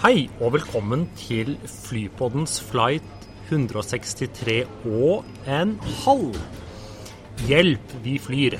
Hei 0.00 0.30
og 0.40 0.54
velkommen 0.54 1.02
til 1.12 1.58
Flypoddens 1.68 2.54
flight 2.64 3.26
163 3.50 4.62
og 4.88 5.26
en 5.44 5.74
halv. 6.06 6.38
Hjelp, 7.44 7.92
vi 8.00 8.14
flyr. 8.16 8.56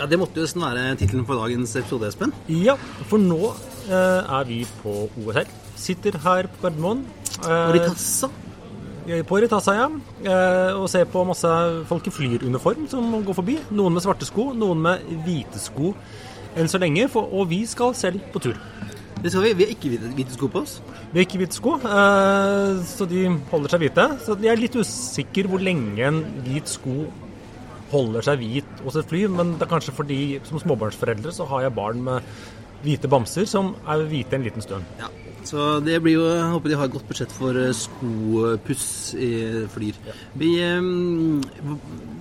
Ja, 0.00 0.06
Det 0.10 0.18
måtte 0.18 0.40
jo 0.40 0.48
nesten 0.48 0.64
være 0.66 0.96
tittelen 0.98 1.22
på 1.28 1.38
dagens 1.38 1.76
episode, 1.78 2.10
Espen. 2.10 2.34
Ja, 2.50 2.74
for 3.06 3.22
nå 3.22 3.52
eh, 3.86 3.94
er 3.94 4.50
vi 4.50 4.64
på 4.82 5.06
OSL. 5.22 5.54
Sitter 5.78 6.18
her 6.26 6.50
på 6.50 6.66
Gardermoen. 6.66 7.06
Eh, 7.38 7.72
Ritassa. 7.78 8.32
på 9.22 9.38
Ritassa, 9.38 9.76
ja. 9.78 9.88
Eh, 10.26 10.74
og 10.74 10.90
ser 10.90 11.06
på 11.06 11.22
masse 11.30 11.54
folk 11.86 12.10
i 12.10 12.16
flyruniform 12.18 12.90
som 12.90 13.22
går 13.22 13.38
forbi. 13.38 13.60
Noen 13.70 13.94
med 13.94 14.02
svarte 14.02 14.26
sko, 14.26 14.50
noen 14.50 14.82
med 14.82 15.06
hvite 15.22 15.62
sko 15.62 15.94
enn 16.58 16.66
så 16.66 16.82
lenge. 16.82 17.06
For, 17.06 17.30
og 17.30 17.52
vi 17.54 17.62
skal 17.70 17.94
selv 17.94 18.18
på 18.34 18.42
tur. 18.48 18.58
Det 19.22 19.32
skal 19.32 19.46
vi. 19.46 19.54
Vi 19.58 19.66
har 19.66 19.72
ikke 19.74 19.92
hvite, 19.92 20.10
hvite 20.14 20.34
sko 20.36 20.48
på 20.52 20.62
oss. 20.62 20.76
Vi 21.12 21.18
har 21.18 21.26
ikke 21.26 21.40
hvite 21.42 21.58
sko, 21.58 21.74
eh, 21.78 22.82
så 22.86 23.06
de 23.10 23.24
holder 23.50 23.74
seg 23.74 23.82
hvite. 23.84 24.04
Så 24.24 24.36
jeg 24.38 24.52
er 24.52 24.62
litt 24.62 24.78
usikker 24.78 25.50
hvor 25.50 25.62
lenge 25.62 26.04
en 26.06 26.22
hvit 26.46 26.70
sko 26.70 27.08
holder 27.92 28.26
seg 28.26 28.42
hvit 28.42 28.84
hos 28.84 28.98
et 29.00 29.08
fly, 29.08 29.24
men 29.32 29.56
det 29.56 29.64
er 29.64 29.72
kanskje 29.72 29.96
fordi 29.96 30.20
som 30.46 30.60
småbarnsforeldre 30.60 31.32
så 31.34 31.48
har 31.48 31.66
jeg 31.66 31.76
barn 31.78 32.04
med 32.04 32.36
hvite 32.84 33.10
bamser 33.10 33.48
som 33.48 33.72
er 33.88 34.04
hvite 34.10 34.38
en 34.38 34.44
liten 34.46 34.64
stund. 34.64 34.86
Ja. 35.00 35.08
Så 35.48 35.78
det 35.80 35.96
blir 36.04 36.18
jo 36.18 36.26
Jeg 36.28 36.50
håper 36.52 36.72
de 36.72 36.76
har 36.76 36.88
et 36.90 36.94
godt 36.94 37.08
budsjett 37.08 37.32
for 37.32 37.56
eh, 37.56 37.72
skopuss 37.76 38.88
i 39.16 39.30
Flyr. 39.72 39.96
Vi 40.36 40.50
um, 40.76 41.38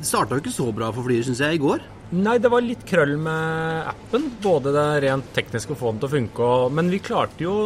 starta 0.05 0.37
jo 0.37 0.43
ikke 0.43 0.53
så 0.55 0.69
bra 0.75 0.93
for 0.95 1.07
Flyr, 1.07 1.25
syns 1.27 1.43
jeg, 1.43 1.57
i 1.57 1.63
går. 1.63 1.83
Nei, 2.15 2.37
det 2.39 2.51
var 2.53 2.63
litt 2.63 2.85
krøll 2.87 3.17
med 3.19 3.89
appen. 3.91 4.29
Både 4.43 4.71
det 4.75 4.87
rent 5.03 5.27
tekniske 5.35 5.75
å 5.75 5.79
få 5.79 5.91
den 5.91 5.99
til 6.03 6.07
å 6.07 6.13
funke, 6.15 6.47
og, 6.47 6.71
men 6.77 6.91
vi 6.93 7.03
klarte 7.03 7.43
jo 7.43 7.57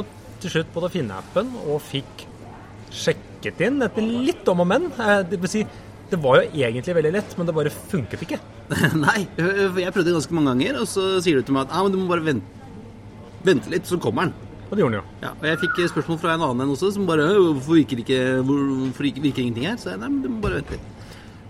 til 0.41 0.55
slutt 0.55 0.73
både 0.73 0.89
å 0.89 0.95
finne 0.95 1.21
appen 1.21 1.51
og 1.67 1.77
fikk 1.85 2.25
sjekket 2.91 3.61
inn 3.67 3.77
etter 3.85 4.01
litt 4.01 4.47
om 4.49 4.63
og 4.65 4.69
men. 4.73 4.89
Eh, 4.97 5.19
Det 5.29 5.41
vil 5.43 5.53
si, 5.59 5.65
det 6.09 6.19
var 6.25 6.41
jo 6.41 6.49
egentlig 6.65 6.97
veldig 6.97 7.13
lett, 7.19 7.37
men 7.37 7.47
det 7.47 7.55
bare 7.59 7.75
funket 7.93 8.25
ikke. 8.25 8.41
Nei, 9.05 9.27
jeg 9.37 9.93
prøvde 9.93 10.17
ganske 10.17 10.39
mange 10.39 10.55
ganger, 10.55 10.81
og 10.81 10.89
så 10.89 11.19
sier 11.21 11.37
du 11.37 11.45
til 11.45 11.59
meg 11.59 11.67
at 11.67 11.75
ah, 11.77 11.85
men 11.85 11.93
du 11.93 12.01
må 12.01 12.09
bare 12.09 12.25
vente, 12.25 12.63
vente 13.45 13.69
litt, 13.69 13.85
så 13.85 14.01
kommer 14.01 14.31
den. 14.31 14.50
Og 14.71 14.77
det 14.77 14.85
gjorde 14.85 14.95
han 14.95 15.01
jo. 15.01 15.19
Ja, 15.19 15.33
og 15.35 15.45
jeg 15.49 15.59
fikk 15.65 15.79
spørsmål 15.91 16.19
fra 16.21 16.33
en 16.37 16.45
annen 16.47 16.63
enn 16.63 16.71
også, 16.71 16.93
som 16.95 17.03
bare 17.09 17.25
«Øh, 17.27 17.51
Hvorfor 17.57 17.75
virker, 17.75 17.99
ikke, 17.99 18.19
hvorfor 18.47 19.03
virker 19.03 19.43
ingenting 19.43 19.67
her? 19.67 19.75
Så 19.75 19.91
jeg 19.91 19.99
nei, 19.99 20.07
men 20.07 20.21
du 20.23 20.29
må 20.31 20.39
bare 20.45 20.61
vente 20.61 20.77
litt. 20.77 20.87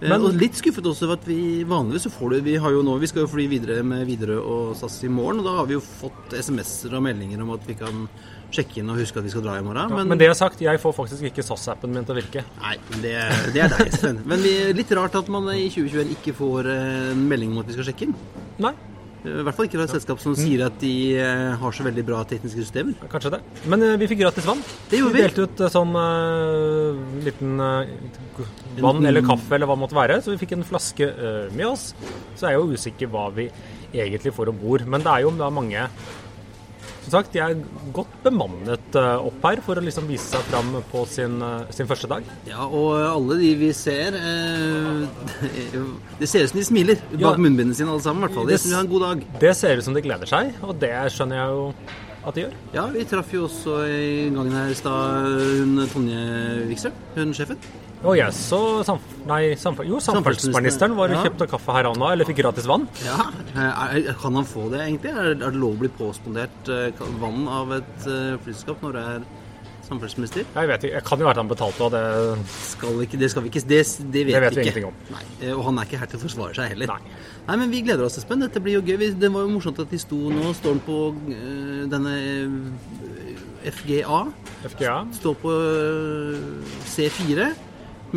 Eh, 0.02 0.10
Men- 0.10 0.26
og 0.26 0.34
litt 0.34 0.58
skuffet 0.58 0.82
også 0.90 1.06
over 1.06 1.20
at 1.20 1.28
vi 1.30 1.64
vanligvis 1.64 2.08
så 2.08 2.10
får 2.10 2.30
du 2.32 2.42
Vi 2.42 2.56
har 2.58 2.72
jo 2.74 2.82
nå, 2.82 2.98
vi 3.00 3.06
skal 3.06 3.22
jo 3.22 3.30
fly 3.30 3.46
videre 3.48 3.84
med 3.86 4.08
Widerøe 4.08 4.42
og 4.42 4.76
SAS 4.76 5.04
i 5.06 5.08
morgen, 5.08 5.40
og 5.40 5.46
da 5.46 5.56
har 5.60 5.68
vi 5.68 5.78
jo 5.78 5.82
fått 5.86 6.34
SMS-er 6.34 6.96
og 6.98 7.04
meldinger 7.04 7.44
om 7.44 7.52
at 7.54 7.62
vi 7.68 7.76
kan 7.78 8.08
sjekke 8.52 8.82
inn 8.82 8.90
og 8.90 8.98
huske 8.98 9.22
at 9.22 9.24
vi 9.24 9.30
skal 9.30 9.44
dra 9.46 9.60
i 9.60 9.62
morgen. 9.62 9.94
Men, 9.94 10.18
det 10.18 10.26
jeg 10.26 10.34
har 10.34 10.42
sagt, 10.42 10.60
jeg 10.60 10.82
får 10.82 10.96
faktisk 10.98 11.22
ikke 11.30 11.46
SAS-appen 11.46 11.94
min 11.94 12.04
til 12.04 12.16
å 12.16 12.20
virke. 12.20 12.44
Nei, 12.60 12.76
det, 12.98 13.14
det 13.54 13.62
er 13.62 13.70
deg, 13.78 13.94
Sven. 13.94 14.24
Men 14.26 14.42
vi, 14.42 14.74
litt 14.74 14.92
rart 14.98 15.16
at 15.16 15.30
man 15.30 15.46
i 15.54 15.70
2021 15.70 16.18
ikke 16.18 16.34
får 16.34 16.66
eh, 16.74 17.12
en 17.14 17.28
melding 17.30 17.54
om 17.54 17.62
at 17.62 17.70
vi 17.70 17.78
skal 17.78 17.92
sjekke 17.92 18.10
inn. 18.10 18.18
Nei, 18.58 18.74
I 19.22 19.44
hvert 19.46 19.54
fall 19.54 19.68
ikke 19.68 19.78
fra 19.78 19.86
et 19.86 19.94
selskap 19.94 20.22
som 20.24 20.34
sier 20.38 20.64
at 20.66 20.78
de 20.82 20.94
eh, 21.14 21.52
har 21.62 21.76
så 21.78 21.84
veldig 21.86 22.04
bra 22.08 22.24
tekniske 22.26 22.64
systemer. 22.64 22.96
kanskje 23.12 23.36
det. 23.36 23.40
Men 23.70 23.86
eh, 23.86 23.98
vi 24.02 24.08
fikk 24.10 24.24
gratis 24.24 24.48
vann. 24.48 24.64
Det 24.90 24.98
gjorde 24.98 25.14
vi. 25.14 25.20
Vi 25.20 25.26
delte 25.28 25.46
ut 25.46 25.62
eh, 25.62 25.74
sånn 25.76 25.94
uh, 25.94 27.20
liten 27.22 27.62
uh, 27.62 28.42
vann 28.82 29.06
eller 29.06 29.22
kaffe 29.26 29.54
eller 29.58 29.70
hva 29.70 29.78
det 29.78 29.84
måtte 29.84 30.00
være. 30.00 30.18
Så 30.26 30.34
vi 30.34 30.40
fikk 30.42 30.56
en 30.58 30.66
flaske 30.66 31.12
uh, 31.14 31.54
med 31.54 31.68
oss. 31.70 31.92
Så 32.34 32.48
er 32.48 32.56
jeg 32.56 32.64
jo 32.64 32.80
usikker 32.80 33.14
hva 33.14 33.28
vi 33.36 33.52
egentlig 33.94 34.34
får 34.34 34.50
om 34.50 34.58
bord. 34.64 34.88
Men 34.90 35.06
det 35.06 35.14
er 35.14 35.28
jo 35.28 35.36
da 35.38 35.52
mange 35.54 35.86
Som 37.12 37.20
sagt, 37.26 37.34
de 37.36 37.42
er 37.44 37.58
godt 37.92 38.14
bemannet 38.24 38.96
eh, 38.96 39.26
opp 39.28 39.44
her 39.44 39.60
for 39.66 39.76
å 39.76 39.84
liksom 39.84 40.06
vise 40.08 40.30
seg 40.32 40.46
fram 40.48 40.70
på 40.94 41.02
sin, 41.12 41.34
eh, 41.44 41.66
sin 41.76 41.90
første 41.90 42.08
dag. 42.08 42.24
Ja, 42.48 42.64
og 42.64 42.94
alle 43.04 43.36
de 43.42 43.50
vi 43.60 43.72
ser 43.76 44.16
eh, 44.16 45.02
Det 46.22 46.30
ser 46.32 46.46
ut 46.46 46.54
som 46.54 46.62
de 46.62 46.64
smiler 46.70 47.02
bak 47.12 47.20
Ja. 47.20 47.34
munnbindene 47.36 47.76
sine, 47.76 47.92
alle 47.92 48.06
sammen. 48.06 48.24
i 48.24 48.28
hvert 48.30 48.38
fall. 48.40 48.48
Det 48.48 48.56
Det- 48.56 48.62
som 48.64 48.72
de 48.72 48.78
har 48.78 48.86
en 48.86 48.94
god 48.94 49.04
dag. 49.10 49.26
Det 49.44 49.52
ser 49.60 49.76
ut 49.78 49.84
som 49.84 49.94
de 49.94 50.02
gleder 50.08 50.26
seg, 50.32 50.54
og 50.64 50.80
det 50.80 50.94
skjønner 51.12 51.36
jeg 51.36 51.50
jo 51.52 51.74
at 52.26 52.36
de 52.38 52.44
gjør. 52.46 52.58
Ja, 52.76 52.86
vi 52.94 53.06
traff 53.10 53.32
jo 53.34 53.46
også 53.48 53.80
i 53.90 54.30
gangen 54.34 54.52
her 54.54 54.70
i 54.70 54.78
stad 54.78 55.30
hun 55.62 55.88
Tonje 55.94 56.26
Wikstrøm, 56.70 57.00
hun 57.16 57.34
sjefen. 57.38 57.58
Og 58.02 58.16
jeg 58.18 58.34
så 58.34 58.58
samf 58.86 59.04
nei, 59.30 59.54
samf 59.62 59.78
jo, 59.86 60.00
samferdselsministeren 60.02 60.96
var 60.98 61.12
og 61.14 61.20
Ja. 61.20 61.24
kjøpte 61.28 61.48
kaffe 61.52 61.76
her, 61.76 61.86
Anna, 61.92 62.08
eller 62.16 62.26
fikk 62.26 62.40
gratis 62.42 62.66
vann. 62.66 62.88
Ja, 63.06 63.28
er, 63.54 64.00
er- 64.10 64.14
Kan 64.22 64.34
han 64.36 64.46
få 64.46 64.70
det, 64.72 64.80
egentlig? 64.88 65.12
Er, 65.14 65.36
det 65.36 65.54
lov 65.54 65.76
å 65.76 65.80
bli 65.84 65.90
påspondert 66.00 66.70
eh, 66.70 66.92
vann 67.22 67.48
av 67.48 67.72
et 67.78 68.08
eh, 68.10 68.38
flyselskap 68.42 68.82
når 68.82 68.94
det 68.98 69.04
er 69.12 69.22
samferdselsminister? 69.92 70.48
Jeg 70.56 70.72
vet 70.72 70.86
ikke, 70.88 70.96
jeg 70.96 71.06
kan 71.08 71.22
jo 71.22 71.28
være 71.28 71.36
at 71.36 71.42
han 71.42 71.52
betalte, 71.52 71.88
og 71.88 71.92
det 71.96 72.52
Skal 72.72 73.02
ikke, 73.06 73.20
det 73.22 73.32
skal 73.34 73.46
vi 73.46 73.52
ikke 73.52 73.64
Det, 73.68 73.82
det 74.14 74.26
vet, 74.28 74.34
Det 74.34 74.42
vet 74.46 74.56
vi 74.58 74.66
ingenting 74.66 74.88
om. 74.90 75.00
Nei, 75.12 75.24
eh, 75.42 75.54
Og 75.56 75.64
han 75.68 75.80
er 75.82 75.90
ikke 75.90 76.02
her 76.02 76.12
til 76.12 76.22
å 76.22 76.24
forsvare 76.26 76.58
seg 76.58 76.76
heller. 76.76 76.94
Nei. 76.96 77.16
Nei, 77.48 77.58
men 77.64 77.74
vi 77.74 77.82
gleder 77.86 78.06
oss, 78.06 78.20
Espen. 78.22 78.44
Dette 78.44 78.62
blir 78.64 78.80
jo 78.80 78.84
gøy. 78.86 79.12
Det 79.20 79.32
var 79.34 79.48
jo 79.48 79.56
morsomt 79.56 79.80
at 79.82 79.90
de 79.92 80.00
sto 80.02 80.20
nå. 80.32 80.54
Står 80.58 80.78
han 80.78 80.84
på 80.86 81.00
eh, 81.34 81.82
denne 81.92 82.14
eh, 82.22 83.72
FGA. 83.72 84.22
FGA. 84.76 84.96
Står 85.20 85.36
på 85.42 85.58
eh, 85.58 86.78
C4 86.94 87.52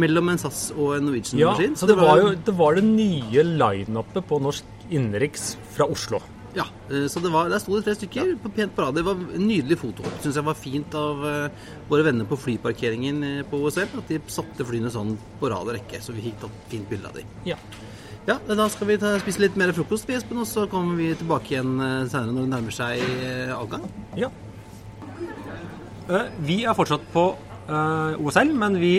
mellom 0.01 0.33
en 0.33 0.41
SAS 0.43 0.69
og 0.75 0.97
en 0.97 1.05
Norwegian-maskin. 1.07 1.77
så 1.79 1.87
det 1.87 1.95
var 1.99 2.19
jo 2.19 2.33
det, 2.35 2.55
var 2.59 2.75
det 2.75 2.83
nye 2.87 3.45
line-upet 3.47 4.27
på 4.27 4.41
norsk 4.43 4.91
innenriks 4.91 5.55
fra 5.77 5.87
Oslo. 5.87 6.19
Ja, 6.55 6.67
eh, 6.91 7.07
så 7.11 7.21
det 7.21 7.33
var, 7.35 7.49
der 7.51 7.59
sto 7.63 7.75
det 7.75 7.85
tre 7.87 7.97
stykker 7.99 8.37
på 8.43 8.51
pent 8.55 8.75
på 8.77 8.85
rad. 8.85 8.95
Det 8.95 9.05
var 9.07 9.19
en 9.19 9.47
nydelig 9.49 9.79
foto. 9.81 10.07
Syns 10.23 10.39
jeg 10.39 10.47
var 10.47 10.59
fint 10.59 10.95
av 10.99 11.25
eh, 11.27 11.65
våre 11.91 12.07
venner 12.07 12.29
på 12.31 12.39
flyparkeringen 12.39 13.19
eh, 13.29 13.41
på 13.51 13.59
OSL. 13.67 13.91
At 13.99 14.13
de 14.13 14.21
satte 14.31 14.67
flyene 14.67 14.93
sånn 14.95 15.17
på 15.41 15.51
rad 15.51 15.67
og 15.67 15.75
rekke, 15.75 16.01
så 16.03 16.15
vi 16.15 16.29
fikk 16.29 16.45
tatt 16.45 16.63
fint 16.71 16.89
bilde 16.91 17.11
av 17.11 17.19
dem. 17.19 17.35
Ja. 17.49 17.59
Ja, 18.25 18.39
da 18.49 18.69
skal 18.73 18.89
vi 18.89 18.97
ta, 18.97 19.11
spise 19.21 19.43
litt 19.43 19.57
mer 19.61 19.75
frokost, 19.77 20.09
Espen, 20.09 20.39
og 20.41 20.49
så 20.49 20.65
kommer 20.71 20.97
vi 20.97 21.11
tilbake 21.19 21.51
igjen 21.53 21.75
senere 22.09 22.33
når 22.33 22.47
det 22.47 22.53
nærmer 22.55 22.73
seg 22.73 23.03
avgang. 23.53 23.85
ja. 24.17 24.31
Vi 26.45 26.57
er 26.65 26.77
fortsatt 26.77 27.05
på 27.13 27.27
OSL, 28.21 28.51
men 28.57 28.75
vi 28.81 28.95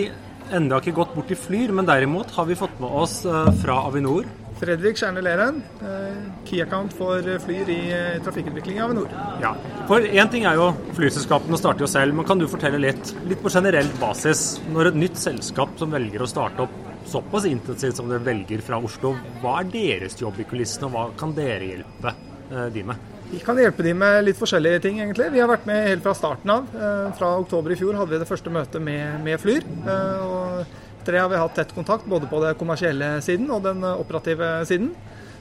enda 0.54 0.78
ikke 0.78 0.94
gått 0.94 1.12
bort 1.14 1.26
til 1.30 1.38
Flyr. 1.38 1.74
Men 1.74 1.86
derimot 1.86 2.30
har 2.38 2.46
vi 2.46 2.58
fått 2.58 2.78
med 2.82 2.96
oss 3.02 3.20
fra 3.62 3.80
Avinor 3.86 4.26
Fredrik 4.56 4.96
Skjerne 4.96 5.20
Leren, 5.20 5.58
eh, 5.84 6.20
key 6.48 6.62
account 6.64 6.94
for 6.96 7.20
Flyr 7.44 7.68
i 7.68 7.80
eh, 7.92 8.22
trafikkutvikling 8.24 8.78
i 8.78 8.84
Avinor. 8.84 9.10
Ja, 9.42 9.52
for 9.88 10.00
én 10.00 10.30
ting 10.32 10.46
er 10.48 10.56
jo 10.56 10.70
flyselskapene 10.96 11.58
starter 11.60 11.84
jo 11.84 11.90
selv, 11.90 12.16
men 12.16 12.24
kan 12.28 12.40
du 12.40 12.46
fortelle 12.48 12.80
litt, 12.80 13.12
litt 13.28 13.42
på 13.44 13.52
generell 13.52 13.90
basis, 14.00 14.46
når 14.72 14.92
et 14.92 15.00
nytt 15.02 15.20
selskap 15.20 15.74
som 15.80 15.92
velger 15.92 16.24
å 16.24 16.30
starte 16.30 16.64
opp 16.64 16.78
såpass 17.06 17.44
intensivt 17.50 18.00
som 18.00 18.08
dere 18.08 18.24
velger 18.24 18.64
fra 18.64 18.80
Oslo, 18.82 19.12
hva 19.42 19.60
er 19.60 19.68
deres 19.74 20.16
jobb 20.22 20.40
i 20.40 20.48
kulissene, 20.48 20.88
og 20.88 20.96
hva 20.96 21.04
kan 21.20 21.36
dere 21.36 21.68
hjelpe 21.74 22.14
eh, 22.14 22.64
de 22.72 22.86
med? 22.88 23.12
Vi 23.26 23.42
kan 23.42 23.58
hjelpe 23.60 23.84
de 23.84 23.92
med 23.98 24.22
litt 24.24 24.40
forskjellige 24.40 24.80
ting, 24.86 25.02
egentlig. 25.02 25.28
Vi 25.34 25.42
har 25.42 25.50
vært 25.50 25.68
med 25.68 25.84
helt 25.90 26.04
fra 26.04 26.12
starten 26.14 26.52
av. 26.54 26.68
Fra 27.18 27.32
oktober 27.40 27.74
i 27.74 27.78
fjor 27.80 27.96
hadde 27.98 28.14
vi 28.14 28.20
det 28.22 28.28
første 28.28 28.52
møtet 28.54 28.84
med, 28.86 29.16
med 29.24 29.40
Flyr. 29.42 29.66
Og 30.22 30.60
det 31.12 31.20
har 31.20 31.28
vi 31.28 31.36
hatt 31.36 31.54
tett 31.54 31.74
kontakt 31.74 32.06
både 32.10 32.26
på 32.30 32.40
det 32.42 32.56
kommersielle 32.58 33.20
siden 33.22 33.50
og 33.50 33.62
den 33.62 33.84
eh, 33.84 34.00
operative 34.00 34.64
siden. 34.66 34.90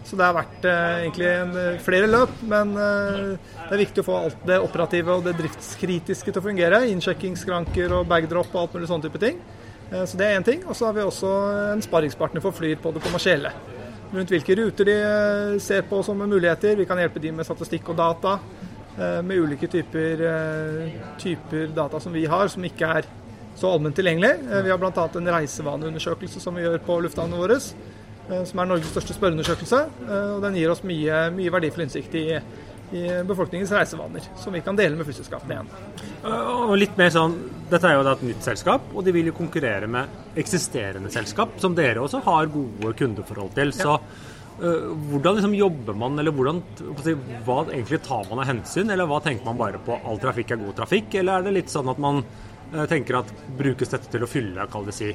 Så 0.06 0.14
det 0.20 0.26
har 0.28 0.36
vært 0.38 0.66
eh, 0.70 1.00
egentlig 1.02 1.26
en, 1.32 1.54
eh, 1.58 1.78
flere 1.82 2.06
løp, 2.06 2.34
men 2.46 2.76
eh, 2.78 3.22
det 3.66 3.74
er 3.74 3.82
viktig 3.82 4.04
å 4.04 4.06
få 4.06 4.18
alt 4.28 4.44
det 4.46 4.60
operative 4.62 5.16
og 5.16 5.24
det 5.26 5.34
driftskritiske 5.40 6.30
til 6.30 6.42
å 6.42 6.46
fungere. 6.46 6.84
Innsjekkingsskranker 6.92 7.96
og 7.98 8.06
bagdrop 8.12 8.52
og 8.54 8.60
alt 8.62 8.76
mulig 8.78 8.90
sånne 8.92 9.08
type 9.08 9.22
ting. 9.24 9.40
Eh, 9.90 10.04
Så 10.06 10.20
det 10.20 10.28
er 10.28 10.38
én 10.38 10.46
ting. 10.46 10.62
Og 10.70 10.78
så 10.78 10.86
har 10.86 10.94
vi 10.94 11.02
også 11.08 11.32
en 11.74 11.82
sparringspartner 11.82 12.44
for 12.46 12.54
Flyr 12.54 12.78
på 12.84 12.94
det 12.94 13.02
kommersielle. 13.02 13.50
Rundt 14.14 14.30
hvilke 14.30 14.60
ruter 14.62 14.86
de 14.86 15.00
eh, 15.02 15.58
ser 15.60 15.82
på 15.90 16.04
som 16.06 16.22
muligheter. 16.22 16.78
Vi 16.78 16.86
kan 16.86 17.02
hjelpe 17.02 17.20
de 17.24 17.34
med 17.34 17.50
statistikk 17.50 17.90
og 17.90 17.98
data. 17.98 18.38
Med 18.96 19.42
ulike 19.44 19.68
typer, 19.68 20.22
typer 21.20 21.66
data 21.76 22.00
som 22.00 22.14
vi 22.16 22.22
har, 22.32 22.48
som 22.48 22.64
ikke 22.64 22.88
er 23.02 23.10
så 23.56 23.72
allment 23.72 23.96
tilgjengelig. 23.96 24.34
Eh, 24.52 24.62
Vi 24.66 24.70
har 24.74 24.78
bl.a. 24.78 24.92
en 25.16 25.32
reisevaneundersøkelse 25.38 26.40
som 26.44 26.56
vi 26.56 26.64
gjør 26.66 26.80
på 26.86 27.00
lufthavnene 27.06 27.40
våre. 27.40 27.56
eh, 28.30 28.44
Som 28.44 28.60
er 28.60 28.66
Norges 28.66 28.92
største 28.92 29.14
spørreundersøkelse. 29.16 29.82
eh, 30.10 30.36
Og 30.36 30.42
den 30.42 30.56
gir 30.56 30.72
oss 30.72 30.84
mye, 30.84 31.30
mye 31.32 31.52
verdifull 31.52 31.84
innsikt 31.88 32.16
i 32.16 32.40
i 32.94 33.24
befolkningens 33.26 33.72
reisevaner, 33.74 34.22
som 34.38 34.54
vi 34.54 34.60
kan 34.62 34.76
dele 34.78 34.96
med 34.96 35.08
flyselskapene 35.08 35.56
igjen. 35.56 35.70
Og 36.24 36.76
litt 36.78 36.96
mer 37.00 37.10
sånn, 37.10 37.34
Dette 37.68 37.90
er 37.90 37.96
jo 37.98 38.04
et 38.12 38.22
nytt 38.22 38.44
selskap, 38.46 38.82
og 38.94 39.04
de 39.04 39.12
vil 39.12 39.26
jo 39.26 39.34
konkurrere 39.34 39.88
med 39.90 40.06
eksisterende 40.38 41.10
selskap, 41.12 41.56
som 41.58 41.74
dere 41.74 41.98
også 41.98 42.22
har 42.24 42.46
gode 42.46 42.94
kundeforhold 42.94 43.56
til. 43.56 43.72
Så 43.74 43.96
uh, 43.98 44.94
hvordan 45.10 45.40
liksom 45.40 45.56
jobber 45.58 45.98
man, 45.98 46.20
eller 46.20 46.32
hvordan, 46.32 46.62
hva 47.44 47.66
egentlig 47.72 48.04
tar 48.06 48.30
man 48.30 48.44
av 48.44 48.52
hensyn? 48.54 48.92
Eller 48.94 49.10
hva 49.10 49.18
tenker 49.20 49.50
man 49.50 49.58
bare 49.58 49.82
på 49.82 49.98
all 50.06 50.22
trafikk 50.22 50.52
er 50.54 50.62
god 50.62 50.76
trafikk, 50.78 51.16
eller 51.16 51.40
er 51.40 51.48
det 51.50 51.56
litt 51.58 51.74
sånn 51.74 51.90
at 51.90 51.98
man 51.98 52.22
tenker 52.92 53.20
at 53.22 53.32
brukes 53.58 53.92
dette 53.94 54.12
til 54.12 54.26
å 54.26 54.30
fylle, 54.30 54.68
kall 54.72 54.88
det 54.88 54.96
si, 54.98 55.10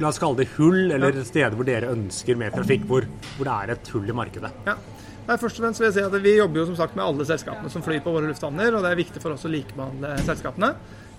la 0.00 0.10
oss 0.10 0.20
kalle 0.22 0.42
det 0.42 0.48
hull, 0.56 0.90
eller 0.94 1.20
steder 1.26 1.56
hvor 1.58 1.68
dere 1.68 1.92
ønsker 1.92 2.38
mer 2.40 2.54
trafikk, 2.54 2.88
hvor, 2.88 3.06
hvor 3.36 3.48
det 3.48 3.56
er 3.58 3.74
et 3.76 3.92
hull 3.94 4.08
i 4.08 4.16
markedet? 4.16 4.52
Ja. 4.68 4.78
Nei, 5.22 5.36
først 5.38 5.60
og 5.60 5.62
fremst 5.62 5.78
vil 5.78 5.86
jeg 5.86 5.94
si 5.94 6.02
at 6.02 6.14
Vi 6.24 6.32
jobber 6.34 6.62
jo 6.62 6.64
som 6.72 6.78
sagt 6.80 6.96
med 6.98 7.04
alle 7.04 7.26
selskapene 7.28 7.70
som 7.70 7.84
flyr 7.84 8.00
på 8.02 8.14
våre 8.14 8.26
lufthavner, 8.30 8.74
og 8.74 8.82
det 8.82 8.90
er 8.90 8.98
viktig 8.98 9.22
for 9.22 9.36
oss 9.36 9.46
å 9.46 9.52
likebehandle 9.52 10.16
selskapene. 10.26 10.72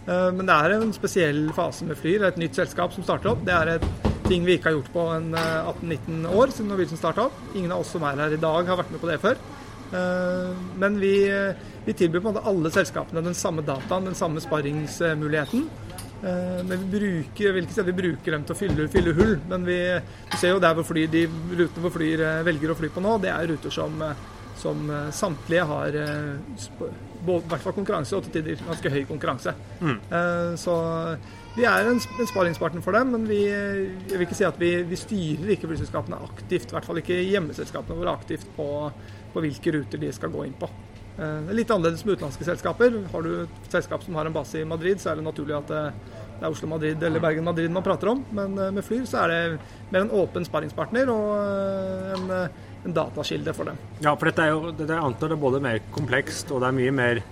Eh, 0.03 0.29
men 0.35 0.47
det 0.49 0.55
er 0.55 0.75
en 0.75 0.91
spesiell 0.95 1.45
fase 1.55 1.87
med 1.87 1.99
Flyr, 1.99 2.25
et 2.27 2.39
nytt 2.41 2.59
selskap 2.59 2.95
som 2.95 3.05
starter 3.05 3.31
opp. 3.31 3.45
Det 3.47 3.55
er 3.55 3.77
et 3.77 3.85
ting 4.27 4.43
vi 4.47 4.57
ikke 4.57 4.71
har 4.71 4.77
gjort 4.77 4.91
på 4.93 5.05
en 5.15 5.29
18-19 5.35 5.93
eh, 6.17 6.35
år 6.41 6.51
siden 6.51 6.71
Norwegian 6.73 6.99
starta 6.99 7.29
opp. 7.29 7.37
Ingen 7.55 7.71
av 7.71 7.83
oss 7.85 7.93
som 7.95 8.03
er 8.07 8.19
her 8.25 8.35
i 8.35 8.41
dag 8.41 8.71
har 8.71 8.79
vært 8.81 8.91
med 8.91 9.03
på 9.03 9.11
det 9.11 9.19
før. 9.23 9.39
Eh, 9.93 10.51
men 10.83 10.99
vi, 10.99 11.15
vi 11.87 11.95
tilbyr 11.95 12.19
på 12.19 12.27
en 12.27 12.33
måte 12.33 12.45
alle 12.51 12.73
selskapene 12.75 13.23
den 13.23 13.37
samme 13.37 13.63
dataen, 13.63 14.11
den 14.11 14.19
samme 14.19 14.43
sparringsmuligheten. 14.43 15.69
Men 16.23 16.85
vi 16.85 16.87
bruker, 16.93 17.57
si 17.67 17.81
at 17.81 17.87
vi 17.89 17.95
bruker 17.97 18.31
dem 18.31 18.45
til 18.47 18.55
å 18.55 18.57
fylle, 18.57 18.85
fylle 18.91 19.11
hull, 19.17 19.33
men 19.49 19.65
vi, 19.67 19.75
ser 20.39 20.53
jo 20.53 20.61
der 20.63 20.77
hvor 20.77 20.85
fly, 20.87 21.03
de 21.11 21.25
rutene 21.27 21.83
hvor 21.83 21.91
Flyr 21.97 22.23
velger 22.47 22.71
å 22.71 22.77
fly 22.79 22.89
på 22.95 23.03
nå, 23.03 23.17
det 23.25 23.33
er 23.33 23.49
ruter 23.51 23.73
som, 23.75 23.99
som 24.61 24.87
samtlige 25.11 25.65
har 25.67 25.97
i 25.99 26.07
hvert 27.27 27.63
fall 27.65 27.75
konkurranse, 27.75 28.15
og 28.15 28.23
til 28.23 28.37
tider 28.37 28.63
ganske 28.63 28.93
høy 28.93 29.01
konkurranse. 29.09 29.51
Mm. 29.83 29.99
Så 30.63 30.77
vi 31.53 31.67
er 31.69 31.85
en, 31.85 31.99
en 32.01 32.29
sparingspartner 32.29 32.81
for 32.81 32.97
dem, 32.97 33.11
men 33.13 33.27
vi, 33.29 33.43
jeg 33.45 34.15
vil 34.15 34.25
ikke 34.25 34.37
si 34.37 34.47
at 34.47 34.57
vi, 34.61 34.71
vi 34.89 34.97
styrer 34.97 35.53
ikke 35.53 35.69
flyselskapene 35.69 36.17
aktivt. 36.25 36.71
I 36.71 36.77
hvert 36.77 36.87
fall 36.87 37.01
ikke 37.03 37.19
hjemmeselskapene 37.19 37.97
våre 37.99 38.15
aktivt 38.17 38.47
på, 38.55 38.65
på 39.33 39.43
hvilke 39.43 39.75
ruter 39.77 40.01
de 40.01 40.09
skal 40.15 40.33
gå 40.33 40.47
inn 40.47 40.57
på. 40.57 40.69
Det 41.13 41.29
er 41.29 41.57
litt 41.59 41.69
annerledes 41.69 42.01
med 42.07 42.17
utenlandske 42.17 42.45
selskaper. 42.47 42.95
Har 43.11 43.25
du 43.25 43.31
et 43.43 43.71
selskap 43.73 44.01
som 44.01 44.15
har 44.17 44.25
en 44.25 44.33
base 44.33 44.61
i 44.61 44.65
Madrid, 44.65 45.01
så 45.01 45.11
er 45.11 45.19
det 45.19 45.27
naturlig 45.27 45.53
at 45.59 45.69
det, 45.69 45.81
det 46.39 46.47
er 46.47 46.49
Oslo-Madrid 46.49 47.03
eller 47.05 47.21
Bergen-Madrid 47.21 47.69
man 47.71 47.85
prater 47.85 48.09
om. 48.15 48.23
Men 48.33 48.57
uh, 48.57 48.71
med 48.73 48.81
Flyr 48.87 49.05
så 49.05 49.21
er 49.21 49.33
det 49.33 49.41
mer 49.93 50.07
en 50.07 50.15
åpen 50.23 50.47
sparringspartner 50.47 51.11
og 51.13 52.17
en 52.17 52.31
en 52.85 52.93
datakilde 52.93 53.53
for 53.55 53.69
dem. 53.69 53.79
Ja, 54.03 54.13
for 54.15 54.29
dette 54.29 54.43
er 54.43 54.51
jo, 54.51 54.71
dette 54.75 54.91
er 54.91 55.03
antar 55.03 55.31
det 55.31 55.37
er 55.37 55.43
både 55.43 55.61
mer 55.63 55.79
komplekst 55.95 56.51
og 56.51 56.63
det 56.63 56.69
er 56.69 56.77
mye 56.79 56.95
mer 56.95 57.23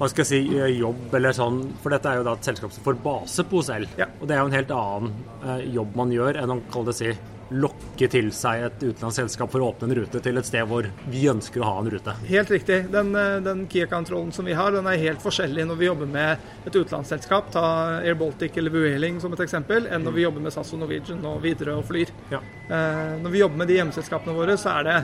hva 0.00 0.08
skal 0.08 0.24
jeg 0.24 0.30
si, 0.30 0.56
eh, 0.56 0.78
jobb 0.80 1.12
eller 1.12 1.34
sånn. 1.36 1.58
For 1.82 1.92
dette 1.92 2.08
er 2.08 2.20
jo 2.20 2.24
da 2.24 2.32
et 2.32 2.46
selskap 2.48 2.72
som 2.72 2.84
får 2.86 2.96
base 3.04 3.44
på 3.44 3.60
selv. 3.66 3.90
Ja. 4.00 4.06
Og 4.16 4.30
det 4.30 4.32
er 4.32 4.40
jo 4.40 4.48
en 4.48 4.56
helt 4.56 4.70
annen 4.72 5.10
eh, 5.44 5.66
jobb 5.74 5.98
man 6.00 6.14
gjør 6.14 6.38
enn 6.40 6.54
å 6.54 6.56
kalle 6.72 6.88
det 6.88 6.96
si 6.96 7.10
lokke 7.50 8.06
til 8.10 8.30
seg 8.34 8.64
et 8.66 8.82
utenlandsselskap 8.82 9.50
for 9.50 9.62
å 9.62 9.70
åpne 9.72 9.88
en 9.88 9.96
rute 9.98 10.20
til 10.22 10.38
et 10.38 10.46
sted 10.46 10.66
hvor 10.70 10.86
vi 11.10 11.24
ønsker 11.30 11.62
å 11.62 11.66
ha 11.66 11.80
en 11.80 11.90
rute. 11.90 12.14
Helt 12.28 12.52
riktig. 12.52 12.78
Den, 12.92 13.10
eh, 13.18 13.40
den 13.42 13.64
key 13.66 13.82
account-rollen 13.82 14.32
som 14.32 14.46
vi 14.46 14.54
har, 14.54 14.70
den 14.72 14.86
er 14.86 15.00
helt 15.02 15.22
forskjellig 15.22 15.66
når 15.66 15.80
vi 15.80 15.88
jobber 15.88 16.06
med 16.06 16.38
et 16.66 16.76
utenlandsselskap, 16.76 17.50
ta 17.50 17.64
Air 18.04 18.14
Baltic 18.14 18.56
eller 18.56 18.70
Vueling 18.70 19.20
som 19.20 19.34
et 19.34 19.42
eksempel, 19.46 19.88
enn 19.90 20.06
når 20.06 20.16
vi 20.16 20.22
jobber 20.22 20.46
med 20.46 20.54
SAS 20.54 20.72
og 20.76 20.84
Norwegian 20.84 21.26
og 21.26 21.42
Widerøe 21.42 21.80
og 21.80 21.84
Flyr. 21.90 22.14
Ja. 22.30 22.40
Eh, 22.70 23.18
når 23.24 23.30
vi 23.34 23.42
jobber 23.42 23.64
med 23.64 23.68
de 23.68 23.80
hjemmeselskapene 23.80 24.36
våre, 24.36 24.56
så 24.60 24.78
er 24.78 24.88
det 24.88 24.96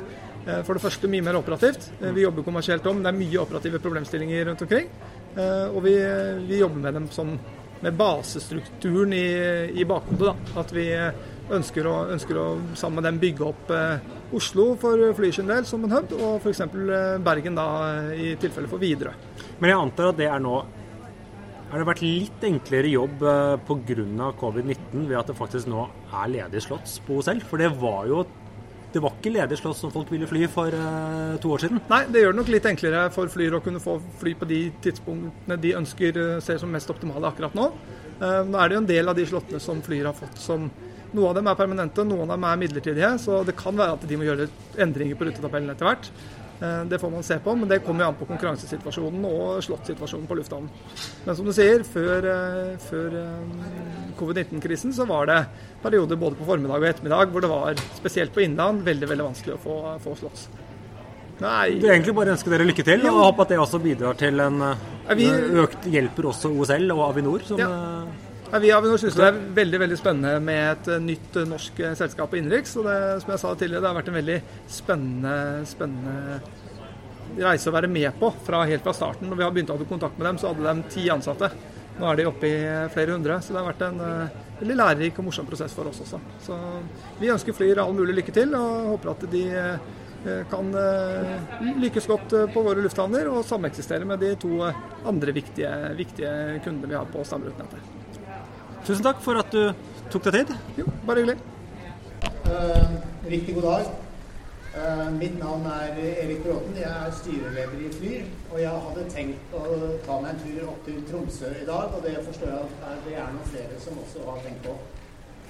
eh, 0.47 0.63
for 0.63 0.75
det 0.75 0.87
første 0.87 1.11
mye 1.11 1.27
mer 1.27 1.43
operativt. 1.43 1.91
Vi 1.99 2.23
jobber 2.23 2.47
kommersielt 2.47 2.87
om. 2.87 3.03
Det 3.03 3.11
er 3.11 3.23
mye 3.23 3.43
operative 3.43 3.83
problemstillinger 3.83 4.53
rundt 4.53 4.63
omkring. 4.63 4.91
Og 5.37 5.83
vi, 5.85 5.93
vi, 6.49 6.59
jobber 6.63 6.81
med 6.81 6.95
dem 6.97 7.07
som, 7.13 7.35
med 7.83 7.97
basestrukturen 7.99 9.11
i, 9.13 9.27
i 9.83 9.85
bakhodet. 9.85 10.33
At 10.57 10.71
vi 10.73 10.87
ønsker 11.55 11.87
å, 11.87 11.97
ønsker 12.15 12.39
å 12.41 12.47
sammen 12.79 13.01
med 13.01 13.07
dem 13.09 13.21
bygge 13.23 13.45
opp 13.47 13.71
eh, 13.75 14.07
Oslo 14.37 14.73
for 14.81 15.01
fly 15.17 15.31
generelt 15.31 15.69
som 15.69 15.85
en 15.87 15.95
hub, 15.95 16.15
og 16.17 16.41
f.eks. 16.41 16.65
Eh, 16.67 17.19
Bergen 17.23 17.59
da 17.59 17.69
i 18.15 18.35
tilfelle 18.41 18.71
for 18.71 18.83
Widerøe. 18.83 19.15
Men 19.61 19.73
jeg 19.73 19.81
antar 19.81 20.11
at 20.11 20.19
det 20.19 20.31
er 20.31 20.43
nå 20.43 20.57
har 21.67 21.83
det 21.83 21.87
vært 21.89 22.03
litt 22.05 22.45
enklere 22.47 22.91
jobb 22.93 23.23
eh, 23.27 23.53
pga. 23.67 24.33
covid-19 24.41 25.07
ved 25.09 25.19
at 25.19 25.31
det 25.31 25.39
faktisk 25.39 25.71
nå 25.71 25.87
er 26.15 26.35
ledig 26.35 26.63
slotts 26.63 27.01
på 27.07 27.21
OSL? 27.21 27.43
For 27.47 27.63
det 27.63 27.73
var 27.79 28.05
jo 28.11 28.27
det 28.95 29.03
var 29.03 29.17
ikke 29.19 29.33
ledig 29.35 29.59
slott 29.59 29.77
som 29.77 29.91
folk 29.93 30.09
ville 30.09 30.29
fly 30.31 30.47
for 30.49 30.73
uh, 30.73 31.35
to 31.43 31.51
år 31.53 31.61
siden? 31.67 31.83
Nei, 31.91 31.99
det 32.09 32.23
gjør 32.23 32.33
det 32.33 32.39
nok 32.39 32.53
litt 32.55 32.69
enklere 32.71 33.01
for 33.13 33.29
Flyr 33.29 33.59
å 33.59 33.61
kunne 33.61 33.83
få 33.83 33.99
fly 34.23 34.33
på 34.41 34.49
de 34.49 34.61
tidspunktene 34.81 35.59
de 35.61 35.75
ønsker 35.77 36.21
ser 36.41 36.63
som 36.63 36.73
mest 36.73 36.89
optimale 36.95 37.29
akkurat 37.29 37.59
nå. 37.59 37.67
Uh, 38.23 38.41
nå 38.47 38.57
er 38.57 38.71
det 38.71 38.79
jo 38.79 38.81
en 38.81 38.89
del 38.89 39.13
av 39.13 39.19
de 39.19 39.27
slottene 39.29 39.61
som 39.61 39.83
flyer 39.85 40.09
har 40.09 40.17
fått 40.17 40.41
som 40.41 40.71
noen 41.13 41.29
av 41.31 41.37
dem 41.39 41.51
er 41.51 41.59
permanente, 41.59 42.07
noen 42.07 42.27
av 42.27 42.35
dem 42.35 42.49
er 42.49 42.59
midlertidige. 42.65 43.13
Så 43.23 43.45
det 43.47 43.57
kan 43.59 43.77
være 43.79 43.99
at 43.99 44.09
de 44.09 44.19
må 44.19 44.27
gjøre 44.27 44.49
endringer 44.83 45.19
på 45.19 45.29
rutetabellen 45.29 45.75
etter 45.75 45.91
hvert. 45.91 46.11
Eh, 46.61 46.85
det 46.89 46.99
får 46.99 47.11
man 47.11 47.23
se 47.23 47.39
på, 47.39 47.55
men 47.55 47.69
det 47.69 47.83
kommer 47.85 48.07
an 48.07 48.17
på 48.17 48.27
konkurransesituasjonen 48.29 49.25
og 49.29 49.63
slottsituasjonen 49.65 50.29
på 50.29 50.39
lufthavnen. 50.39 50.71
Men 51.27 51.37
som 51.37 51.49
du 51.49 51.53
sier, 51.53 51.85
før, 51.85 52.29
eh, 52.33 52.77
før 52.81 53.17
eh, 53.21 54.13
covid-19-krisen 54.17 54.95
så 54.97 55.05
var 55.09 55.29
det 55.29 55.41
perioder 55.83 56.17
både 56.17 56.39
på 56.39 56.49
formiddag 56.49 56.81
og 56.81 56.89
ettermiddag 56.89 57.33
hvor 57.33 57.45
det 57.45 57.53
var, 57.53 57.83
spesielt 57.99 58.33
på 58.33 58.47
Innland, 58.47 58.87
veldig 58.87 59.11
veldig 59.13 59.29
vanskelig 59.29 59.59
å 59.59 59.61
få, 59.61 59.81
få 60.05 60.17
slotts. 60.23 60.49
Nei. 61.45 61.77
Du 61.77 61.91
egentlig 61.91 62.15
bare 62.17 62.33
ønsker 62.33 62.55
dere 62.55 62.65
lykke 62.65 62.85
til, 62.87 63.05
og 63.11 63.21
håper 63.21 63.45
at 63.45 63.51
det 63.53 63.59
også 63.61 63.83
bidrar 63.85 64.17
til 64.17 64.41
en 64.41 64.63
økt 65.61 65.85
hjelper 65.93 66.31
også 66.33 66.55
OSL 66.57 66.89
og 66.97 67.11
Avinor. 67.11 67.45
som... 67.45 67.61
Ja. 67.61 67.75
Ja, 68.53 68.59
vi 68.59 68.69
i 68.69 68.73
Avinor 68.73 69.01
syns 69.03 69.17
det 69.19 69.25
er 69.27 69.39
veldig 69.57 69.79
veldig 69.83 69.97
spennende 69.99 70.39
med 70.39 70.61
et 70.71 70.89
eh, 70.95 71.01
nytt 71.03 71.35
eh, 71.41 71.49
norsk 71.51 71.81
eh, 71.83 71.97
selskap 71.99 72.31
på 72.31 72.39
innenriks. 72.39 72.77
Og 72.79 72.87
det, 72.87 72.99
som 73.25 73.33
jeg 73.33 73.43
sa 73.43 73.55
tidligere, 73.59 73.83
det 73.83 73.91
har 73.91 73.97
vært 73.97 74.11
en 74.13 74.19
veldig 74.21 74.37
spennende, 74.71 75.33
spennende 75.67 77.41
reise 77.43 77.73
å 77.73 77.75
være 77.75 77.91
med 77.91 78.15
på 78.21 78.31
fra 78.47 78.63
helt 78.71 78.87
fra 78.87 78.95
starten. 78.95 79.27
Når 79.33 79.41
vi 79.41 79.47
har 79.47 79.57
begynt 79.57 79.73
å 79.75 79.79
ha 79.81 79.89
kontakt 79.91 80.21
med 80.21 80.29
dem, 80.31 80.39
så 80.39 80.53
hadde 80.53 80.63
de 80.69 80.95
ti 80.95 81.09
ansatte. 81.11 81.51
Nå 81.97 82.07
er 82.07 82.21
de 82.21 82.29
oppe 82.31 82.53
i 82.53 82.63
flere 82.95 83.17
hundre. 83.17 83.41
Så 83.43 83.51
det 83.51 83.61
har 83.61 83.67
vært 83.67 83.85
en 83.89 84.01
uh, 84.05 84.41
veldig 84.61 84.79
lærerik 84.79 85.19
og 85.19 85.27
morsom 85.27 85.49
prosess 85.49 85.75
for 85.75 85.91
oss 85.91 86.01
også. 86.07 86.23
Så 86.47 86.57
vi 87.19 87.33
ønsker 87.33 87.57
Flyr 87.57 87.83
all 87.83 87.97
mulig 87.97 88.19
lykke 88.21 88.37
til, 88.37 88.55
og 88.57 88.93
håper 88.93 89.15
at 89.17 89.29
de 89.33 89.45
uh, 89.57 90.41
kan 90.53 90.73
uh, 90.77 91.61
lykkes 91.83 92.09
godt 92.13 92.39
på 92.55 92.65
våre 92.69 92.85
lufthavner 92.85 93.33
og 93.33 93.45
sameksistere 93.49 94.09
med 94.09 94.23
de 94.23 94.35
to 94.47 94.61
andre 95.09 95.37
viktige, 95.37 95.73
viktige 95.99 96.61
kundene 96.65 96.95
vi 96.95 97.01
har 97.01 97.09
på 97.11 97.27
stamrutenettet. 97.27 98.06
Tusen 98.87 99.03
takk 99.03 99.19
for 99.19 99.35
at 99.35 99.49
du 99.51 99.73
tok 100.15 100.29
deg 100.29 100.35
tid. 100.37 100.51
Jo, 100.79 100.85
bare 101.09 101.25
hyggelig. 101.25 101.41
Uh, 102.47 102.93
riktig 103.27 103.57
god 103.57 103.65
dag. 103.67 103.89
Uh, 104.77 105.09
mitt 105.17 105.35
navn 105.41 105.65
er 105.67 105.97
Erik 106.23 106.45
Bråten. 106.45 106.77
Jeg 106.79 106.93
er 106.93 107.17
styreleder 107.19 107.81
i 107.83 107.89
Flyr. 107.97 108.29
Og 108.53 108.61
jeg 108.63 108.85
hadde 108.85 109.07
tenkt 109.11 109.57
å 109.59 109.65
ta 110.05 110.21
meg 110.23 110.37
en 110.37 110.39
tur 110.45 110.69
opp 110.71 110.87
til 110.87 111.01
Tromsø 111.09 111.51
i 111.51 111.67
dag, 111.67 111.97
og 111.97 112.07
det 112.07 112.15
forstår 112.29 112.53
jeg 112.53 112.69
at 112.93 113.03
det 113.09 113.17
er 113.19 113.35
noen 113.35 113.51
flere 113.51 113.81
som 113.83 113.99
også 114.05 114.23
har 114.29 114.39
tenkt 114.45 114.69
på. 114.69 114.77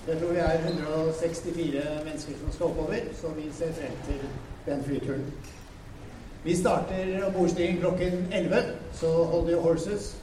Jeg 0.07 0.17
tror 0.23 0.33
vi 0.33 0.45
er 0.47 0.65
164 0.71 1.85
mennesker 2.07 2.39
som 2.41 2.55
skal 2.55 2.71
oppover, 2.71 3.11
så 3.21 3.35
vi 3.37 3.51
ser 3.59 3.77
frem 3.77 3.99
til 4.09 4.23
den 4.71 4.87
flyturen. 4.87 5.27
Vi 6.47 6.57
starter 6.57 7.19
ombordstigning 7.27 7.85
klokken 7.85 8.31
11, 8.33 8.73
så 8.97 9.13
hold 9.35 9.53
your 9.53 9.61
horses. 9.67 10.15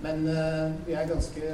Men 0.00 0.24
uh, 0.32 0.72
vi 0.88 0.96
er 0.96 1.12
ganske 1.12 1.52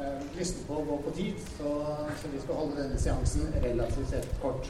eh, 0.00 0.26
lysten 0.38 0.66
på 0.68 0.80
å 0.80 0.84
gå 0.88 0.98
på 1.06 1.14
tid, 1.16 1.40
så, 1.58 1.72
så, 2.20 2.32
vi 2.32 2.42
skal 2.42 2.60
holde 2.60 2.82
denne 2.82 3.00
seansen 3.00 3.54
relativt 3.62 4.12
sett 4.12 4.28
kort. 4.42 4.68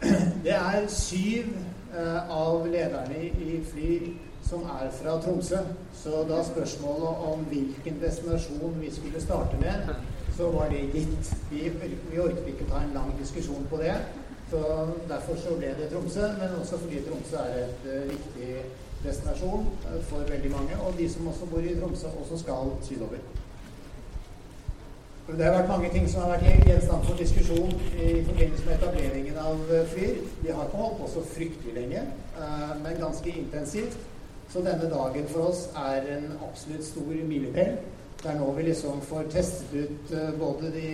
Det 0.46 0.56
er 0.56 0.88
syv 0.92 1.52
eh, 1.94 2.32
av 2.32 2.66
lederne 2.70 3.24
i, 3.28 3.60
Fly 3.72 4.00
som 4.46 4.64
er 4.72 4.88
fra 4.96 5.18
Tromsø. 5.22 5.60
Så 5.94 6.24
da 6.28 6.40
spørsmålet 6.44 7.26
om 7.32 7.44
hvilken 7.50 8.00
destinasjon 8.00 8.80
vi 8.80 8.90
skulle 8.94 9.20
starte 9.22 9.60
med, 9.60 9.92
så 10.36 10.48
var 10.50 10.72
det 10.72 10.88
gitt. 10.94 11.34
Vi, 11.50 11.68
vi 12.10 12.18
orket 12.18 12.48
ikke 12.48 12.70
ta 12.70 12.80
en 12.80 12.96
lang 12.96 13.12
diskusjon 13.20 13.68
på 13.70 13.82
det. 13.82 13.94
Så 14.50 14.88
Derfor 15.08 15.36
så 15.36 15.56
ble 15.58 15.74
det 15.78 15.90
Tromsø, 15.92 16.22
men 16.38 16.56
også 16.60 16.78
fordi 16.78 17.02
Tromsø 17.06 17.36
er 17.36 17.58
et 17.64 17.84
uh, 17.86 18.08
viktig 18.08 18.48
destinasjon 19.04 19.68
uh, 19.84 20.00
for 20.08 20.26
veldig 20.32 20.50
mange. 20.50 20.80
Og 20.86 20.98
de 20.98 21.06
som 21.12 21.28
også 21.28 21.46
bor 21.52 21.58
i 21.58 21.76
Tromsø, 21.80 22.06
også 22.22 22.38
skal 22.42 22.72
sydover. 22.82 23.22
Det 25.28 25.44
har 25.44 25.52
vært 25.54 25.68
mange 25.68 25.88
ting 25.92 26.06
som 26.10 26.24
har 26.24 26.32
vært 26.32 26.66
gjenstand 26.66 27.04
for 27.06 27.18
diskusjon 27.20 27.74
i 27.94 28.08
forbindelse 28.26 28.64
med 28.66 28.72
etableringen 28.76 29.36
av 29.38 29.60
FYR. 29.68 29.84
Flyr. 29.92 30.16
Vi 30.40 30.54
har 30.54 30.66
ikke 30.66 30.80
holdt 30.80 30.96
på 30.98 31.10
så 31.12 31.22
fryktelig 31.34 31.74
lenge, 31.76 32.02
eh, 32.40 32.72
men 32.82 32.98
ganske 32.98 33.30
intensivt. 33.30 33.98
Så 34.50 34.62
denne 34.66 34.90
dagen 34.90 35.28
for 35.30 35.50
oss 35.52 35.68
er 35.76 36.08
en 36.16 36.32
absolutt 36.48 36.84
stor 36.84 37.12
milepæl. 37.28 37.76
Det 38.22 38.30
er 38.30 38.38
nå 38.40 38.50
vi 38.56 38.62
liksom 38.62 39.00
får 39.06 39.30
testet 39.30 39.74
ut 39.74 40.14
eh, 40.18 40.32
både 40.38 40.72
de 40.74 40.88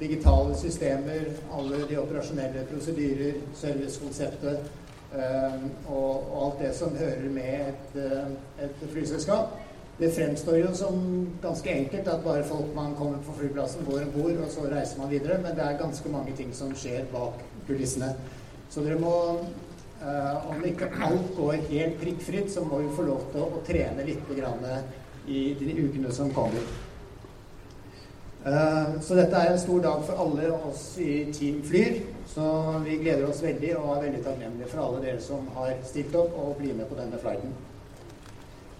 digitale 0.00 0.56
systemer, 0.58 1.28
alle 1.54 1.84
de 1.90 2.00
operasjonelle 2.00 2.66
prosedyrer, 2.72 3.42
servicekonseptet. 3.54 4.70
og, 5.88 6.44
alt 6.44 6.60
det 6.60 6.74
som 6.74 6.96
hører 6.96 7.28
med 7.28 7.68
et, 7.68 7.96
et 8.64 8.84
flyselskap. 8.92 9.52
Det 10.02 10.08
fremstår 10.16 10.56
jo 10.58 10.70
som 10.74 11.02
ganske 11.42 11.70
enkelt 11.70 12.08
at 12.10 12.24
bare 12.24 12.42
folk 12.46 12.72
man 12.74 12.96
kommer 12.98 13.20
på 13.22 13.36
flyplassen, 13.38 13.84
går 13.86 14.08
om 14.08 14.14
bord, 14.16 14.40
og 14.42 14.48
så 14.50 14.64
reiser 14.66 14.98
man 14.98 15.12
videre. 15.12 15.36
Men 15.44 15.54
det 15.54 15.62
er 15.62 15.78
ganske 15.78 16.10
mange 16.10 16.34
ting 16.34 16.50
som 16.54 16.72
skjer 16.74 17.04
bak 17.12 17.38
kulissene. 17.68 18.16
Så 18.72 18.82
dere 18.82 18.98
må 18.98 19.14
Uh, 20.02 20.50
om 20.50 20.64
ikke 20.66 20.88
alt 20.98 21.28
går 21.36 21.60
helt 21.68 22.00
prikkfritt, 22.00 22.48
så 22.50 22.64
må 22.66 22.80
vi 22.82 22.88
få 22.96 23.04
lov 23.06 23.20
til 23.30 23.44
å, 23.44 23.60
trene 23.62 24.02
litt 24.02 24.30
i 25.30 25.42
de 25.60 25.74
ukene 25.78 26.10
som 26.10 26.32
kommer. 26.34 26.64
Uh, 28.42 28.98
så 28.98 29.14
dette 29.14 29.38
er 29.38 29.52
en 29.52 29.60
stor 29.62 29.78
dag 29.84 30.02
for 30.08 30.18
alle 30.24 30.48
oss 30.56 30.96
i 30.98 31.28
Team 31.30 31.62
Flyr. 31.62 32.00
Så 32.34 32.48
vi 32.82 32.98
gleder 32.98 33.28
oss 33.28 33.44
veldig 33.44 33.76
og 33.78 33.92
er 33.94 34.08
veldig 34.08 34.24
takknemlige 34.26 34.72
for 34.72 34.82
alle 34.88 35.04
dere 35.06 35.22
som 35.22 35.46
har 35.54 35.76
stilt 35.86 36.18
opp 36.18 36.34
og 36.34 36.56
blir 36.58 36.74
med 36.74 36.90
på 36.90 36.98
denne 36.98 37.22
flighten. 37.22 37.54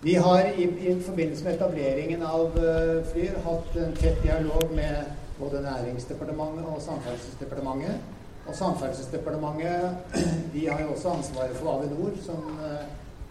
Vi 0.05 0.15
har 0.15 0.41
i, 0.41 0.63
i 0.63 1.01
forbindelse 1.01 1.45
med 1.45 1.55
etableringen 1.55 2.23
av 2.27 2.57
uh, 2.59 3.05
Flyr 3.13 3.37
hatt 3.45 3.77
en 3.79 3.93
tett 3.95 4.23
dialog 4.23 4.73
med 4.75 5.13
både 5.39 5.61
Næringsdepartementet 5.63 6.65
og 6.67 6.81
Samferdselsdepartementet. 6.83 8.01
Og 8.49 8.57
Samferdselsdepartementet 8.59 10.17
de 10.55 10.65
har 10.67 10.81
jo 10.83 10.89
også 10.97 11.13
ansvaret 11.21 11.55
for 11.61 11.77
Avinor, 11.77 12.17
som, 12.25 12.49
uh, 12.59 12.81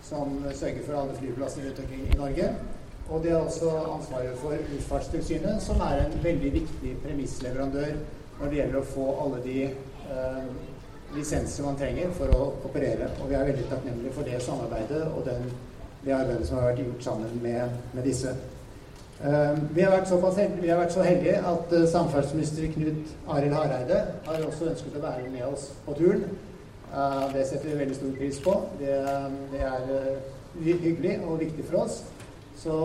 som 0.01 0.37
sørger 0.53 0.85
for 0.85 1.01
alle 1.01 1.17
flyplasser 1.17 1.65
rundt 1.67 1.81
omkring 1.83 2.05
i 2.07 2.19
Norge. 2.21 2.47
Og 3.09 3.23
de 3.23 3.33
har 3.33 3.41
også 3.41 3.73
ansvaret 3.97 4.39
for 4.39 4.55
Luftfartstilsynet, 4.71 5.59
som 5.61 5.83
er 5.83 6.05
en 6.05 6.15
veldig 6.23 6.53
viktig 6.53 6.93
premissleverandør 7.03 7.97
når 8.39 8.45
det 8.47 8.61
gjelder 8.61 8.79
å 8.79 8.91
få 8.93 9.09
alle 9.25 9.41
de 9.43 9.57
eh, 9.65 10.39
lisenser 11.17 11.67
man 11.67 11.75
trenger 11.81 12.15
for 12.15 12.31
å 12.31 12.47
operere. 12.69 13.11
Og 13.19 13.27
vi 13.27 13.35
er 13.35 13.49
veldig 13.51 13.67
takknemlige 13.73 14.15
for 14.15 14.31
det 14.31 14.39
samarbeidet 14.45 15.03
og 15.09 15.25
den, 15.27 15.51
det 16.05 16.15
arbeidet 16.15 16.47
som 16.47 16.57
har 16.57 16.71
vært 16.71 16.81
gjort 16.85 17.03
sammen 17.05 17.39
med, 17.43 17.77
med 17.93 18.03
disse. 18.07 18.33
Eh, 19.23 19.57
vi 19.73 19.81
har, 19.81 19.91
heldige, 19.91 20.61
vi 20.61 20.69
har 20.69 20.79
vært, 20.79 20.93
så 20.93 21.03
heldige 21.05 21.35
at 21.37 21.73
uh, 21.75 21.83
samferdselsminister 21.91 22.71
Knut 22.73 23.11
Arild 23.29 23.53
Hareide 23.53 23.99
har 24.25 24.47
også 24.47 24.71
ønsket 24.71 24.97
å 24.97 25.03
være 25.03 25.29
med 25.29 25.45
oss 25.45 25.67
på 25.85 25.93
turen. 25.99 26.25
Uh, 26.89 27.29
det 27.35 27.45
setter 27.47 27.69
vi 27.69 27.77
veldig 27.83 27.99
stor 27.99 28.17
pris 28.17 28.41
på. 28.41 28.55
Det, 28.81 28.97
det 29.53 29.61
er 29.67 29.93
uh, 29.93 30.65
hyggelig 30.65 31.19
og 31.21 31.39
viktig 31.45 31.69
for 31.69 31.83
oss. 31.85 32.01
Så 32.57 32.75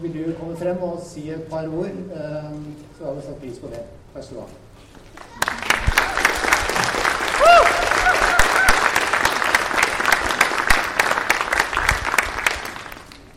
vil 0.00 0.16
du 0.16 0.34
komme 0.40 0.56
frem 0.56 0.80
og 0.82 1.04
si 1.04 1.28
et 1.32 1.44
par 1.52 1.68
ord, 1.68 2.02
så 2.98 3.06
har 3.06 3.16
vi 3.16 3.28
satt 3.28 3.40
pris 3.40 3.62
på 3.62 3.72
det. 3.72 3.86
Vær 4.12 4.28
så 4.28 4.42
god. 4.42 4.61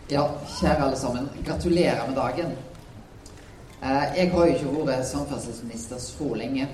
Ja, 0.10 0.28
kjære 0.60 0.84
alle 0.86 0.98
sammen. 0.98 1.30
Gratulerer 1.46 2.08
med 2.08 2.16
dagen. 2.16 2.52
Eh, 3.82 4.18
jeg 4.18 4.32
har 4.32 4.46
jo 4.46 4.54
ikke 4.54 4.84
vært 4.86 5.08
samferdselsminister 5.10 5.98
så 5.98 6.28
lenge. 6.38 6.68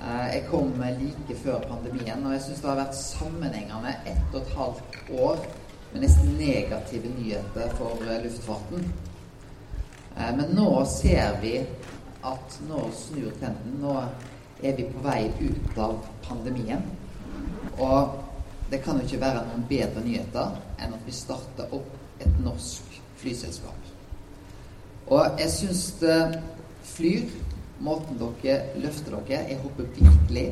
Eh, 0.00 0.28
jeg 0.34 0.46
kom 0.48 0.72
like 0.80 1.36
før 1.42 1.60
pandemien, 1.68 2.24
og 2.26 2.32
jeg 2.32 2.42
syns 2.46 2.62
det 2.62 2.70
har 2.70 2.78
vært 2.80 2.96
sammenhengende 2.96 3.92
ett 4.06 4.32
og 4.32 4.40
et 4.40 4.54
halvt 4.56 5.12
år 5.20 5.44
med 5.92 6.00
nesten 6.06 6.32
negative 6.38 7.12
nyheter 7.18 7.76
for 7.76 8.00
eh, 8.08 8.24
luftfarten. 8.24 8.92
Men 10.16 10.56
nå 10.56 10.84
ser 10.88 11.36
vi 11.40 11.58
at 12.24 12.60
nå 12.68 12.88
snur 12.96 13.30
trenden. 13.40 13.80
Nå 13.80 13.98
er 14.62 14.76
vi 14.76 14.88
på 14.88 15.04
vei 15.04 15.28
ut 15.40 15.78
av 15.78 15.98
pandemien. 16.24 16.84
Og 17.76 18.20
det 18.70 18.80
kan 18.84 18.96
jo 18.96 19.04
ikke 19.04 19.20
være 19.20 19.44
noen 19.48 19.68
bedre 19.68 20.04
nyheter 20.04 20.56
enn 20.80 20.96
at 20.96 21.04
vi 21.04 21.12
starter 21.12 21.68
opp 21.72 22.01
et 22.22 22.42
norsk 22.44 22.98
flyselskap. 23.20 23.88
Og 25.12 25.40
jeg 25.40 25.50
syns 25.52 25.86
det 26.00 26.18
flyr, 26.94 27.26
måten 27.82 28.18
dere 28.20 28.78
løfter 28.78 29.18
dere 29.26 29.42
Jeg 29.50 29.58
håper 29.62 29.88
virkelig 29.96 30.46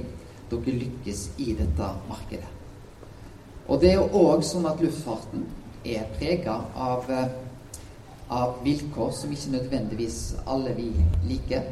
dere 0.50 0.78
lykkes 0.80 1.30
i 1.38 1.52
dette 1.58 1.90
markedet. 2.08 2.48
Og 3.70 3.80
det 3.80 3.92
er 3.92 4.00
jo 4.00 4.24
òg 4.26 4.42
sånn 4.42 4.66
at 4.66 4.80
luftfarten 4.82 5.44
er 5.86 6.08
prega 6.18 6.56
av, 6.74 7.06
av 8.28 8.56
vilkår 8.64 9.12
som 9.14 9.30
ikke 9.32 9.54
nødvendigvis 9.54 10.18
alle 10.50 10.74
vi 10.74 10.88
liker. 11.28 11.68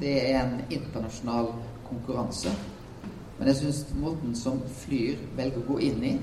Det 0.00 0.16
er 0.28 0.42
en 0.42 0.58
internasjonal 0.68 1.54
konkurranse. 1.88 2.52
Men 3.38 3.48
jeg 3.48 3.60
syns 3.62 3.86
måten 3.96 4.34
som 4.36 4.60
Flyr 4.82 5.16
velger 5.38 5.62
å 5.62 5.68
gå 5.70 5.78
inn 5.88 6.04
i, 6.04 6.14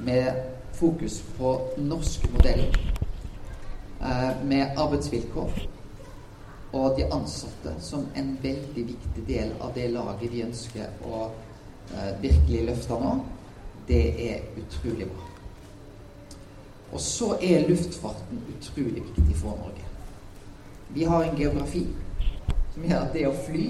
med 0.00 0.59
fokus 0.80 1.22
på 1.38 1.60
norsk 1.76 2.24
modell 2.32 2.62
eh, 4.00 4.32
med 4.44 4.78
arbeidsvilkår 4.80 5.60
og 6.72 6.96
de 6.96 7.04
ansatte 7.12 7.74
som 7.82 8.06
en 8.16 8.30
veldig 8.42 8.84
viktig 8.92 9.24
del 9.26 9.52
av 9.60 9.74
det 9.74 9.90
laget 9.92 10.32
vi 10.32 10.44
ønsker 10.46 11.04
å 11.04 11.26
eh, 11.26 12.14
virkelig 12.22 12.62
løfte 12.70 13.00
nå, 13.02 13.12
det 13.90 14.04
er 14.30 14.48
utrolig 14.62 15.10
bra. 15.10 15.26
Og 16.90 17.00
så 17.02 17.34
er 17.42 17.68
luftfarten 17.68 18.42
utrolig 18.54 19.02
viktig 19.02 19.36
for 19.42 19.58
Norge. 19.60 19.86
Vi 20.94 21.04
har 21.04 21.26
en 21.26 21.38
geografi 21.38 21.84
som 22.72 22.86
gjør 22.86 23.04
at 23.04 23.14
det 23.14 23.28
å 23.28 23.36
fly, 23.46 23.68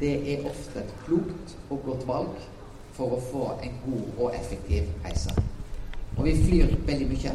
det 0.00 0.14
er 0.34 0.46
ofte 0.50 0.82
et 0.82 0.94
klokt 1.06 1.56
og 1.70 1.82
godt 1.86 2.06
valg 2.06 2.48
for 2.98 3.16
å 3.16 3.24
få 3.30 3.50
en 3.62 3.78
god 3.86 4.24
og 4.26 4.34
effektiv 4.36 4.90
reise. 5.04 5.34
Og 6.16 6.24
vi 6.24 6.34
flyr 6.44 6.72
veldig 6.86 7.08
mye. 7.10 7.34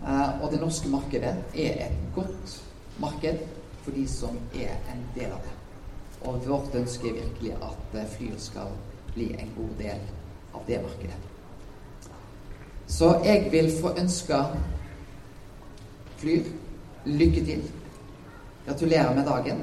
Uh, 0.00 0.42
og 0.42 0.50
det 0.52 0.60
norske 0.60 0.88
markedet 0.88 1.34
er 1.54 1.86
et 1.86 1.96
godt 2.14 2.62
marked 3.00 3.42
for 3.84 3.92
de 3.92 4.06
som 4.08 4.38
er 4.56 4.78
en 4.92 5.02
del 5.14 5.32
av 5.32 5.42
det. 5.44 5.56
Og 6.20 6.40
vårt 6.46 6.74
ønske 6.74 7.08
er 7.08 7.18
virkelig 7.20 7.52
at 7.52 7.94
uh, 7.94 8.06
Flyr 8.16 8.38
skal 8.38 8.72
bli 9.14 9.30
en 9.38 9.52
god 9.56 9.74
del 9.78 10.00
av 10.54 10.64
det 10.66 10.80
markedet. 10.82 11.18
Så 12.86 13.12
jeg 13.24 13.52
vil 13.52 13.70
få 13.80 13.92
ønske 13.98 14.40
Flyr 16.20 16.48
lykke 17.04 17.44
til. 17.44 17.62
Gratulerer 18.66 19.14
med 19.14 19.24
dagen. 19.26 19.62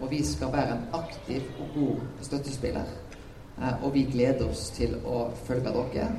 Og 0.00 0.10
vi 0.10 0.24
skal 0.26 0.52
være 0.52 0.76
en 0.76 0.86
aktiv 0.92 1.42
og 1.60 1.74
god 1.74 2.06
støttespiller. 2.22 2.84
Uh, 3.58 3.84
og 3.84 3.94
vi 3.94 4.06
gleder 4.12 4.46
oss 4.50 4.68
til 4.76 4.96
å 5.06 5.30
følge 5.48 5.72
dere. 5.72 6.12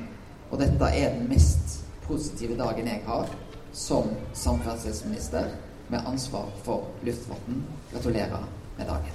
Og 0.50 0.58
dette 0.60 0.84
er 0.84 1.14
den 1.14 1.28
mest 1.28 1.80
positive 2.06 2.58
dagen 2.58 2.86
jeg 2.86 3.02
har 3.06 3.30
som 3.72 4.10
samferdselsminister 4.32 5.44
med 5.88 6.06
ansvar 6.06 6.48
for 6.64 6.84
luftfarten. 7.02 7.64
Gratulerer 7.92 8.48
med 8.78 8.86
dagen. 8.86 9.12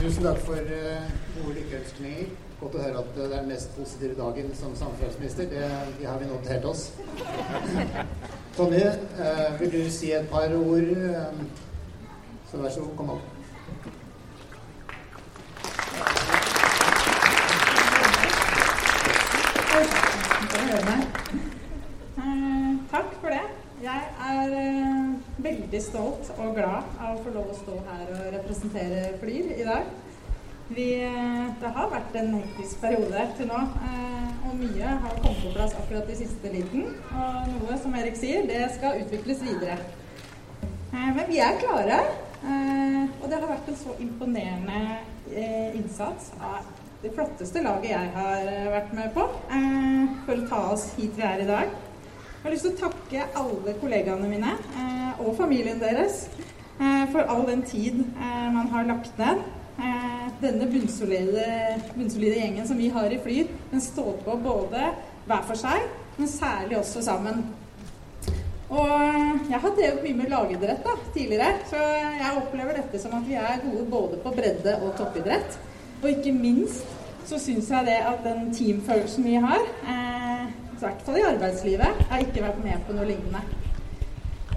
tusen 0.00 0.24
takk 0.24 0.38
for 0.46 0.56
uh, 0.56 1.10
gode 1.36 1.54
lykkeønskninger. 1.58 2.30
Godt 2.60 2.76
å 2.76 2.82
høre 2.84 3.02
at 3.02 3.10
det 3.16 3.24
er 3.26 3.34
den 3.34 3.50
mest 3.52 3.74
positive 3.76 4.16
dagen 4.16 4.50
som 4.56 4.72
samferdselsminister. 4.76 5.48
Det, 5.52 5.68
det 6.00 6.08
har 6.08 6.20
vi 6.20 6.28
notert 6.30 6.64
oss. 6.68 6.90
Tonje, 8.60 8.88
eh, 9.18 9.60
vil 9.60 9.72
du 9.72 9.90
si 9.90 10.12
et 10.12 10.28
par 10.28 10.52
ord? 10.54 10.82
Eh, 10.82 11.26
så 12.50 12.56
vær 12.56 12.68
så 12.70 12.80
god, 12.80 12.96
kom 12.96 13.10
opp. 13.10 13.20
Eh, 22.18 22.76
takk 22.90 23.08
for 23.20 23.28
det. 23.28 23.46
Jeg 23.82 24.02
er 24.28 24.48
veldig 25.38 25.82
stolt 25.82 26.32
og 26.36 26.54
glad 26.54 26.82
av 27.00 27.16
å 27.16 27.22
få 27.24 27.30
lov 27.38 27.48
å 27.48 27.58
stå 27.62 27.80
her 27.88 28.14
og 28.18 28.32
representere 28.36 29.18
Flyr 29.24 29.54
i 29.56 29.64
dag. 29.72 29.88
Vi, 30.70 30.90
det 31.60 31.70
har 31.74 31.88
vært 31.90 32.14
en 32.20 32.34
hektisk 32.38 32.78
periode 32.82 33.24
til 33.38 33.48
nå 33.50 33.58
og 34.50 34.56
mye 34.58 34.92
har 35.02 35.16
kommet 35.22 35.42
på 35.44 35.52
plass 35.54 35.74
akkurat 35.78 36.08
i 36.10 36.16
siste 36.18 36.50
liten. 36.50 36.86
Og 37.14 37.50
noe, 37.52 37.76
som 37.78 37.94
Erik 37.98 38.16
sier, 38.18 38.46
det 38.48 38.64
skal 38.74 38.98
utvikles 39.04 39.42
videre. 39.46 39.76
Eh, 40.90 41.10
men 41.14 41.24
vi 41.28 41.38
er 41.42 41.58
klare. 41.60 42.00
Eh, 42.40 43.02
og 43.20 43.28
det 43.28 43.36
har 43.38 43.46
vært 43.50 43.68
en 43.70 43.78
så 43.78 43.94
imponerende 44.02 44.80
eh, 45.30 45.76
innsats 45.78 46.32
av 46.40 46.66
det 47.00 47.12
flotteste 47.14 47.62
laget 47.64 47.92
jeg 47.92 48.10
har 48.16 48.48
vært 48.74 48.90
med 48.92 49.14
på 49.14 49.22
for 50.26 50.34
å 50.34 50.48
ta 50.50 50.58
oss 50.74 50.90
hit 50.98 51.14
vi 51.16 51.24
er 51.24 51.44
i 51.44 51.46
dag. 51.48 51.70
Jeg 51.70 52.42
har 52.42 52.52
lyst 52.52 52.66
til 52.66 52.74
å 52.74 52.80
takke 52.82 53.28
alle 53.40 53.76
kollegaene 53.80 54.28
mine 54.28 54.52
og 55.22 55.30
familien 55.38 55.80
deres 55.80 56.26
for 57.12 57.24
all 57.24 57.46
den 57.48 57.64
tid 57.64 58.02
man 58.52 58.68
har 58.72 58.84
lagt 58.88 59.16
ned 59.20 59.40
denne 60.40 60.66
bunnsolide, 60.70 61.46
bunnsolide, 61.94 62.38
gjengen 62.40 62.68
som 62.68 62.78
vi 62.78 62.90
har 62.92 63.12
i 63.12 63.18
Flyr, 63.22 63.50
den 63.70 63.82
står 63.84 64.20
på 64.24 64.36
både 64.44 64.92
hver 65.28 65.42
for 65.48 65.58
seg, 65.58 65.88
men 66.16 66.30
særlig 66.30 66.78
også 66.80 67.02
sammen. 67.04 67.42
Og 68.70 69.50
jeg 69.50 69.58
har 69.58 69.74
drevet 69.74 70.04
mye 70.04 70.18
med 70.20 70.30
lagidrett 70.30 70.84
da, 70.86 70.94
tidligere, 71.14 71.58
så 71.66 71.80
jeg 71.80 72.36
opplever 72.38 72.78
dette 72.78 73.02
som 73.02 73.16
at 73.18 73.26
vi 73.26 73.36
er 73.38 73.64
gode 73.64 73.86
både 73.90 74.20
på 74.22 74.32
bredde 74.36 74.76
og 74.78 74.94
toppidrett. 74.98 75.58
Og 76.00 76.12
ikke 76.12 76.32
minst 76.36 76.86
så 77.26 77.38
syns 77.38 77.70
jeg 77.70 77.86
det 77.86 77.98
at 78.06 78.22
den 78.24 78.52
teamfølelsen 78.54 79.26
vi 79.26 79.34
har, 79.42 79.66
eh, 79.90 80.46
i 80.50 80.78
hvert 80.80 81.02
fall 81.06 81.18
i 81.18 81.26
arbeidslivet, 81.28 82.06
har 82.10 82.22
ikke 82.24 82.46
vært 82.46 82.62
med 82.64 82.86
på 82.86 82.96
noe 82.96 83.10
lignende. 83.10 83.42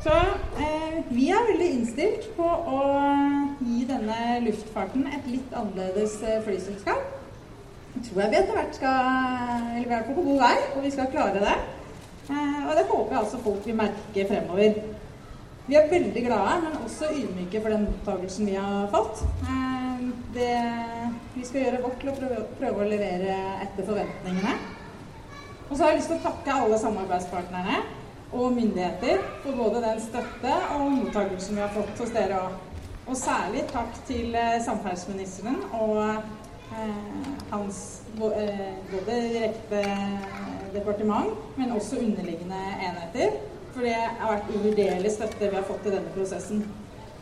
Så 0.04 0.12
eh, 0.60 0.96
vi 1.16 1.30
er 1.32 1.46
veldig 1.48 1.68
innstilt 1.78 2.26
på 2.36 2.44
å 2.44 2.80
gi 3.64 3.86
denne 3.88 4.42
luftfarten 4.44 5.06
et 5.08 5.30
litt 5.32 5.54
annerledes 5.56 6.18
eh, 6.28 6.42
flyselskap. 6.44 7.06
Jeg 7.94 8.10
tror 8.10 8.20
jeg 8.24 8.34
vi 8.34 8.40
etter 8.42 8.58
hvert 8.58 8.76
skal 8.76 9.14
Eller 9.78 9.88
vi 9.88 9.96
er 9.96 10.04
på 10.10 10.18
god 10.18 10.42
vei, 10.42 10.58
og 10.74 10.84
vi 10.84 10.92
skal 10.92 11.08
klare 11.14 11.46
det. 11.46 11.56
Eh, 12.28 12.60
og 12.66 12.74
det 12.76 12.86
håper 12.90 13.16
jeg 13.16 13.22
altså 13.22 13.42
folk 13.46 13.64
vil 13.70 13.80
merke 13.80 14.28
fremover. 14.28 14.84
Vi 15.70 15.80
er 15.80 15.90
veldig 15.96 16.28
glade, 16.28 16.60
men 16.66 16.78
også 16.84 17.14
ydmyke 17.16 17.64
for 17.64 17.72
den 17.72 17.88
mottakelsen 17.88 18.52
vi 18.52 18.60
har 18.60 18.92
fått. 18.92 19.24
Eh, 19.48 20.06
det, 20.36 20.54
vi 21.38 21.48
skal 21.48 21.64
gjøre 21.64 21.84
vårt 21.88 22.00
til 22.04 22.12
å 22.12 22.20
prøve, 22.20 22.46
prøve, 22.60 22.84
å 22.84 22.92
levere 22.92 23.40
etter 23.64 23.88
forventningene. 23.88 24.60
Og 25.70 25.78
så 25.78 25.86
har 25.86 25.94
jeg 25.94 26.04
lyst 26.04 26.12
til 26.12 26.20
å 26.20 26.26
takke 26.28 26.60
alle 26.60 26.86
samarbeidspartnerne 26.90 27.84
og 28.34 28.54
myndigheter 28.56 29.24
for 29.44 29.58
både 29.58 29.82
den 29.84 30.02
støtte 30.02 30.54
og 30.76 30.92
mottakelsen 30.92 31.58
vi 31.58 31.62
har 31.62 31.74
fått 31.74 32.04
hos 32.04 32.14
dere 32.16 32.42
òg. 32.48 32.62
Og 33.08 33.18
særlig 33.20 33.66
takk 33.72 33.98
til 34.08 34.36
eh, 34.40 34.60
samferdselsministeren 34.64 35.60
og 35.76 35.98
eh, 36.04 37.34
hans 37.52 37.80
eh, 38.16 38.70
både 38.92 39.18
direkte 39.34 39.82
departement, 40.74 41.34
men 41.58 41.76
også 41.76 42.00
underliggende 42.00 42.62
enheter. 42.80 43.36
For 43.74 43.86
det 43.86 43.98
har 43.98 44.32
vært 44.36 44.54
uvurderlig 44.54 45.12
støtte 45.12 45.50
vi 45.50 45.58
har 45.58 45.68
fått 45.68 45.88
i 45.90 45.94
denne 45.96 46.16
prosessen. 46.16 46.64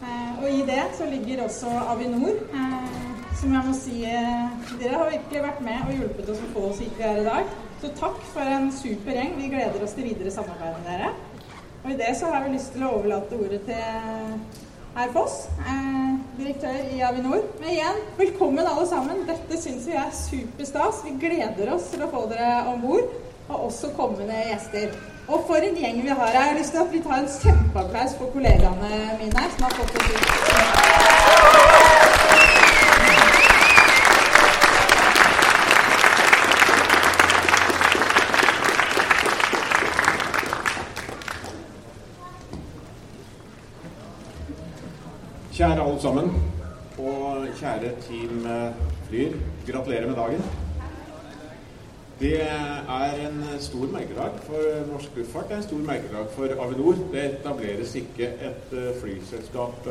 Eh, 0.01 0.43
og 0.43 0.47
i 0.49 0.63
det 0.67 0.83
så 0.97 1.07
ligger 1.09 1.43
også 1.45 1.71
Avinor, 1.93 2.37
eh, 2.53 3.20
som 3.39 3.53
jeg 3.55 3.65
må 3.65 3.73
si 3.77 4.03
eh, 4.07 4.71
Dere 4.79 4.97
har 4.97 5.11
virkelig 5.11 5.43
vært 5.45 5.61
med 5.65 5.83
og 5.85 5.93
hjulpet 5.95 6.31
oss 6.33 6.41
å 6.43 6.49
få 6.55 6.65
oss 6.71 6.81
hit 6.83 6.97
vi 6.97 7.05
er 7.07 7.21
i 7.21 7.27
dag. 7.27 7.53
Så 7.81 7.91
takk 7.97 8.17
for 8.33 8.55
en 8.57 8.69
super 8.75 9.15
gjeng. 9.15 9.35
Vi 9.39 9.51
gleder 9.53 9.85
oss 9.85 9.95
til 9.97 10.09
videre 10.09 10.33
samarbeid 10.33 10.75
med 10.79 10.89
dere. 10.89 11.13
Og 11.81 11.93
i 11.93 11.97
det 11.97 12.11
så 12.19 12.29
har 12.29 12.43
vi 12.45 12.53
lyst 12.55 12.75
til 12.75 12.85
å 12.85 12.91
overlate 12.99 13.39
ordet 13.41 13.63
til 13.65 13.79
herr 14.91 15.13
Foss, 15.15 15.47
eh, 15.63 16.11
direktør 16.37 16.91
i 16.93 16.99
Avinor. 17.07 17.45
Men 17.61 17.73
igjen, 17.73 18.01
velkommen 18.19 18.67
alle 18.67 18.85
sammen. 18.89 19.23
Dette 19.29 19.59
syns 19.61 19.87
vi 19.89 19.97
er 19.97 20.11
superstas. 20.15 21.01
Vi 21.07 21.15
gleder 21.25 21.73
oss 21.73 21.89
til 21.93 22.05
å 22.05 22.11
få 22.11 22.27
dere 22.29 22.67
om 22.73 22.83
bord, 22.83 23.15
og 23.47 23.67
også 23.69 23.93
kommende 23.97 24.43
gjester. 24.51 24.91
Og 25.31 25.45
for 25.47 25.63
en 25.63 25.77
gjeng 25.79 26.01
vi 26.03 26.11
har 26.11 26.25
her. 26.27 26.35
Jeg 26.35 26.49
har 26.51 26.59
lyst 26.59 26.75
til 26.75 26.83
at 26.83 26.93
vi 26.93 27.01
tar 27.05 27.21
en 27.21 27.31
kjempeapplaus 27.39 28.17
for 28.19 28.33
kollegaene 28.35 28.91
mine 29.21 29.49
som 29.55 29.69
har 29.69 29.79
fått 29.79 29.95
oss 29.95 30.11
ut. 30.11 31.61
Kjære 45.61 45.83
alle 46.01 46.09
sammen, 46.09 46.29
og 46.97 47.47
kjære 47.59 47.89
Team 48.01 48.45
Flyr. 49.07 49.33
Gratulerer 49.67 50.07
med 50.07 50.15
dagen. 50.15 50.41
Det 52.19 52.41
er 52.41 53.27
en 53.27 53.43
stor 53.59 53.85
merkedag 53.93 54.39
for 54.47 54.87
norsk 54.91 55.09
luftfart. 55.17 55.45
Det 55.49 55.53
er 55.53 55.57
en 55.57 55.67
stor 55.67 55.77
merkedag 55.77 56.25
for 56.33 56.55
Avinor. 56.65 56.97
Det 57.13 57.25
etableres 57.25 57.93
ikke 57.95 58.31
et 58.49 58.73
flyselskap 59.01 59.87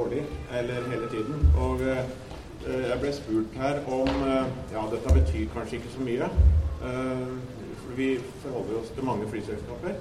årlig 0.00 0.24
eller 0.58 0.90
hele 0.90 1.12
tiden. 1.14 1.46
Og 1.62 1.80
jeg 2.66 3.00
ble 3.00 3.14
spurt 3.14 3.56
her 3.62 3.82
om 3.86 4.10
Ja, 4.74 4.82
dette 4.90 5.14
betyr 5.14 5.48
kanskje 5.54 5.78
ikke 5.78 5.94
så 5.94 6.10
mye. 6.10 6.30
Vi 7.96 8.12
forholder 8.42 8.82
oss 8.82 8.94
til 8.94 9.04
mange 9.04 9.30
flyselskaper. 9.30 9.98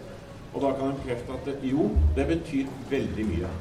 Og 0.53 0.61
da 0.61 0.73
kan 0.77 0.85
jeg 0.87 1.01
bekrefte 1.03 1.41
at 1.53 1.65
jo, 1.71 1.89
det 2.15 2.27
betyr 2.27 2.77
veldig 2.89 3.25
mye. 3.33 3.57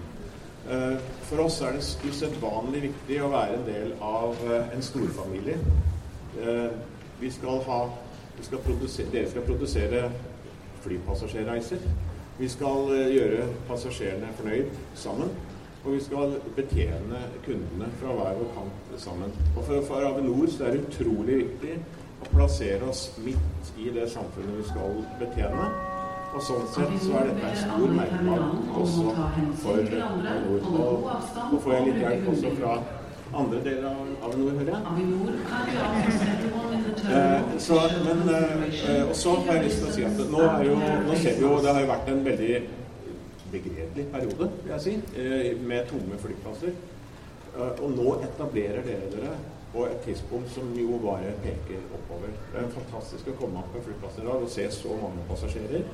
For 1.28 1.40
oss 1.40 1.61
er 1.64 1.76
det 1.78 1.85
usedvanlig 2.04 2.83
viktig 2.88 3.22
å 3.24 3.31
være 3.33 3.57
en 3.57 3.66
del 3.68 3.92
av 4.04 4.42
en 4.59 4.85
storfamilie. 4.85 5.57
Vi 7.20 7.31
skal 7.33 7.62
ha, 7.64 7.78
vi 8.37 8.44
skal 8.44 8.66
dere 9.14 9.31
skal 9.31 9.46
produsere 9.48 10.02
flypassasjerreiser. 10.85 11.88
Vi 12.38 12.48
skal 12.52 12.92
gjøre 13.14 13.48
passasjerene 13.70 14.35
fornøyd 14.38 14.76
sammen. 14.94 15.33
Og 15.85 15.94
vi 15.94 16.00
skal 16.04 16.37
betjene 16.57 17.20
kundene 17.46 17.88
fra 18.00 18.14
hver 18.14 18.38
vår 18.38 18.48
kant 18.57 19.00
sammen. 19.00 19.33
Og 19.57 19.62
for, 19.62 19.83
for 19.87 20.07
Avinor 20.07 20.50
så 20.50 20.66
er 20.68 20.74
det 20.76 20.87
utrolig 20.88 21.38
viktig 21.44 21.76
å 22.18 22.33
plassere 22.33 22.90
oss 22.90 23.07
midt 23.22 23.72
i 23.78 23.92
det 23.94 24.09
samfunnet 24.11 24.59
vi 24.59 24.66
skal 24.68 24.98
betjene. 25.22 25.70
Og 26.28 26.42
sånn 26.44 26.66
sett 26.70 26.94
så 27.02 27.18
er 27.18 27.30
dette 27.30 27.50
en 27.50 27.58
stor 27.62 27.92
merknad 27.96 28.42
også 28.82 29.04
for 29.62 29.80
Avinor. 30.06 30.66
Og 30.68 31.52
nå 31.52 31.60
får 31.64 31.74
jeg 31.74 31.86
litt 31.88 32.00
hjelp 32.04 32.28
også 32.34 32.52
fra 32.58 32.74
andre 33.38 33.60
deler 33.64 33.86
av 33.90 34.28
Avinor, 34.28 34.52
hører 34.58 34.72
jeg. 34.74 34.82
Eh, 37.08 37.40
så, 37.64 37.78
men, 38.04 38.22
eh, 38.34 39.08
og 39.08 39.14
så 39.16 39.34
har 39.46 39.58
jeg 39.58 39.66
lyst 39.68 39.82
til 39.82 39.88
å 39.88 39.94
si 39.96 40.06
at 40.08 40.22
nå, 40.32 40.44
er 40.44 40.64
jo, 40.68 40.76
nå 41.08 41.16
ser 41.20 41.38
vi 41.38 41.44
jo 41.46 41.56
Det 41.64 41.72
har 41.72 41.82
jo 41.84 41.90
vært 41.92 42.12
en 42.12 42.24
veldig 42.26 42.54
begredelig 43.52 44.06
periode, 44.12 44.50
vil 44.62 44.72
jeg 44.74 44.84
si, 44.84 44.94
eh, 45.16 45.52
med 45.60 45.88
tomme 45.88 46.18
flyplasser. 46.20 46.74
Eh, 47.56 47.82
og 47.82 47.94
nå 47.96 48.18
etablerer 48.26 48.84
dere 48.86 49.08
dere 49.14 49.36
på 49.72 49.84
et 49.86 50.00
tidspunkt 50.04 50.50
som 50.52 50.68
jo 50.76 50.98
bare 51.04 51.32
peker 51.44 51.80
oppover. 51.96 52.32
Det 52.52 52.60
er 52.60 52.70
fantastisk 52.72 53.28
å 53.32 53.36
komme 53.40 53.60
opp 53.60 53.72
på 53.74 53.82
flyplassen 53.88 54.24
i 54.24 54.28
dag 54.28 54.44
og 54.44 54.52
se 54.52 54.68
så 54.72 54.96
mange 55.00 55.24
passasjerer. 55.28 55.84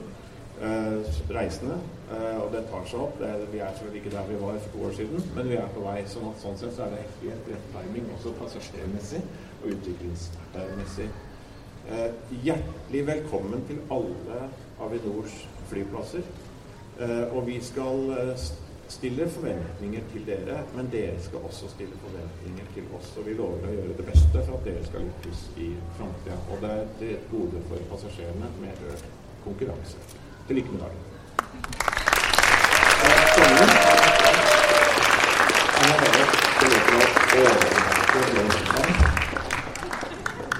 Uh, 0.62 1.02
reisende. 1.34 1.74
Uh, 2.10 2.44
og 2.44 2.52
det 2.54 2.60
tar 2.70 2.84
seg 2.86 3.00
opp. 3.02 3.20
Er, 3.26 3.40
vi 3.50 3.58
er 3.58 3.72
selvfølgelig 3.74 4.02
ikke 4.04 4.12
der 4.16 4.28
vi 4.28 4.36
var 4.38 4.58
for 4.62 4.76
to 4.76 4.84
år 4.86 4.92
siden, 4.94 5.24
men 5.34 5.48
vi 5.50 5.56
er 5.58 5.72
på 5.74 5.82
vei. 5.82 5.96
Sånn, 6.06 6.28
at, 6.30 6.38
sånn 6.44 6.60
sett 6.60 6.76
så 6.76 6.84
er 6.84 6.94
det 6.94 7.00
helt 7.24 7.48
rett 7.50 7.66
timing 7.74 8.06
også 8.14 8.34
passasjermessig 8.38 9.22
og 9.64 9.66
utviklingsmessig. 9.74 11.08
Uh, 11.88 12.06
hjertelig 12.46 13.02
velkommen 13.10 13.66
til 13.66 13.82
alle 13.98 14.46
Avinors 14.84 15.34
flyplasser. 15.72 16.22
og 17.34 17.46
vi 17.46 17.56
skal 17.60 18.12
stille 18.88 19.26
forventninger 19.28 20.02
til 20.12 20.26
dere, 20.26 20.60
men 20.76 20.86
dere 20.92 21.16
skal 21.22 21.42
også 21.48 21.68
stille 21.72 21.98
forventninger 22.04 22.68
til 22.74 22.84
oss. 22.94 23.10
Og 23.18 23.26
vi 23.26 23.34
lover 23.34 23.66
å 23.66 23.72
gjøre 23.74 23.96
det 23.98 24.06
beste 24.06 24.44
for 24.44 24.54
at 24.58 24.68
dere 24.68 24.84
skal 24.86 25.08
lykkes 25.08 25.46
i 25.66 25.72
framtida. 25.98 26.38
Og 26.50 26.62
det 26.62 26.74
er 26.76 27.16
et 27.16 27.32
gode 27.32 27.64
for 27.70 27.88
passasjerene 27.90 28.52
med 28.60 28.86
økt 28.92 29.10
konkurranse. 29.48 30.23
Til 30.46 30.56
lykke 30.56 30.70
med 30.72 30.80
dagen. 30.80 30.98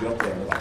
Gratulerer 0.01 0.39
med 0.39 0.47
dagen. 0.47 0.61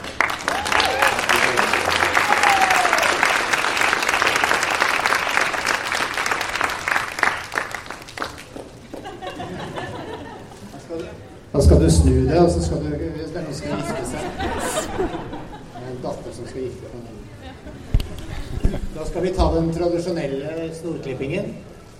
Da 11.53 11.61
skal 11.61 11.81
du 11.81 11.91
snu 11.91 12.11
det, 12.11 12.39
og 12.39 12.49
så 12.51 12.65
skal 12.65 12.77
du 12.77 12.83
Det 12.83 12.91
er 13.35 13.41
noen 13.41 13.53
som 13.53 13.65
skal 13.65 13.77
gifte 13.77 14.05
seg. 14.09 14.19
Det 14.97 15.81
er 15.81 15.89
en 15.91 15.99
datter 16.03 16.31
som 16.33 16.45
skal 16.47 16.61
gifte 16.61 16.85
seg. 16.91 16.99
Da 18.95 19.02
skal 19.13 19.23
vi 19.23 19.33
ta 19.33 19.45
den 19.53 19.73
tradisjonelle 19.73 20.73
snorklippingen. 20.73 21.45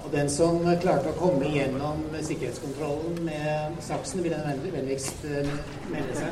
Og 0.04 0.12
den 0.12 0.30
som 0.34 0.56
klarte 0.82 1.12
å 1.12 1.18
komme 1.20 1.46
gjennom 1.46 2.00
sikkerhetskontrollen 2.26 3.20
med 3.28 3.76
saksen, 3.86 4.24
vil 4.26 4.34
den 4.34 4.64
vennligst 4.74 5.22
melde 5.92 6.16
seg. 6.18 6.32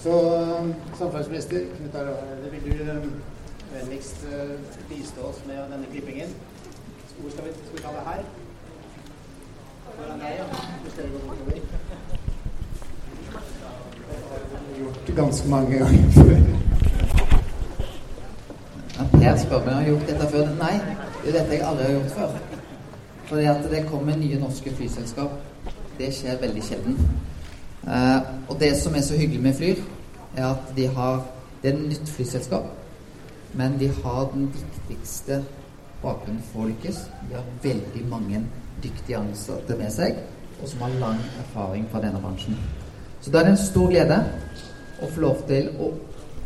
Så 0.00 0.14
samferdselsminister 0.96 1.66
Knut 1.74 1.98
Arild 2.00 2.46
vil 2.54 2.64
du 2.64 2.80
vennligst 3.74 4.24
bistå 4.88 5.26
oss 5.28 5.42
med 5.50 5.60
denne 5.74 5.90
klippingen? 5.92 6.32
Hvor 7.18 7.34
skal 7.34 7.44
vi, 7.44 7.52
skal 7.58 7.76
vi 7.76 7.84
ta 7.84 7.92
det 7.98 8.06
her? 8.08 8.24
Foran 9.90 10.24
ja. 10.24 10.48
Hvis 10.86 10.96
dere 10.96 11.12
går 11.12 11.28
bortover. 11.28 11.60
Gjort 14.80 15.14
ganske 15.20 15.52
mange 15.52 15.84
ganger 15.84 16.10
før. 16.16 16.59
Per 19.20 19.36
spør 19.36 19.58
meg 19.66 19.66
om 19.66 19.68
jeg 19.68 19.76
har 19.76 19.88
gjort 19.90 20.06
dette 20.08 20.26
før. 20.32 20.46
Nei, 20.56 20.76
det 21.20 21.28
er 21.28 21.34
dette 21.34 21.56
jeg 21.58 21.64
aldri 21.68 21.84
har 21.84 21.90
gjort 21.92 22.14
før. 22.14 22.36
Fordi 23.28 23.42
at 23.50 23.66
det 23.68 23.80
kommer 23.90 24.16
nye 24.16 24.38
norske 24.40 24.72
flyselskap. 24.78 25.34
Det 25.98 26.08
skjer 26.16 26.38
veldig 26.40 26.62
sjelden. 26.64 26.96
Eh, 27.84 28.30
og 28.48 28.56
det 28.62 28.70
som 28.80 28.96
er 28.96 29.04
så 29.04 29.18
hyggelig 29.20 29.42
med 29.44 29.58
Flyr, 29.58 29.84
er 30.36 30.46
at 30.46 30.72
de 30.76 30.88
har 30.96 31.20
Det 31.62 31.68
er 31.68 31.76
et 31.76 31.88
nytt 31.88 32.08
flyselskap. 32.08 32.64
Men 33.52 33.78
de 33.78 33.90
har 34.04 34.30
den 34.32 34.46
viktigste 34.54 35.42
bakgrunnen 36.00 36.40
for 36.52 36.64
å 36.64 36.70
lykkes. 36.70 37.02
De 37.28 37.36
har 37.36 37.44
veldig 37.62 38.06
mange 38.08 38.40
dyktige 38.82 39.18
ansatte 39.18 39.76
med 39.76 39.92
seg, 39.92 40.16
og 40.62 40.68
som 40.68 40.86
har 40.86 40.96
lang 41.02 41.20
erfaring 41.44 41.84
fra 41.92 42.00
denne 42.00 42.22
bransjen. 42.24 42.56
Så 43.20 43.30
da 43.30 43.42
er 43.42 43.50
det 43.50 43.58
en 43.58 43.64
stor 43.66 43.92
glede 43.92 44.22
å 45.02 45.12
få 45.12 45.20
lov 45.20 45.44
til 45.52 45.68
å 45.76 45.92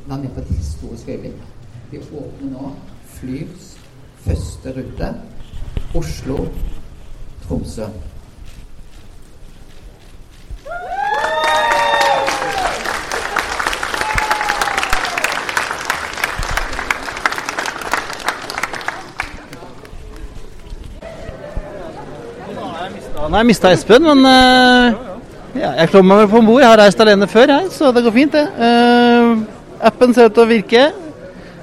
være 0.09 0.25
med 0.25 0.35
på 0.35 0.43
et 0.43 0.57
historisk 0.57 1.15
øyeblikk. 1.15 1.54
Vi 1.95 2.01
åpner 2.01 2.49
nå 2.51 2.71
Flyrs 3.07 3.67
første 4.25 4.73
rute 4.75 5.09
Oslo-Tromsø. 5.95 7.87
Nå 23.15 23.29
har 23.29 23.39
jeg 23.39 23.47
mista 23.47 23.71
Espen, 23.71 24.03
men 24.03 24.27
uh, 24.27 24.91
ja, 25.55 25.71
jeg 25.79 25.89
klår 25.95 26.03
meg 26.03 26.25
vel 26.25 26.29
på 26.35 26.43
om 26.43 26.51
bord. 26.51 26.61
Jeg 26.65 26.73
har 26.73 26.83
reist 26.83 27.07
alene 27.07 27.31
før, 27.31 27.55
jeg, 27.55 27.71
så 27.71 27.95
det 27.95 28.03
går 28.03 28.19
fint, 28.19 28.35
det. 28.35 28.47
Uh, 28.59 29.87
appen 29.93 30.11
ser 30.11 30.27
ut 30.27 30.35
til 30.35 30.49
å 30.49 30.51
virke. 30.57 30.87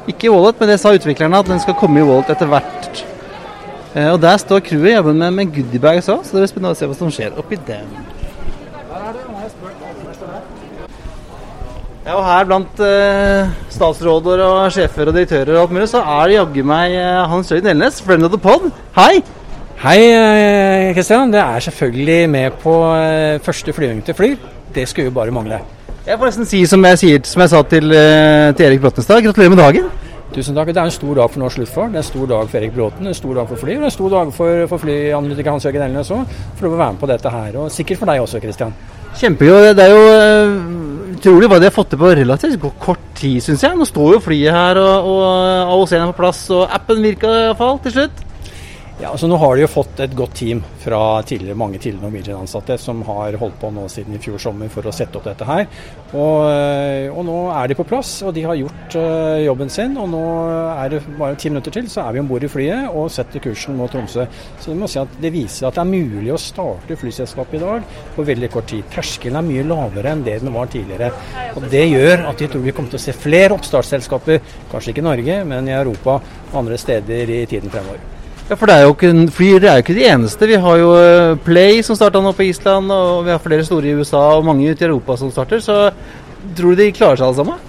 Ikke 0.10 0.28
i 0.28 0.34
Wallet, 0.34 0.58
men 0.60 0.72
det 0.72 0.80
sa 0.82 0.94
utviklerne 0.96 1.42
at 1.44 1.50
den 1.50 1.62
skal 1.62 1.78
komme 1.78 2.02
i 2.02 2.06
Wallet 2.06 2.32
etter 2.34 2.50
hvert. 2.50 3.04
Eh, 3.94 4.08
og 4.08 4.22
der 4.24 4.40
står 4.42 4.64
crewet 4.66 4.96
jobben 4.96 5.20
med, 5.20 5.36
med 5.38 5.52
goodiebags 5.54 6.10
òg, 6.10 6.24
så 6.26 6.38
det 6.38 6.46
blir 6.46 6.52
spennende 6.54 6.74
å 6.74 6.80
se 6.80 6.90
hva 6.90 6.98
som 6.98 7.12
skjer 7.14 7.38
oppi 7.38 7.60
dem. 7.68 7.92
Ja, 12.02 12.16
og 12.16 12.24
her 12.26 12.48
blant 12.50 12.80
eh, 12.82 13.52
statsråder 13.70 14.42
og 14.48 14.72
sjefer 14.74 15.12
og 15.12 15.14
direktører 15.20 15.54
og 15.54 15.68
alt 15.68 15.76
mulig, 15.76 15.90
så 15.92 16.02
er 16.02 16.32
det 16.32 16.40
jaggu 16.40 16.64
meg 16.66 16.96
eh, 16.98 17.20
Hans 17.30 17.52
Jørgen 17.54 17.70
Elnes, 17.76 18.02
friend 18.02 18.26
of 18.26 18.34
the 18.34 18.42
pod. 18.42 18.72
Hei! 18.98 19.22
Hei, 19.82 20.00
Kristian. 20.94 21.32
Det 21.34 21.42
er 21.42 21.64
selvfølgelig 21.68 22.18
med 22.30 22.58
på 22.64 22.74
eh, 22.96 23.38
første 23.46 23.74
flyvning 23.74 24.02
til 24.06 24.18
Flyr. 24.18 24.50
Det 24.74 24.88
skulle 24.90 25.12
jo 25.12 25.16
bare 25.20 25.34
mangle. 25.34 25.62
Jeg 26.02 26.18
får 26.18 26.32
nesten 26.32 26.48
si 26.50 26.60
som 26.66 26.82
jeg, 26.88 26.98
sier, 26.98 27.20
som 27.30 27.44
jeg 27.44 27.52
sa 27.52 27.60
til, 27.70 27.92
eh, 27.94 28.52
til 28.58 28.66
Erik 28.66 28.82
Bråtnestad, 28.82 29.22
gratulerer 29.22 29.54
med 29.54 29.60
dagen. 29.62 29.92
Tusen 30.34 30.56
takk. 30.56 30.72
Det 30.72 30.80
er 30.80 30.88
en 30.88 30.96
stor 30.96 31.14
dag 31.14 31.30
for 31.30 31.40
norsk 31.44 31.60
luftfart. 31.60 31.92
Det 31.92 32.00
er 32.00 32.02
en 32.02 32.08
stor 32.08 32.26
dag 32.32 32.50
for 32.50 32.58
Erik 32.58 32.74
Bråten, 32.74 33.08
en 33.08 33.14
stor 33.14 33.36
dag 33.36 33.48
for 33.48 33.56
fly, 33.60 33.76
og 33.78 33.86
en 33.86 33.92
stor 33.92 34.10
dag 34.10 34.32
for, 34.34 34.68
for 34.72 34.82
flyanalytiker 34.82 35.52
Hans 35.52 35.66
Jørgen 35.68 35.84
Elnes 35.86 36.10
òg, 36.16 36.34
for 36.56 36.70
å 36.70 36.72
være 36.74 36.96
med 36.96 37.02
på 37.04 37.10
dette 37.12 37.34
her. 37.36 37.58
Og 37.62 37.70
sikkert 37.70 38.02
for 38.02 38.10
deg 38.10 38.24
også, 38.24 38.42
Kristian. 38.42 38.74
Kjempegøy. 39.20 39.76
Det 39.78 39.86
er 39.86 39.94
jo 39.94 40.02
uh, 40.08 41.14
utrolig 41.20 41.52
hva 41.52 41.60
de 41.60 41.70
har 41.70 41.76
fått 41.76 41.94
til 41.94 42.02
på 42.02 42.14
relativt 42.18 42.66
kort 42.80 43.06
tid, 43.20 43.38
syns 43.44 43.68
jeg. 43.68 43.78
Nå 43.78 43.86
står 43.86 44.16
jo 44.16 44.24
flyet 44.26 44.56
her, 44.56 44.82
og, 44.82 45.12
og 45.12 45.24
AOC-en 45.76 46.08
er 46.08 46.14
på 46.16 46.22
plass, 46.24 46.46
og 46.50 46.66
appen 46.80 47.04
virka 47.04 47.30
iallfall 47.44 47.78
til 47.86 48.00
slutt. 48.00 48.26
Ja, 49.02 49.10
altså 49.10 49.26
Nå 49.26 49.38
har 49.42 49.56
de 49.58 49.64
jo 49.64 49.68
fått 49.72 49.98
et 50.04 50.12
godt 50.14 50.36
team 50.38 50.60
fra 50.84 51.00
tidligere, 51.26 51.58
mange 51.58 51.80
tidligere 51.82 52.06
Norwegian-ansatte 52.06 52.76
som 52.78 53.00
har 53.08 53.34
holdt 53.42 53.56
på 53.58 53.72
nå 53.74 53.88
siden 53.90 54.14
i 54.14 54.20
fjor 54.22 54.38
sommer 54.44 54.70
for 54.70 54.86
å 54.86 54.94
sette 54.94 55.18
opp 55.18 55.26
dette 55.26 55.48
her. 55.48 55.64
Og, 56.12 56.44
eh, 56.46 57.08
og 57.10 57.26
nå 57.26 57.38
er 57.50 57.72
de 57.72 57.78
på 57.80 57.86
plass, 57.90 58.12
og 58.22 58.36
de 58.36 58.44
har 58.46 58.60
gjort 58.60 58.98
uh, 59.02 59.40
jobben 59.42 59.74
sin. 59.74 59.96
Og 59.98 60.06
nå 60.12 60.22
er 60.76 60.94
det 60.94 61.00
bare 61.18 61.40
ti 61.42 61.50
minutter 61.50 61.74
til, 61.74 61.90
så 61.90 62.04
er 62.04 62.14
vi 62.14 62.22
om 62.22 62.30
bord 62.30 62.46
i 62.46 62.52
flyet 62.52 62.94
og 62.94 63.10
setter 63.10 63.42
kursen 63.42 63.82
mot 63.82 63.90
Tromsø. 63.90 64.28
Så 64.62 64.70
vi 64.70 64.78
må 64.84 64.92
si 64.92 65.02
at 65.02 65.18
det 65.26 65.34
viser 65.34 65.72
at 65.72 65.82
det 65.82 65.86
er 65.88 65.94
mulig 65.96 66.36
å 66.38 66.40
starte 66.46 67.02
flyselskapet 67.02 67.58
i 67.58 67.66
dag 67.66 67.98
på 68.14 68.30
veldig 68.30 68.54
kort 68.54 68.70
tid. 68.70 68.86
Terskelen 68.94 69.42
er 69.42 69.50
mye 69.50 69.66
lavere 69.66 70.14
enn 70.14 70.26
det 70.30 70.38
den 70.46 70.54
var 70.54 70.70
tidligere. 70.70 71.10
Og 71.58 71.70
Det 71.74 71.86
gjør 71.88 72.28
at 72.30 72.46
vi 72.46 72.54
tror 72.54 72.68
vi 72.70 72.78
kommer 72.78 72.94
til 72.94 73.02
å 73.02 73.06
se 73.10 73.18
flere 73.18 73.58
oppstartsselskaper, 73.58 74.56
kanskje 74.70 74.94
ikke 74.94 75.08
i 75.08 75.10
Norge, 75.10 75.44
men 75.58 75.74
i 75.74 75.78
Europa 75.82 76.20
og 76.22 76.66
andre 76.68 76.78
steder 76.78 77.40
i 77.42 77.46
tiden 77.50 77.74
fremover. 77.74 78.21
Ja, 78.52 78.58
for 78.60 78.68
det 78.68 78.74
er 78.76 78.82
jo 78.84 78.92
ikke, 78.92 79.10
Flyr 79.32 79.64
er 79.64 79.78
jo 79.78 79.82
ikke 79.86 79.94
de 79.96 80.08
eneste. 80.12 80.48
Vi 80.50 80.58
har 80.60 80.80
jo 80.82 80.88
eh, 81.00 81.38
Play 81.40 81.78
som 81.88 81.96
starta 81.96 82.20
nå 82.20 82.34
på 82.36 82.44
Island, 82.50 82.92
og 82.92 83.22
vi 83.24 83.32
har 83.32 83.40
flere 83.40 83.64
store 83.64 83.88
i 83.88 83.94
USA 83.96 84.24
og 84.36 84.44
mange 84.44 84.68
ute 84.68 84.84
i 84.84 84.88
Europa 84.90 85.16
som 85.22 85.32
starter. 85.32 85.62
Så 85.64 85.78
tror 86.58 86.76
du 86.76 86.82
de 86.82 86.90
klarer 86.92 87.22
seg 87.22 87.30
alle 87.30 87.38
sammen? 87.38 87.62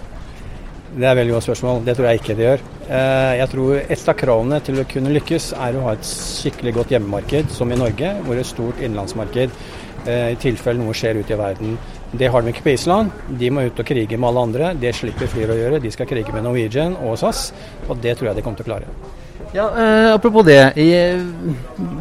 Det 0.96 1.06
er 1.06 1.12
et 1.12 1.20
veldig 1.20 1.36
godt 1.36 1.46
spørsmål. 1.46 1.78
Det 1.86 1.94
tror 1.94 2.08
jeg 2.08 2.20
ikke 2.20 2.36
de 2.40 2.46
gjør. 2.48 2.66
Eh, 2.88 3.30
jeg 3.38 3.48
tror 3.54 3.78
Et 3.78 4.10
av 4.10 4.18
kravene 4.24 4.60
til 4.66 4.82
å 4.82 4.88
kunne 4.96 5.14
lykkes 5.20 5.48
er 5.68 5.78
å 5.78 5.86
ha 5.86 5.94
et 5.94 6.10
skikkelig 6.10 6.74
godt 6.80 6.96
hjemmemarked, 6.96 7.54
som 7.54 7.70
i 7.70 7.78
Norge, 7.78 8.12
hvor 8.26 8.42
et 8.42 8.50
stort 8.50 8.82
innenlandsmarked 8.82 9.54
eh, 9.54 10.28
i 10.34 10.42
tilfelle 10.48 10.82
noe 10.82 10.98
skjer 10.98 11.22
ute 11.22 11.38
i 11.38 11.42
verden. 11.46 11.78
Det 12.10 12.26
har 12.26 12.42
de 12.42 12.50
ikke 12.50 12.66
på 12.66 12.74
Island. 12.74 13.14
De 13.38 13.54
må 13.54 13.68
ut 13.70 13.78
og 13.78 13.86
krige 13.86 14.18
med 14.18 14.32
alle 14.34 14.48
andre. 14.50 14.76
Det 14.82 14.96
slipper 14.98 15.30
Flyr 15.30 15.54
å 15.54 15.62
gjøre. 15.62 15.84
De 15.86 15.94
skal 15.94 16.10
krige 16.10 16.34
med 16.34 16.42
Norwegian 16.42 16.98
og 16.98 17.20
SAS, 17.22 17.52
og 17.86 18.02
det 18.02 18.18
tror 18.18 18.32
jeg 18.32 18.40
de 18.42 18.50
kommer 18.50 18.58
til 18.58 18.72
å 18.72 18.74
klare. 18.74 19.20
Ja, 19.52 19.66
eh, 19.76 20.14
Apropos 20.14 20.44
det. 20.46 20.72
I, 20.80 20.86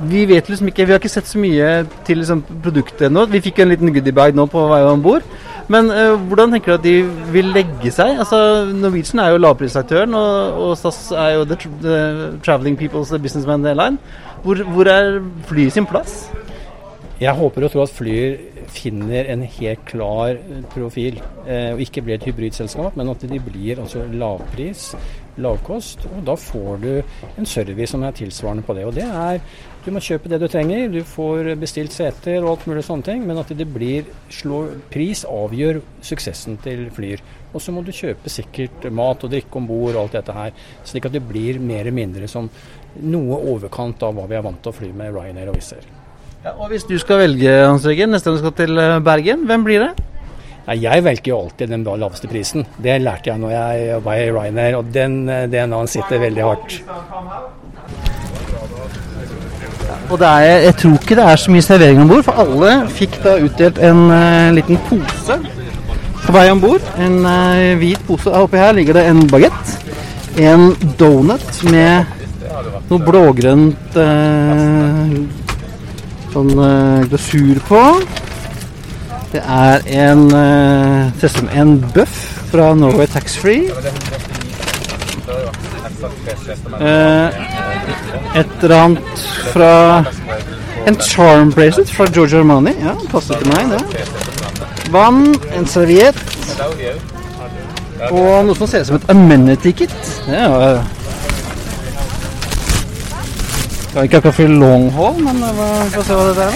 vi 0.08 0.26
vet 0.26 0.50
liksom 0.50 0.70
ikke, 0.72 0.86
vi 0.86 0.94
har 0.94 1.02
ikke 1.02 1.12
sett 1.12 1.28
så 1.28 1.40
mye 1.42 1.82
til 2.08 2.22
liksom, 2.22 2.44
produktet 2.64 3.10
ennå. 3.10 3.26
Vi 3.28 3.42
fikk 3.44 3.60
en 3.60 3.74
liten 3.74 3.92
goodiebag 3.92 4.38
nå 4.38 4.46
på 4.52 4.64
vei 4.72 4.82
om 4.88 5.04
bord. 5.04 5.26
Men 5.72 5.92
eh, 5.92 6.16
hvordan 6.30 6.56
tenker 6.56 6.74
du 6.74 6.78
at 6.78 6.86
de 6.86 6.96
vil 7.34 7.52
legge 7.56 7.92
seg? 7.92 8.22
Altså, 8.24 8.40
Norwegian 8.72 9.24
er 9.24 9.34
jo 9.34 9.42
lavprisaktøren, 9.44 10.16
og, 10.16 10.62
og 10.64 10.78
SAS 10.80 11.02
er 11.12 11.36
jo 11.36 11.46
the, 11.48 11.60
the 11.84 11.98
Traveling 12.44 12.80
People's 12.80 13.12
Businessman 13.20 13.68
Airline. 13.68 14.00
Hvor, 14.46 14.64
hvor 14.72 14.88
er 14.88 15.20
flyet 15.48 15.76
sin 15.76 15.88
plass? 15.88 16.30
Jeg 17.22 17.36
håper 17.38 17.68
og 17.68 17.72
tror 17.72 17.84
at 17.86 17.94
Flyr 17.94 18.51
finner 18.72 19.28
en 19.32 19.44
helt 19.58 19.84
klar 19.90 20.40
profil, 20.74 21.20
eh, 21.46 21.72
og 21.74 21.84
ikke 21.84 22.04
blir 22.06 22.18
et 22.18 22.28
hybridselskap, 22.30 22.96
men 23.00 23.12
at 23.12 23.26
de 23.28 23.40
blir 23.44 23.82
altså 23.84 24.06
lavpris 24.08 24.92
lavkost. 25.40 26.06
Og 26.12 26.24
da 26.28 26.36
får 26.40 26.82
du 26.82 26.90
en 27.38 27.48
service 27.48 27.92
som 27.94 28.04
er 28.04 28.16
tilsvarende 28.18 28.66
på 28.68 28.76
det. 28.78 28.86
Og 28.88 28.96
det 28.96 29.08
er 29.08 29.42
Du 29.82 29.90
må 29.90 29.98
kjøpe 29.98 30.30
det 30.30 30.38
du 30.38 30.46
trenger, 30.46 30.92
du 30.94 31.02
får 31.02 31.56
bestilt 31.58 31.90
seter 31.90 32.44
og 32.44 32.52
alt 32.52 32.66
mulig 32.70 32.84
sånne 32.86 33.02
ting, 33.02 33.24
men 33.26 33.40
at 33.42 33.50
det 33.50 33.66
blir 33.66 34.06
slå, 34.30 34.60
Pris 34.94 35.24
avgjør 35.26 35.80
suksessen 36.06 36.60
til 36.62 36.84
Flyr. 36.94 37.24
Og 37.50 37.64
så 37.66 37.74
må 37.74 37.82
du 37.82 37.90
kjøpe 37.90 38.30
sikkert 38.30 38.86
mat 38.94 39.26
og 39.26 39.34
drikke 39.34 39.58
om 39.58 39.66
bord 39.66 39.96
og 39.96 40.04
alt 40.04 40.20
dette 40.20 40.36
her, 40.38 40.54
slik 40.86 41.10
at 41.10 41.16
det 41.18 41.24
blir 41.26 41.58
mer 41.58 41.82
eller 41.82 41.98
mindre 41.98 42.30
som 42.30 42.52
noe 43.02 43.42
overkant 43.56 44.06
av 44.06 44.14
hva 44.14 44.28
vi 44.30 44.38
er 44.38 44.46
vant 44.46 44.62
til 44.62 44.70
å 44.70 44.78
fly 44.84 44.92
med 44.94 45.18
Ryanair 45.18 45.50
og 45.50 45.58
Wizz 45.58 45.74
Air. 45.80 45.90
Ja, 46.42 46.56
og 46.58 46.72
Hvis 46.72 46.88
du 46.90 46.96
skal 46.98 47.20
velge 47.22 47.52
Hans 47.54 47.84
Regen, 47.86 48.10
neste 48.10 48.32
gang 48.32 48.40
du 48.40 48.42
skal 48.42 48.54
til 48.58 48.80
eh, 48.82 49.00
Bergen, 49.06 49.44
hvem 49.46 49.66
blir 49.66 49.84
det? 49.84 49.90
Nei, 50.66 50.78
jeg 50.82 51.04
velger 51.06 51.30
jo 51.30 51.42
alltid 51.44 51.70
den 51.70 51.84
laveste 51.86 52.30
prisen. 52.30 52.66
Det 52.82 52.96
lærte 53.02 53.30
jeg 53.30 53.42
når 53.42 53.52
jeg 53.54 53.84
jobba 53.92 54.16
i 54.18 54.32
Ryanair, 54.34 54.78
og 54.80 54.90
den 54.94 55.20
DNA-en 55.30 55.90
sitter 55.90 56.22
veldig 56.22 56.44
hardt. 56.48 56.80
Og 60.10 60.24
er, 60.26 60.66
jeg 60.66 60.76
tror 60.82 60.96
ikke 60.98 61.18
det 61.20 61.26
er 61.30 61.42
så 61.44 61.54
mye 61.54 61.66
servering 61.66 62.02
om 62.02 62.10
bord, 62.10 62.24
for 62.26 62.42
alle 62.44 62.72
fikk 62.98 63.20
da 63.24 63.36
utdelt 63.46 63.82
en 63.86 64.02
uh, 64.10 64.50
liten 64.56 64.82
pose 64.90 65.38
på 66.24 66.36
vei 66.36 66.48
om 66.54 66.64
bord. 66.64 66.88
En 67.02 67.20
uh, 67.22 67.78
hvit 67.82 68.02
pose. 68.08 68.34
Oppi 68.42 68.62
her 68.62 68.74
ligger 68.78 68.98
det 68.98 69.06
en 69.12 69.22
bagett, 69.30 69.76
en 70.42 70.72
donut 70.98 71.64
med 71.70 72.18
noe 72.90 73.06
blågrønt 73.06 74.02
uh, 74.02 75.41
sånn 76.34 76.52
glasur 77.12 77.62
på. 77.68 77.82
Det 79.32 79.42
er 79.48 79.86
en, 80.04 80.26
uh, 80.36 81.56
en 81.56 81.78
bøff 81.96 82.18
fra 82.52 82.74
Norway 82.76 83.08
Taxfree. 83.08 83.72
Uh, 86.82 87.30
et 88.36 88.64
eller 88.64 88.76
annet 88.76 89.24
fra 89.54 89.74
En 90.82 90.96
charm 90.98 91.52
bracelet 91.54 91.92
fra 91.94 92.08
George 92.10 92.40
Armani. 92.40 92.72
Ja, 92.82 92.96
passer 93.12 93.38
til 93.38 93.52
meg, 93.54 93.70
det. 93.70 94.08
Vann, 94.90 95.36
en 95.54 95.68
serviett 95.70 96.18
og 98.10 98.48
noe 98.48 98.58
som 98.58 98.66
ser 98.66 98.82
ut 98.82 98.90
som 98.90 98.98
et 98.98 99.12
amenity 99.14 99.76
kit. 99.84 99.94
Ja, 100.26 100.82
skal 103.92 104.04
ikke 104.04 104.18
akkurat 104.18 104.36
for 104.36 104.48
long 104.48 104.92
haul, 104.92 105.18
men 105.24 105.36
vi 105.36 105.90
får 105.92 106.04
se 106.08 106.14
hva 106.16 106.28
det 106.28 106.44
er. 106.44 106.54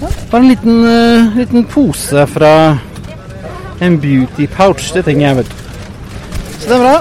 Ja, 0.00 0.08
bare 0.30 0.40
en 0.40 0.48
liten, 0.48 0.84
uh, 0.84 1.36
liten 1.36 1.64
pose 1.64 2.26
fra 2.26 2.52
en 3.80 3.96
beauty 4.00 4.46
pouch. 4.46 4.92
Det 4.92 5.04
trenger 5.04 5.26
jeg, 5.26 5.36
vet 5.36 5.48
du. 5.48 5.56
Så 6.58 6.68
det 6.68 6.76
er 6.76 6.84
bra. 6.84 6.94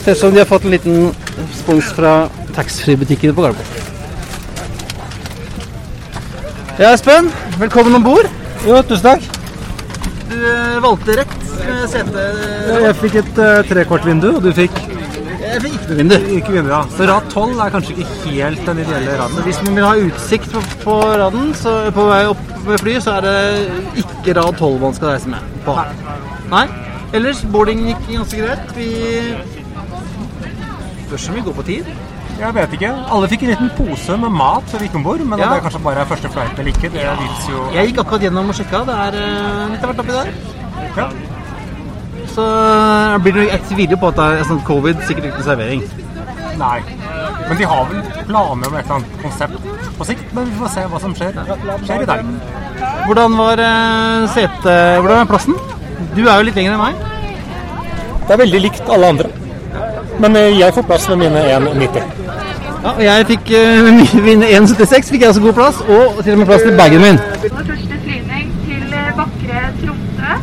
Ser 0.00 0.10
ut 0.10 0.18
som 0.18 0.34
de 0.34 0.42
har 0.42 0.50
fått 0.50 0.66
en 0.66 0.74
liten 0.74 1.14
spons 1.54 1.92
fra 1.94 2.16
taxfree-butikken 2.56 3.34
på 3.34 3.46
Gardermoen. 3.46 3.66
Ja, 6.78 6.90
Espen. 6.90 7.30
Velkommen 7.62 7.94
om 7.94 8.10
bord. 8.10 8.26
Jo, 8.66 8.82
tusen 8.82 9.06
takk. 9.06 9.22
Du 10.30 10.34
uh, 10.34 10.82
valgte 10.82 11.20
rett 11.22 11.43
med 11.68 11.88
sete. 11.92 12.24
Ja, 12.68 12.78
jeg 12.88 12.96
fikk 13.02 13.16
et 13.22 13.40
uh, 13.40 13.62
trekvartvindu, 13.68 14.28
og 14.36 14.42
du 14.44 14.50
fikk? 14.56 14.76
Jeg 15.44 15.60
fikk 15.62 15.74
ikke 15.76 15.88
noe 15.90 15.98
vindu. 16.00 16.14
Ikke 16.38 16.54
vindu, 16.54 16.70
ja. 16.72 16.80
Så 16.96 17.06
rad 17.08 17.26
12 17.30 17.60
er 17.66 17.74
kanskje 17.74 17.96
ikke 18.04 18.32
helt 18.32 18.62
den 18.66 18.80
ideelle 18.84 19.18
raden. 19.20 19.42
Hvis 19.46 19.60
man 19.66 19.76
vil 19.78 19.84
ha 19.86 19.92
utsikt 20.06 20.54
på, 20.54 20.62
på 20.84 20.94
raden, 21.20 21.52
så 21.58 21.74
på 21.94 22.06
vei 22.08 22.22
opp 22.32 22.46
med 22.64 22.80
fly, 22.80 22.94
så 23.04 23.18
er 23.18 23.26
det 23.28 24.04
ikke 24.04 24.34
rad 24.40 24.56
12 24.58 24.80
man 24.86 24.96
skal 24.96 25.12
reise 25.12 25.28
med 25.34 25.52
på. 25.66 25.76
Nei. 26.50 26.64
Ellers, 27.14 27.44
boarding 27.52 27.84
gikk 27.90 28.08
ganske 28.16 28.40
greit. 28.40 28.74
Vi 28.74 28.88
Spørs 31.04 31.28
om 31.28 31.36
vi 31.36 31.44
går 31.46 31.54
på 31.60 31.62
tid. 31.68 31.92
Jeg 32.40 32.54
vet 32.56 32.72
ikke. 32.74 32.90
Alle 33.14 33.28
fikk 33.30 33.44
en 33.46 33.52
liten 33.52 33.70
pose 33.76 34.16
med 34.18 34.32
mat 34.34 34.64
før 34.72 34.82
vi 34.82 34.88
gikk 34.88 34.96
om 34.98 35.04
bord, 35.06 35.20
men 35.22 35.38
Ja. 35.38 35.50
det 35.52 35.58
er 35.60 35.66
kanskje 35.68 35.82
bare 35.84 36.06
første 36.10 36.28
flight 36.34 36.58
eller 36.58 36.72
ikke, 36.72 36.90
det 36.96 37.04
vits 37.20 37.46
jo 37.52 37.68
Jeg 37.74 37.86
gikk 37.92 38.00
akkurat 38.02 38.22
gjennom 38.26 38.48
og 38.50 38.54
sjekka. 38.58 38.80
Det 38.88 38.96
er 39.04 39.20
eh, 39.20 39.70
litt 39.70 39.84
av 39.84 39.92
hvert 39.92 40.02
oppi 40.02 40.16
der. 40.18 40.32
Ja. 40.96 41.08
Så 42.34 42.44
eh, 42.44 43.18
blir 43.22 43.36
det 43.36 43.46
et 43.54 43.68
tviler 43.70 44.00
på 44.00 44.10
at 44.10 44.18
det 44.18 44.26
er 44.40 44.48
sånn 44.48 44.62
covid, 44.66 45.02
sikkert 45.06 45.30
ikke 45.30 45.46
servering. 45.46 45.84
Nei. 46.58 46.78
Men 47.48 47.58
de 47.60 47.68
har 47.68 47.86
vel 47.90 48.02
planer 48.24 48.52
om 48.54 48.64
et 48.64 48.70
eller 48.70 48.94
annet 48.96 49.16
konsept 49.22 49.68
på 49.98 50.06
sikt, 50.08 50.30
men 50.34 50.48
vi 50.48 50.58
får 50.58 50.72
se 50.74 50.84
hva 50.90 51.00
som 51.02 51.14
skjer, 51.14 51.40
skjer 51.84 52.04
i 52.04 52.08
dag. 52.08 52.30
Hvordan 53.04 53.36
var 53.38 53.60
uh, 53.60 54.28
sete... 54.32 54.76
Hvordan 55.00 55.20
er 55.20 55.28
plassen? 55.28 55.58
Du 56.14 56.22
er 56.24 56.38
jo 56.38 56.46
litt 56.48 56.58
lenger 56.58 56.74
enn 56.74 56.82
meg. 56.82 56.94
Det 58.24 58.34
er 58.34 58.40
veldig 58.40 58.62
likt 58.64 58.92
alle 58.94 59.12
andre. 59.14 59.30
Men 60.22 60.38
eh, 60.40 60.54
jeg 60.56 60.74
får 60.74 60.86
plass 60.88 61.06
med 61.12 61.20
mine 61.26 61.44
1,90. 61.58 62.00
Ja, 62.84 62.94
og 62.94 63.02
jeg 63.04 63.28
fikk 63.28 63.52
mine 64.28 64.48
1,76 64.56 65.12
fikk 65.12 65.26
jeg 65.26 65.34
også 65.34 65.44
god 65.44 65.56
plass, 65.60 65.84
og 65.84 66.22
til 66.22 66.34
og 66.34 66.42
med 66.42 66.50
plass 66.50 66.64
til 66.64 66.76
bagen 66.80 67.04
min. 67.04 67.20
Vår 67.44 67.68
første 67.68 68.00
flyvning 68.06 68.50
til 68.64 68.98
eh, 69.02 69.10
vakre 69.20 69.64
Tromsø. 69.82 70.38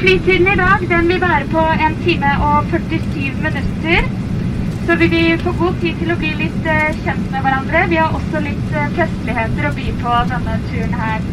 Flytiden 0.00 0.46
i 0.48 0.56
dag 0.56 0.84
den 0.88 1.08
vil 1.08 1.20
være 1.20 1.46
på 1.52 1.62
1 1.86 1.96
time 2.04 2.28
og 2.48 2.64
47 2.70 3.32
minutter. 3.44 4.06
Så 4.86 4.94
vil 4.96 5.10
vi 5.10 5.24
få 5.42 5.52
god 5.58 5.74
tid 5.82 5.98
til 6.00 6.12
å 6.14 6.16
bli 6.22 6.30
litt 6.38 6.68
eh, 6.74 6.96
kjent 7.02 7.26
med 7.34 7.44
hverandre. 7.44 7.82
Vi 7.90 7.98
har 8.00 8.16
også 8.16 8.40
litt 8.46 8.72
eh, 8.72 8.86
festligheter 8.96 9.68
å 9.68 9.74
by 9.76 9.84
på 10.00 10.14
denne 10.30 10.56
turen 10.70 10.96
her. 11.02 11.28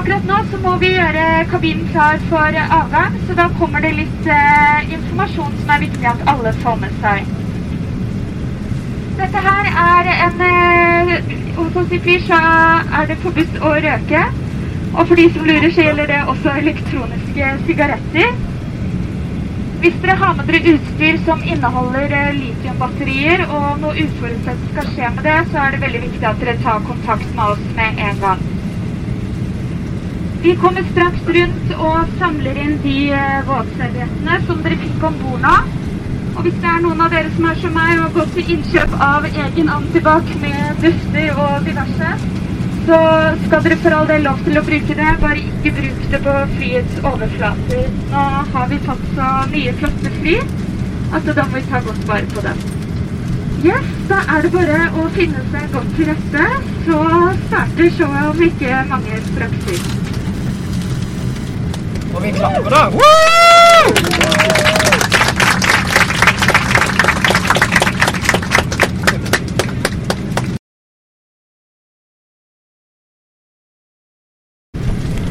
Akkurat 0.00 0.26
nå 0.32 0.40
så 0.50 0.60
må 0.64 0.74
vi 0.82 0.90
gjøre 0.96 1.28
kabinen 1.52 1.86
klar 1.94 2.18
for 2.32 2.60
avgang, 2.80 3.22
så 3.28 3.38
da 3.38 3.46
kommer 3.62 3.86
det 3.86 3.94
litt 4.00 4.26
eh, 4.26 4.90
informasjon 4.98 5.56
som 5.62 5.74
er 5.76 5.86
viktig 5.86 6.10
at 6.16 6.28
alle 6.34 6.56
får 6.66 6.82
med 6.82 7.00
seg. 7.06 7.32
Dette 9.22 9.46
her 9.46 9.72
er 9.86 10.14
en 10.18 10.46
Hos 11.60 11.74
oss 11.76 11.90
i 11.94 12.02
Flyr 12.02 12.22
så 12.26 12.44
er 12.98 13.10
det 13.12 13.22
forbudt 13.22 13.62
å 13.62 13.78
røyke. 13.78 14.26
Og 14.90 15.06
for 15.06 15.14
de 15.14 15.26
som 15.32 15.44
lurer, 15.46 15.70
så 15.70 15.84
gjelder 15.86 16.08
det 16.10 16.22
også 16.32 16.54
elektroniske 16.60 17.50
sigaretter. 17.66 18.38
Hvis 19.80 19.94
dere 20.02 20.16
har 20.20 20.32
med 20.36 20.50
dere 20.50 20.74
utstyr 20.74 21.18
som 21.24 21.42
inneholder 21.46 22.12
eh, 22.12 22.32
litiumbatterier, 22.36 23.46
og 23.48 23.78
noe 23.80 24.02
uforutsett 24.02 24.64
skal 24.72 24.88
skje 24.92 25.12
med 25.14 25.24
det, 25.24 25.36
så 25.52 25.62
er 25.62 25.72
det 25.72 25.84
veldig 25.84 26.00
viktig 26.02 26.26
at 26.28 26.42
dere 26.42 26.56
tar 26.64 26.82
kontakt 26.88 27.30
med 27.38 27.54
oss 27.54 27.62
med 27.78 28.02
en 28.08 28.20
gang. 28.24 28.42
Vi 30.42 30.52
kommer 30.60 30.84
straks 30.90 31.30
rundt 31.36 31.72
og 31.76 32.12
samler 32.20 32.60
inn 32.60 32.76
de 32.84 32.96
eh, 33.16 33.40
våtserviettene 33.48 34.36
som 34.48 34.60
dere 34.66 34.82
fikk 34.82 35.08
om 35.08 35.16
bord 35.22 35.46
nå. 35.46 35.56
Og 36.34 36.44
hvis 36.44 36.60
det 36.60 36.70
er 36.74 36.84
noen 36.84 37.00
av 37.04 37.16
dere 37.16 37.32
som 37.38 37.48
er 37.48 37.58
som 37.62 37.74
meg 37.76 37.94
og 37.94 38.04
har 38.04 38.14
gått 38.18 38.36
til 38.36 38.52
innkjøp 38.56 38.98
av 39.06 39.30
egen 39.30 39.72
antibac 39.78 40.36
med 40.44 40.84
dufter 40.84 41.40
og 41.46 41.66
diverse, 41.70 42.12
så 42.86 42.98
skal 43.46 43.62
dere 43.64 43.78
for 43.82 43.96
all 43.96 44.08
del 44.08 44.24
lov 44.26 44.40
til 44.46 44.58
å 44.58 44.64
bruke 44.66 44.96
det, 44.98 45.12
bare 45.22 45.42
ikke 45.42 45.72
bruk 45.76 46.02
det 46.12 46.20
på 46.24 46.34
flyets 46.56 46.98
overflater. 47.12 47.88
Nå 48.10 48.24
har 48.54 48.68
vi 48.72 48.80
fått 48.86 49.06
så 49.16 49.30
mye 49.52 49.74
flotte 49.80 50.12
fly 50.18 50.36
at 51.10 51.32
da 51.36 51.46
må 51.46 51.58
vi 51.58 51.64
ta 51.70 51.82
godt 51.86 52.06
vare 52.08 52.30
på 52.34 52.44
dem. 52.46 52.62
Yes, 53.60 53.88
da 54.08 54.22
er 54.32 54.46
det 54.46 54.52
bare 54.54 54.78
å 54.96 55.06
finne 55.16 55.42
seg 55.52 55.66
godt 55.74 55.90
til 55.98 56.08
rette, 56.08 56.46
så 56.86 57.00
starter 57.46 57.92
showet 57.98 58.30
om 58.30 58.44
ikke 58.48 58.82
mange 58.88 59.20
strakser. 59.28 59.82
Og 62.10 62.22
vi 62.24 62.34
klapper 62.40 62.78
da. 62.78 63.49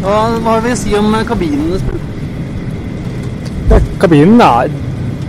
Hva, 0.10 0.22
hva 0.42 0.54
vil 0.58 0.72
vi 0.72 0.78
si 0.80 0.96
om 0.98 1.12
kabinen? 1.28 1.82
Ja, 3.70 3.78
Kabinen 4.02 4.40
er, 4.42 4.72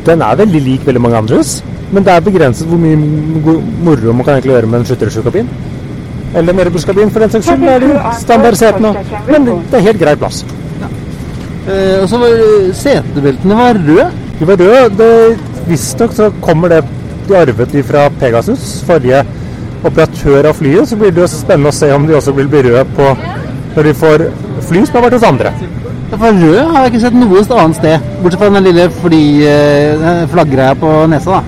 den 0.07 0.23
er 0.25 0.39
veldig 0.41 0.63
lik 0.65 0.87
veldig 0.89 1.03
mange 1.05 1.19
andres, 1.19 1.59
men 1.93 2.07
det 2.07 2.15
er 2.15 2.23
begrenset 2.25 2.71
hvor 2.71 2.81
mye 2.81 2.97
moro 3.85 4.15
man 4.17 4.25
kan 4.25 4.39
egentlig 4.39 4.55
gjøre 4.55 4.71
med 4.73 4.79
en 4.81 4.89
737-kabin. 4.89 5.51
Eller 6.33 6.55
en 6.55 6.63
Airbus-kabin, 6.65 7.11
for 7.13 7.21
den 7.21 7.35
saks 7.35 7.51
skyld. 7.51 7.67
Er 7.69 7.85
de 7.85 7.91
standardsetene. 8.23 8.95
Men 9.29 9.51
det 9.51 9.77
er 9.81 9.87
helt 9.91 10.01
grei 10.01 10.15
plass. 10.17 10.41
Eh, 11.67 12.01
og 12.01 12.09
så 12.09 12.21
var 12.23 12.37
setebeltene 12.81 13.59
var 13.61 13.81
røde. 13.85 14.07
De 14.39 14.49
var 14.49 14.63
røde. 14.65 14.91
Det- 14.97 15.47
Visstnok 15.69 16.15
så 16.17 16.31
kommer 16.41 16.69
det 16.73 16.85
de 17.29 17.37
arvet 17.37 17.73
de 17.73 17.83
fra 17.83 18.09
Pegasus, 18.21 18.81
forrige 18.87 19.21
operatør 19.85 20.49
av 20.49 20.55
flyet. 20.57 20.89
Så 20.89 20.97
blir 20.97 21.11
det 21.13 21.21
jo 21.21 21.27
spennende 21.27 21.69
å 21.69 21.77
se 21.83 21.93
om 21.93 22.07
de 22.07 22.17
også 22.17 22.33
vil 22.33 22.49
bli 22.49 22.63
røde 22.71 22.87
på 22.97 23.11
når 23.77 23.83
de 23.83 23.95
får 23.95 24.25
fly 24.71 24.83
som 24.87 24.99
har 24.99 25.07
vært 25.07 25.19
hos 25.19 25.29
andre. 25.29 25.53
Ja, 26.11 26.17
For 26.17 26.41
rød 26.43 26.59
har 26.73 26.85
jeg 26.85 26.93
ikke 26.93 27.03
sett 27.05 27.17
noe 27.19 27.45
annet 27.63 27.79
sted, 27.79 28.09
bortsett 28.23 28.43
fra 28.43 28.51
den 28.55 28.67
lille 28.69 28.89
fly, 29.03 29.23
eh, 29.47 30.75
på 30.81 30.91
nesa. 31.07 31.31
da. 31.31 31.43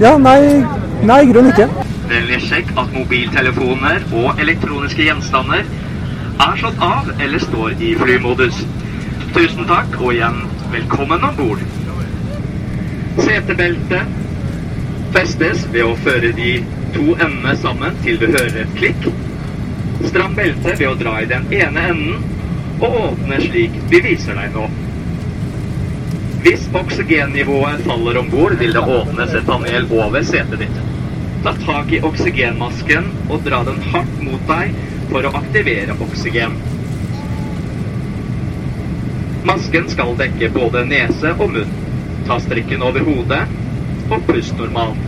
Ja, 0.00 0.16
nei, 0.18 0.64
nei, 1.02 1.20
i 1.22 1.32
grunnen 1.32 1.52
ikke. 1.52 1.68
Vennlig 2.10 2.40
sjekk 2.48 2.70
at 2.76 2.92
mobiltelefoner 2.94 4.06
og 4.12 4.40
elektroniske 4.40 5.04
gjenstander 5.04 5.62
er 6.40 6.56
slått 6.56 6.80
av 6.80 7.10
eller 7.20 7.38
står 7.38 7.76
i 7.78 7.94
flymodus. 8.00 8.64
Tusen 9.34 9.66
takk, 9.68 10.00
og 10.00 10.14
igjen 10.14 10.40
velkommen 10.72 11.24
om 11.28 11.36
bord. 11.36 11.62
Setebeltet 13.20 14.18
festes 15.14 15.66
ved 15.72 15.84
å 15.84 15.96
føre 16.04 16.32
de 16.34 16.64
to 16.94 17.12
endene 17.14 17.56
sammen 17.62 17.98
til 18.04 18.18
du 18.18 18.26
hører 18.26 18.62
et 18.64 18.78
klikk. 18.78 19.10
Stram 20.08 20.34
beltet 20.34 20.80
ved 20.80 20.88
å 20.88 20.94
dra 20.98 21.18
i 21.20 21.28
den 21.28 21.48
ene 21.52 21.88
enden, 21.92 22.22
og 22.80 22.96
åpne 23.00 23.40
slik 23.42 23.76
vi 23.90 24.00
viser 24.04 24.38
deg 24.38 24.54
nå. 24.56 24.64
Hvis 26.40 26.64
oksygennivået 26.72 27.84
faller 27.84 28.18
om 28.18 28.30
bord, 28.32 28.56
vil 28.58 28.72
det 28.72 28.80
åpnes 28.80 29.34
et 29.36 29.46
panel 29.46 29.88
over 29.92 30.24
setet 30.24 30.62
ditt. 30.64 30.78
Ta 31.44 31.52
tak 31.66 31.92
i 31.92 32.00
oksygenmasken 32.04 33.10
og 33.28 33.44
dra 33.44 33.60
den 33.68 33.80
hardt 33.92 34.22
mot 34.24 34.42
deg 34.48 34.72
for 35.10 35.24
å 35.24 35.34
aktivere 35.40 35.96
oksygen. 36.00 36.56
Masken 39.44 39.88
skal 39.92 40.16
dekke 40.20 40.50
både 40.52 40.84
nese 40.88 41.32
og 41.36 41.52
munn. 41.54 41.76
Ta 42.28 42.36
strikken 42.40 42.84
over 42.84 43.04
hodet 43.04 43.42
og 44.10 44.24
pust 44.28 44.56
normalt. 44.60 45.00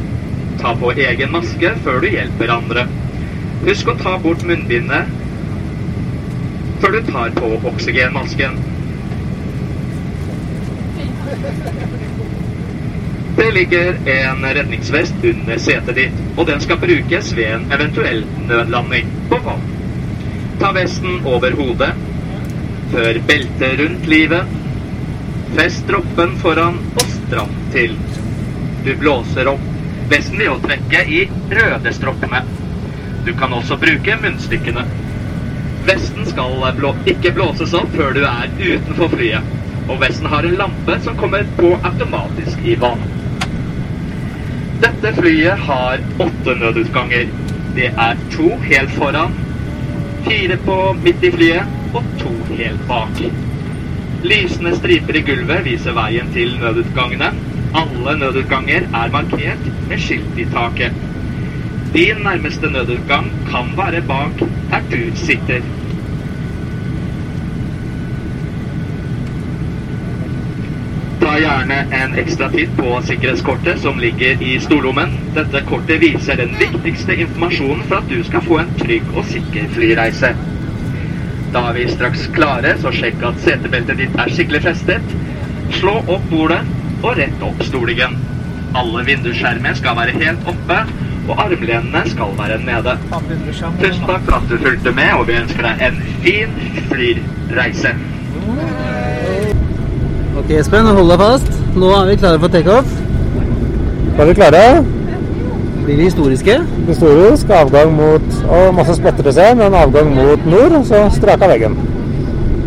Ta 0.61 0.73
på 0.77 0.93
egen 0.93 1.33
maske 1.33 1.73
før 1.85 2.01
du 2.05 2.09
hjelper 2.13 2.53
andre. 2.55 2.87
Husk 3.63 3.89
å 3.93 3.95
ta 3.99 4.17
bort 4.19 4.43
munnbindet 4.47 5.11
før 6.83 6.97
du 6.97 7.03
tar 7.07 7.31
på 7.37 7.49
oksygenmasken. 7.71 8.57
Det 13.37 13.51
ligger 13.55 14.01
en 14.15 14.43
redningsvest 14.45 15.15
under 15.25 15.59
setet 15.63 15.95
ditt, 15.95 16.19
og 16.37 16.47
den 16.51 16.61
skal 16.65 16.81
brukes 16.83 17.31
ved 17.39 17.53
en 17.53 17.69
eventuell 17.75 18.25
nødlanding 18.49 19.13
på 19.31 19.39
vann. 19.47 19.63
Ta 20.59 20.73
vesten 20.75 21.23
over 21.27 21.55
hodet. 21.59 21.93
Før 22.93 23.21
beltet 23.27 23.79
rundt 23.81 24.11
livet. 24.11 24.59
Fest 25.57 25.85
stroppen 25.85 26.35
foran 26.43 26.83
og 26.97 27.07
stram 27.15 27.55
til. 27.73 27.95
Du 28.85 28.93
blåser 28.99 29.55
opp 29.55 29.71
vesten 30.11 30.43
ved 30.43 30.51
å 30.51 30.59
trekke 30.67 31.07
i 31.07 31.23
røde 31.55 31.95
stroppene. 31.95 32.43
Du 33.27 33.33
kan 33.39 33.53
også 33.53 33.77
bruke 33.79 34.17
munnstykkene. 34.23 34.83
Vesten 35.87 36.27
skal 36.27 36.63
blå 36.79 36.93
ikke 37.11 37.33
blåses 37.37 37.75
opp 37.79 37.91
før 37.95 38.15
du 38.17 38.23
er 38.27 38.51
utenfor 38.59 39.13
flyet. 39.15 39.53
Og 39.91 40.01
vesten 40.03 40.27
har 40.31 40.47
en 40.47 40.57
lampe 40.59 40.97
som 41.05 41.19
kommer 41.19 41.47
på 41.59 41.73
automatisk 41.83 42.67
i 42.67 42.75
vann. 42.83 43.03
Dette 44.83 45.13
flyet 45.19 45.63
har 45.69 46.03
åtte 46.23 46.57
nødutganger. 46.59 47.31
Det 47.77 47.93
er 48.07 48.19
to 48.35 48.49
helt 48.67 48.91
foran, 48.99 49.35
fire 50.27 50.59
på 50.67 50.77
midt 51.03 51.23
i 51.25 51.31
flyet 51.35 51.95
og 51.95 52.11
to 52.21 52.35
helt 52.51 52.83
bak. 52.89 53.23
Lysende 54.27 54.75
striper 54.77 55.19
i 55.19 55.25
gulvet 55.27 55.65
viser 55.67 55.95
veien 55.97 56.35
til 56.35 56.59
nødutgangene. 56.61 57.33
Alle 57.79 58.19
nødutganger 58.19 58.91
er 58.91 59.15
markert 59.15 59.71
med 59.89 59.99
skilt 60.03 60.39
i 60.39 60.47
taket. 60.53 61.12
Din 61.93 62.17
nærmeste 62.25 62.71
nødutgang 62.71 63.27
kan 63.51 63.67
være 63.77 64.03
bak 64.09 64.39
der 64.71 64.81
du 64.91 65.17
sitter. 65.17 65.61
Ta 71.21 71.35
gjerne 71.39 71.77
en 71.99 72.17
ekstra 72.23 72.49
titt 72.55 72.73
på 72.79 72.95
sikkerhetskortet 73.05 73.83
som 73.85 74.01
ligger 74.01 74.41
i 74.41 74.55
storlommen. 74.61 75.13
Dette 75.37 75.63
kortet 75.69 76.01
viser 76.01 76.41
den 76.41 76.57
viktigste 76.63 77.19
informasjonen 77.27 77.85
for 77.91 78.01
at 78.01 78.09
du 78.09 78.25
skal 78.25 78.49
få 78.49 78.63
en 78.63 78.73
trygg 78.81 79.13
og 79.13 79.29
sikker 79.29 79.69
flyreise. 79.77 80.33
Da 81.53 81.67
er 81.69 81.77
vi 81.77 81.87
straks 81.93 82.25
klare, 82.33 82.73
så 82.81 82.89
sjekk 82.97 83.21
at 83.29 83.45
setebeltet 83.45 84.01
ditt 84.01 84.17
er 84.17 84.33
skikkelig 84.33 84.65
festet. 84.71 85.17
Slå 85.77 85.99
opp 86.07 86.25
bordet 86.33 86.65
og 87.03 87.19
rett 87.21 87.45
opp 87.45 87.61
stolingen. 87.69 88.17
Alle 88.81 89.05
vindusskjermer 89.05 89.77
skal 89.77 89.99
være 90.01 90.17
helt 90.17 90.49
oppe, 90.49 90.85
og 91.29 91.45
armlenene 91.45 92.03
skal 92.11 92.33
være 92.39 92.59
nede. 92.67 92.97
Tusen 93.83 94.07
takk 94.07 94.25
for 94.27 94.39
at 94.39 94.49
du 94.51 94.57
fulgte 94.59 94.93
med, 94.93 95.13
og 95.19 95.29
vi 95.29 95.39
ønsker 95.43 95.63
deg 95.69 95.85
en 95.89 96.01
fin 96.25 96.57
flyreise. 96.91 97.95
Ok, 100.39 100.51
Espen, 100.51 100.87
hold 100.87 101.13
deg 101.13 101.21
fast. 101.21 101.53
Nå 101.77 101.93
er 101.99 102.11
vi 102.11 102.17
klare 102.25 102.41
for 102.43 102.49
takeoff. 102.49 102.99
Da 104.17 104.23
er 104.23 104.27
vi 104.27 104.35
klare. 104.41 104.65
Blir 105.85 105.97
vi 105.97 106.03
historiske? 106.03 106.61
Historisk 106.87 107.51
avgang 107.51 107.97
mot 107.97 108.27
Og 108.49 108.75
masse 108.75 108.95
spletter 108.95 109.27
seg, 109.27 109.35
se, 109.35 109.55
men 109.59 109.75
avgang 109.75 110.15
mot 110.15 110.47
nord, 110.47 110.77
og 110.79 110.87
så 110.87 111.03
straka 111.17 111.49
veggen. 111.51 111.75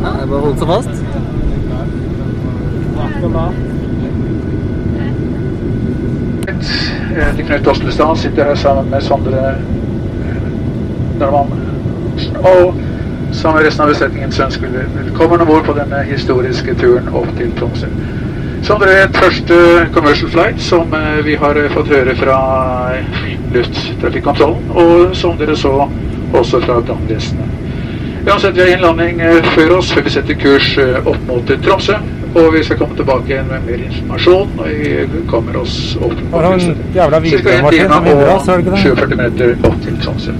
Ja, 0.01 0.11
det 0.11 0.21
er 0.21 0.27
bare 0.31 0.39
å 0.39 0.45
holde 0.49 0.59
seg 0.59 0.67
fast. 0.67 1.03
Jeg 7.15 7.23
heter 7.23 7.34
Knut 7.45 7.67
Oslestad 7.67 8.17
sitter 8.17 8.45
her 8.45 8.55
sammen 8.55 8.89
med 8.89 9.03
Sondre 9.03 9.49
eh, 9.49 10.45
Normann. 11.19 11.51
Og 12.41 12.75
sammen 13.31 13.57
med 13.57 13.65
resten 13.65 13.83
av 13.83 13.89
besetningen 13.89 14.31
vi 14.61 14.85
velkommen 14.95 15.41
om 15.41 15.47
bord 15.47 15.65
på 15.65 15.75
denne 15.77 16.03
historiske 16.03 16.75
turen 16.75 17.09
opp 17.13 17.29
til 17.37 17.51
Tromsø. 17.59 17.87
Sondre 18.65 18.89
er 18.89 19.05
et 19.05 19.17
første 19.17 19.55
commercial 19.93 20.31
flight 20.31 20.61
som 20.61 20.93
eh, 20.93 21.21
vi 21.25 21.35
har 21.35 21.59
fått 21.73 21.93
høre 21.93 22.15
fra 22.15 22.39
lufttrafikkontrollen, 23.53 24.71
og 24.73 25.15
som 25.15 25.37
dere 25.37 25.55
så 25.55 25.87
også 26.33 26.63
fra 26.65 26.81
brannvesenet. 26.81 27.61
Uansett, 28.25 28.55
vi 28.57 28.61
har 28.61 28.73
innlanding 28.73 29.21
eh, 29.21 29.43
før 29.53 29.77
oss 29.77 29.93
før 29.93 30.07
vi 30.07 30.15
setter 30.17 30.41
kurs 30.41 30.77
eh, 30.81 30.97
opp 31.05 31.27
mot 31.29 31.57
Tromsø. 31.61 32.01
Og 32.35 32.53
vi 32.53 32.61
skal 32.67 32.77
komme 32.77 32.95
tilbake 32.99 33.31
igjen 33.31 33.45
med 33.47 33.63
mer 33.63 33.83
informasjon 33.85 34.49
når 34.57 34.71
vi 34.75 35.19
kommer 35.31 35.55
oss 35.61 35.75
opp 36.03 36.15
på 36.31 36.41
huset. 36.43 36.81
Martin, 36.95 37.37
som 37.45 37.69
time 37.71 37.99
vinner 38.03 38.31
oss, 38.33 38.49
er 38.51 38.63
det 38.63 38.73
og 38.73 38.73
ikke 38.73 38.73
det? 38.75 38.81
47 38.83 39.13
minutter 39.15 39.69
opp 39.69 39.77
til 39.85 40.01
Tromsø. 40.03 40.33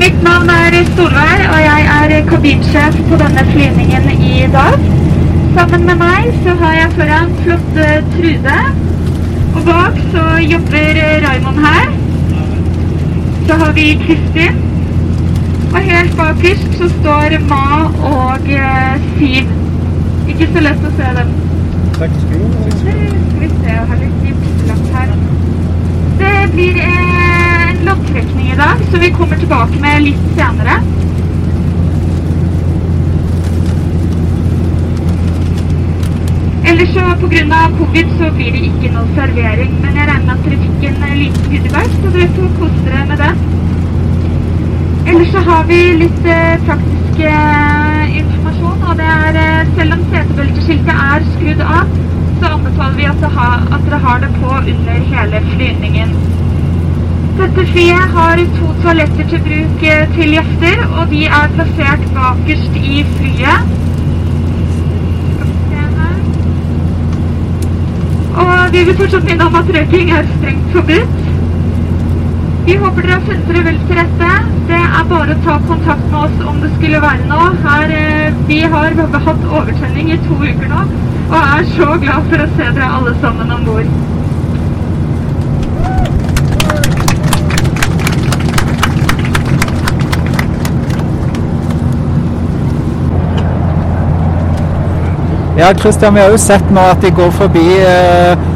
Mitt 0.00 0.22
navn 0.24 0.52
er 0.52 0.78
Solveig, 0.94 1.42
og 1.50 1.60
jeg 1.60 1.90
er 1.96 2.14
kabinsjef 2.30 2.96
på 3.10 3.18
denne 3.20 3.44
flyvningen 3.50 4.08
i 4.30 4.38
dag. 4.54 4.86
Sammen 5.58 5.84
med 5.90 6.00
meg 6.00 6.32
så 6.44 6.56
har 6.62 6.74
jeg 6.76 6.96
foran 6.96 7.36
flotte 7.44 7.90
Trude. 8.14 8.56
Og 9.56 9.62
bak 9.68 10.00
så 10.14 10.24
jobber 10.54 11.02
Raymond 11.26 11.60
her. 11.66 11.92
Så 13.48 13.60
har 13.64 13.76
vi 13.76 13.86
Kristin. 14.06 14.64
Og 15.74 15.78
helt 15.92 16.16
bakerst 16.16 16.80
så 16.80 16.90
står 16.96 17.38
Ma 17.52 17.64
og 18.14 18.52
eh, 18.56 19.08
Siv. 19.18 19.65
Ikke 20.26 20.48
så 20.52 20.62
lett 20.64 20.82
å 20.84 20.90
se 20.98 21.12
dem. 21.16 21.30
Skal 21.96 22.10
vi 23.40 23.48
se, 23.52 23.70
jeg 23.70 23.84
har 23.90 24.00
litt 24.00 24.24
gipselapp 24.26 24.88
her. 24.96 25.14
Det 26.20 26.34
blir 26.52 26.80
en 26.82 27.80
loddtrekning 27.86 28.50
i 28.52 28.58
dag, 28.58 28.82
så 28.90 29.00
vi 29.00 29.10
kommer 29.16 29.40
tilbake 29.40 29.80
med 29.80 30.02
litt 30.08 30.26
senere. 30.36 30.76
Ellers 36.66 36.92
så 36.92 37.06
av 37.06 37.78
covid 37.78 38.10
så 38.18 38.30
blir 38.34 38.52
det 38.52 38.64
ikke 38.66 38.90
noe 38.96 39.06
servering, 39.14 39.76
men 39.84 39.96
jeg 40.00 40.08
regner 40.10 40.26
med 40.26 40.34
at 40.34 40.44
dere 40.48 40.58
fikk 40.64 40.86
en 40.90 41.18
liten 41.22 41.50
goodiebag, 41.52 41.96
så 42.02 42.14
dere 42.16 42.28
får 42.36 42.54
kose 42.58 42.84
dere 42.88 43.06
med 43.12 43.22
det. 43.22 43.32
Ellers 45.06 45.30
så 45.32 45.44
har 45.46 45.66
vi 45.70 45.82
litt 46.02 46.24
eh, 46.26 46.56
praktisk 46.66 47.20
informasjon, 47.22 47.75
og 48.86 48.96
det 48.98 49.06
er 49.12 49.36
eh, 49.42 49.70
selv 49.76 49.94
om 49.96 50.02
setebelteskiltet 50.10 51.04
er 51.04 51.24
skrudd 51.34 51.62
av, 51.66 51.94
så 52.40 52.50
anbefaler 52.56 52.96
vi 53.00 53.06
at, 53.10 53.24
ha, 53.38 53.48
at 53.74 53.86
dere 53.86 54.00
har 54.04 54.20
det 54.22 54.30
på 54.36 54.50
under 54.58 55.06
hele 55.12 55.40
flyvningen. 55.52 56.12
Dette 57.36 57.64
flyet 57.72 58.14
har 58.16 58.42
to 58.58 58.68
toaletter 58.84 59.26
til 59.32 59.42
bruk 59.48 59.82
eh, 59.90 60.14
til 60.14 60.36
gjester, 60.36 60.84
og 60.92 61.10
de 61.10 61.24
er 61.40 61.50
plassert 61.56 62.06
bakerst 62.14 62.78
i 62.82 63.02
flyet. 63.16 63.74
Og 68.36 68.72
vi 68.72 68.82
vil 68.84 68.96
fortsatt 68.98 69.24
minne 69.24 69.46
om 69.48 69.54
at 69.56 69.70
røyking 69.78 70.10
er 70.12 70.26
strengt 70.36 70.72
forbudt. 70.76 71.35
Vi 72.66 72.76
håper 72.76 73.02
dere 73.02 73.12
har 73.12 73.20
funnet 73.22 73.46
dere 73.46 73.60
vel 73.62 73.76
til 73.86 73.94
rette. 73.94 74.28
Det 74.66 74.78
er 74.78 75.04
bare 75.06 75.34
å 75.36 75.42
ta 75.44 75.54
kontakt 75.68 76.06
med 76.10 76.16
oss 76.18 76.40
om 76.50 76.56
det 76.64 76.70
skulle 76.72 76.98
være 77.04 77.28
noe. 77.30 77.52
Her, 77.62 77.92
eh, 77.94 78.40
vi 78.48 78.58
har 78.72 78.96
hatt 79.26 79.44
overtenning 79.60 80.10
i 80.10 80.16
to 80.24 80.38
uker 80.40 80.66
nå, 80.72 80.80
og 81.28 81.36
er 81.38 81.62
så 81.76 81.94
glad 82.02 82.26
for 82.32 82.42
å 82.42 82.48
se 82.56 82.66
dere 82.74 82.90
alle 82.98 83.14
sammen 83.22 83.54
om 83.54 83.64
bord. 83.70 83.86
Ja, 95.56 95.72
Christian, 95.78 96.14
vi 96.14 96.20
har 96.20 96.34
jo 96.34 96.36
sett 96.50 96.70
nå 96.74 96.82
at 96.90 97.00
de 97.00 97.14
går 97.14 97.30
forbi 97.30 97.68
eh, 97.78 98.46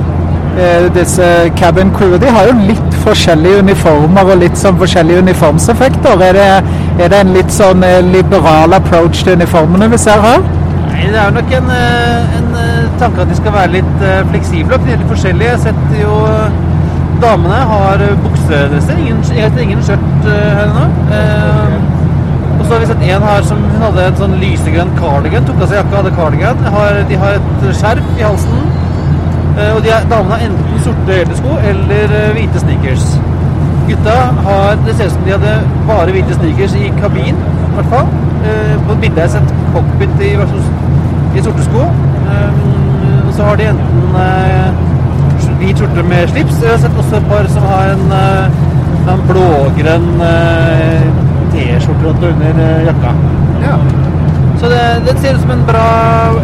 eh, 0.58 0.90
disse 0.98 1.50
cabin 1.62 1.94
crew. 1.94 2.18
De 2.18 2.26
har 2.26 2.50
jo 2.50 2.58
litt 2.66 2.89
forskjellige 3.04 3.64
uniformer 3.64 4.32
og 4.32 4.40
litt 4.42 4.58
sånn 4.60 4.78
forskjellige 4.80 5.24
uniformseffekter. 5.26 6.24
Er 6.28 6.38
det, 6.38 6.48
er 7.00 7.12
det 7.12 7.20
en 7.20 7.34
litt 7.34 7.52
sånn 7.54 7.84
eh, 7.86 8.00
liberal 8.06 8.76
approach 8.76 9.24
til 9.26 9.38
uniformene 9.40 9.90
vi 9.92 10.00
ser 10.00 10.22
her? 10.24 10.42
Nei, 10.90 11.06
det 11.12 11.20
er 11.22 11.36
nok 11.36 11.54
en, 11.58 11.70
eh, 11.76 12.34
en 12.40 12.50
eh, 12.60 12.88
tanke 13.02 13.24
at 13.24 13.30
de 13.30 13.38
skal 13.38 13.56
være 13.56 13.74
litt 13.78 14.02
fleksible 14.32 14.76
og 14.76 14.90
litt 14.90 15.06
forskjellige. 15.12 15.48
Jeg 15.48 15.56
har 15.56 15.64
sett 15.68 15.94
jo 16.00 16.18
damene 17.20 17.62
har 17.70 18.04
buksedresser. 18.24 19.00
Ingen, 19.00 19.22
ingen 19.64 19.82
skjørt 19.86 20.28
her 20.28 20.70
nå. 20.74 20.84
Eh, 21.16 21.78
og 22.58 22.66
så 22.66 22.74
har 22.74 22.82
vi 22.82 22.90
sett 22.90 23.04
en 23.08 23.24
her 23.24 23.46
som 23.48 23.62
hun 23.64 23.82
hadde 23.86 24.06
en 24.10 24.20
sånn 24.20 24.36
lysegrønn 24.42 24.92
cardigan. 24.98 25.46
Tok 25.48 25.64
av 25.64 25.70
seg 25.70 25.80
jakka, 25.80 26.02
hadde 26.02 26.14
cardigan. 26.18 26.60
De 27.08 27.20
har 27.24 27.40
et 27.40 27.66
skjerf 27.80 28.12
i 28.18 28.24
halsen. 28.26 28.60
Eh, 29.58 29.70
og 29.76 29.82
de 29.84 29.94
damene 30.10 30.36
har 30.36 30.46
enten 30.48 30.82
sorte 30.86 31.20
eldesko 31.22 31.56
eller 31.72 32.16
eh, 32.20 32.32
hvite 32.36 32.62
sneakers. 32.64 33.06
Gutta 33.88 34.18
har 34.46 34.76
Det 34.86 34.96
ser 34.96 35.10
ut 35.10 35.16
som 35.16 35.24
de 35.26 35.36
hadde 35.36 35.54
bare 35.88 36.12
hvite 36.14 36.36
sneakers 36.38 36.74
i 36.78 36.92
kabin, 37.00 37.40
i 37.70 37.72
hvert 37.78 37.90
fall. 37.94 38.12
På 38.86 38.92
et 38.92 39.00
bilde 39.00 39.20
har 39.20 39.26
jeg 39.26 39.30
sett 39.30 39.50
cockpit 39.74 40.22
i, 40.24 40.30
i 41.38 41.42
sorte 41.44 41.64
sko. 41.66 41.88
Eh, 42.30 42.62
og 43.28 43.34
så 43.36 43.42
har 43.42 43.56
de 43.56 43.66
enten 43.70 44.16
eh, 44.22 44.70
hvit 45.60 45.78
skjorte 45.78 46.02
med 46.02 46.28
slips. 46.28 46.62
Jeg 46.62 46.70
har 46.70 46.78
sett 46.82 46.98
også 47.02 47.16
et 47.20 47.28
par 47.30 47.48
som 47.54 47.66
har 47.70 47.92
en, 47.94 48.12
eh, 48.18 49.12
en 49.14 49.26
blågrønn 49.28 50.22
eh, 50.28 51.10
T-skjorte 51.54 52.32
under 52.32 52.62
jakka. 52.88 53.14
jakka. 53.66 54.09
Så 54.60 54.68
det, 54.68 54.80
det 55.06 55.14
ser 55.20 55.34
ut 55.34 55.40
som 55.40 55.50
en 55.54 55.62
bra, 55.68 55.86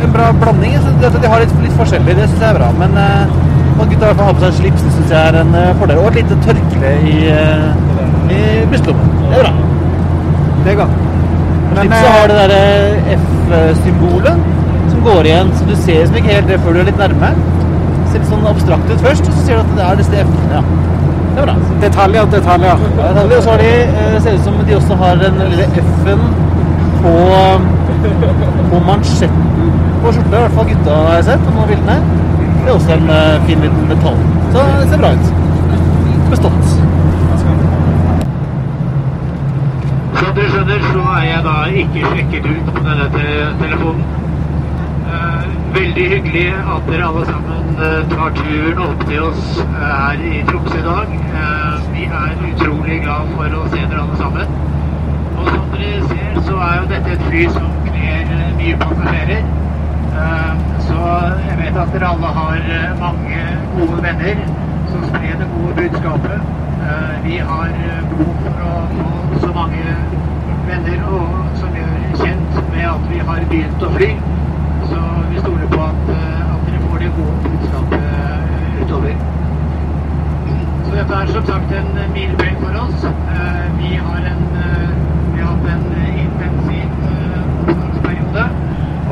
en 0.05 0.13
bra 0.13 0.31
blanding. 0.41 0.77
De 1.03 1.29
har 1.29 1.43
litt, 1.43 1.57
litt 1.61 1.75
forskjellig, 1.77 2.15
det 2.17 2.29
syns 2.31 2.41
jeg 2.41 2.49
er 2.49 2.57
bra. 2.57 2.71
Men 2.79 2.97
uh, 2.97 3.83
at 3.83 3.91
gutta 3.91 4.13
har 4.13 4.37
på 4.39 4.45
seg 4.47 4.55
slips, 4.63 4.85
det 4.87 4.93
syns 4.95 5.13
jeg 5.13 5.21
er 5.21 5.37
en 5.43 5.51
eh, 5.61 5.73
fordel. 5.77 6.01
Og 6.01 6.09
et 6.09 6.23
lite 6.23 6.39
tørkle 6.47 6.93
i, 7.13 7.17
uh, 7.29 8.33
i 8.33 8.41
brystlommen. 8.71 9.11
Det 9.27 9.37
er 9.37 9.45
bra. 9.45 9.53
Det 10.63 10.73
er 10.73 10.79
godt. 10.81 10.97
Slipset 11.77 11.99
eh, 11.99 12.15
har 12.15 12.33
det 12.33 12.39
derre 12.41 13.19
F-symbolet 13.19 14.49
som 14.89 15.05
går 15.05 15.29
igjen, 15.29 15.53
så 15.59 15.69
du 15.69 15.77
ser 15.77 16.01
liksom 16.01 16.19
ikke 16.23 16.33
helt 16.33 16.49
det 16.49 16.61
før 16.65 16.73
du 16.73 16.81
er 16.81 16.89
litt 16.89 17.01
nærme. 17.05 17.33
Ser 18.09 18.23
litt 18.23 18.31
sånn 18.33 18.49
abstrakt 18.49 18.93
ut 18.95 19.05
først, 19.05 19.29
og 19.29 19.37
så 19.37 19.45
ser 19.45 19.61
du 19.61 19.67
at 19.67 19.77
det 19.77 19.89
er 19.91 20.01
disse 20.01 20.25
F-ene. 20.25 20.57
Ja. 20.57 20.65
Det 21.37 21.43
er 21.43 21.51
bra. 21.51 21.57
Detaljer, 21.85 22.29
detaljer. 22.33 22.85
Ja, 22.97 23.09
detaljer. 23.13 23.37
Og 23.37 23.45
så 23.45 23.53
har 23.53 23.61
de, 23.61 24.21
ser 24.25 24.41
ut 24.41 24.47
som 24.49 24.61
de 24.65 24.79
også 24.79 24.97
har 25.05 25.21
den 25.21 25.43
lille 25.53 25.69
F-en 25.85 26.23
på, 27.03 27.19
på 28.71 28.81
mansjetten 28.87 29.47
på 30.03 30.13
skjorta. 30.13 30.37
I 30.37 30.41
hvert 30.41 30.57
fall 30.59 30.69
gutta 30.71 30.97
har 31.07 31.15
jeg 31.19 31.27
sett 31.31 31.45
på 31.47 31.55
noen 31.55 31.71
bildene. 31.71 31.97
Det 32.67 32.73
er 32.73 32.75
også 32.75 32.93
en 32.97 33.11
eh, 33.15 33.47
fin 33.47 33.65
liten 33.65 33.89
metall. 33.91 34.21
Så 34.53 34.67
det 34.81 34.89
ser 34.91 35.03
bra 35.03 35.11
ut. 35.15 35.27
Bestått. 36.31 36.71
Som 40.17 40.31
dere 40.37 40.53
skjønner, 40.53 40.87
så 40.91 41.05
er 41.15 41.27
jeg 41.29 41.43
da 41.47 41.57
ikke 41.83 42.13
sjekket 42.13 42.49
ut 42.51 42.71
på 42.73 42.85
denne 42.89 43.09
te 43.15 43.27
telefonen. 43.63 44.07
Eh, 45.07 45.45
veldig 45.77 46.07
hyggelig 46.15 46.47
at 46.77 46.91
dere 46.91 47.11
alle 47.11 47.27
sammen 47.31 47.83
eh, 47.87 48.01
tar 48.15 48.35
turen 48.41 48.83
opp 48.89 49.05
til 49.07 49.29
oss 49.29 49.61
her 49.77 50.25
i 50.33 50.41
Tromsø 50.51 50.81
i 50.81 50.87
dag. 50.87 51.19
Vi 51.93 52.09
er 52.23 52.35
utrolig 52.51 53.03
glad 53.05 53.31
for 53.37 53.61
å 53.61 53.69
se 53.71 53.85
dere 53.85 54.03
alle 54.03 54.19
sammen. 54.23 54.76
Dere 55.77 56.03
ser, 56.09 56.41
så 56.47 56.55
er 56.57 56.75
jo 56.81 56.85
dette 56.91 57.11
et 57.13 57.23
fly 57.29 57.43
som 57.53 57.67
kler 57.87 58.31
eh, 58.37 58.53
mye 58.59 58.77
passasjerer. 58.81 59.43
Eh, 60.23 60.53
så 60.87 61.01
jeg 61.49 61.57
vet 61.61 61.77
at 61.83 61.91
dere 61.95 62.13
alle 62.15 62.31
har 62.39 62.57
eh, 62.77 62.93
mange 63.01 63.43
gode 63.75 63.99
venner 64.07 64.41
som 64.93 65.05
sprer 65.11 65.35
det 65.43 65.49
gode 65.57 65.75
budskapet. 65.81 66.47
Eh, 66.87 67.13
Vi 67.27 67.37
har 67.51 67.69
eh, 67.75 68.01
behov 68.13 68.35
for 68.47 68.65
å 68.71 68.73
få 68.95 69.41
så 69.45 69.53
mange 69.57 69.85
venner 70.71 71.05
og, 71.11 71.37
som 71.61 71.77
gjør 71.77 71.95
kjent 72.23 72.59
med 72.73 72.85
at 72.95 73.07
vi 73.13 73.21
har 73.31 73.47
begynt 73.53 73.87
å 73.89 73.93
fly. 73.99 74.11
Så 74.91 75.03
vi 75.33 75.43
stoler 75.45 75.69
på 75.75 75.83
at, 75.91 76.13
at 76.17 76.67
dere 76.71 76.83
får 76.87 77.05
det 77.05 77.13
gode 77.19 77.37
budskapet 77.45 78.81
utover. 78.81 79.17
Så 80.87 80.97
dette 80.97 81.21
er 81.21 81.35
som 81.37 81.49
sagt 81.53 81.77
en 81.83 81.93
milepæl 82.15 82.57
for 82.63 82.81
oss. 82.87 83.09
Vi 83.77 83.93
har, 84.01 84.31
en, 84.33 84.45
hatt 85.67 85.79
en 85.79 85.93
eh, 85.93 86.25
intensiv 86.25 86.89
eh. 88.37 88.51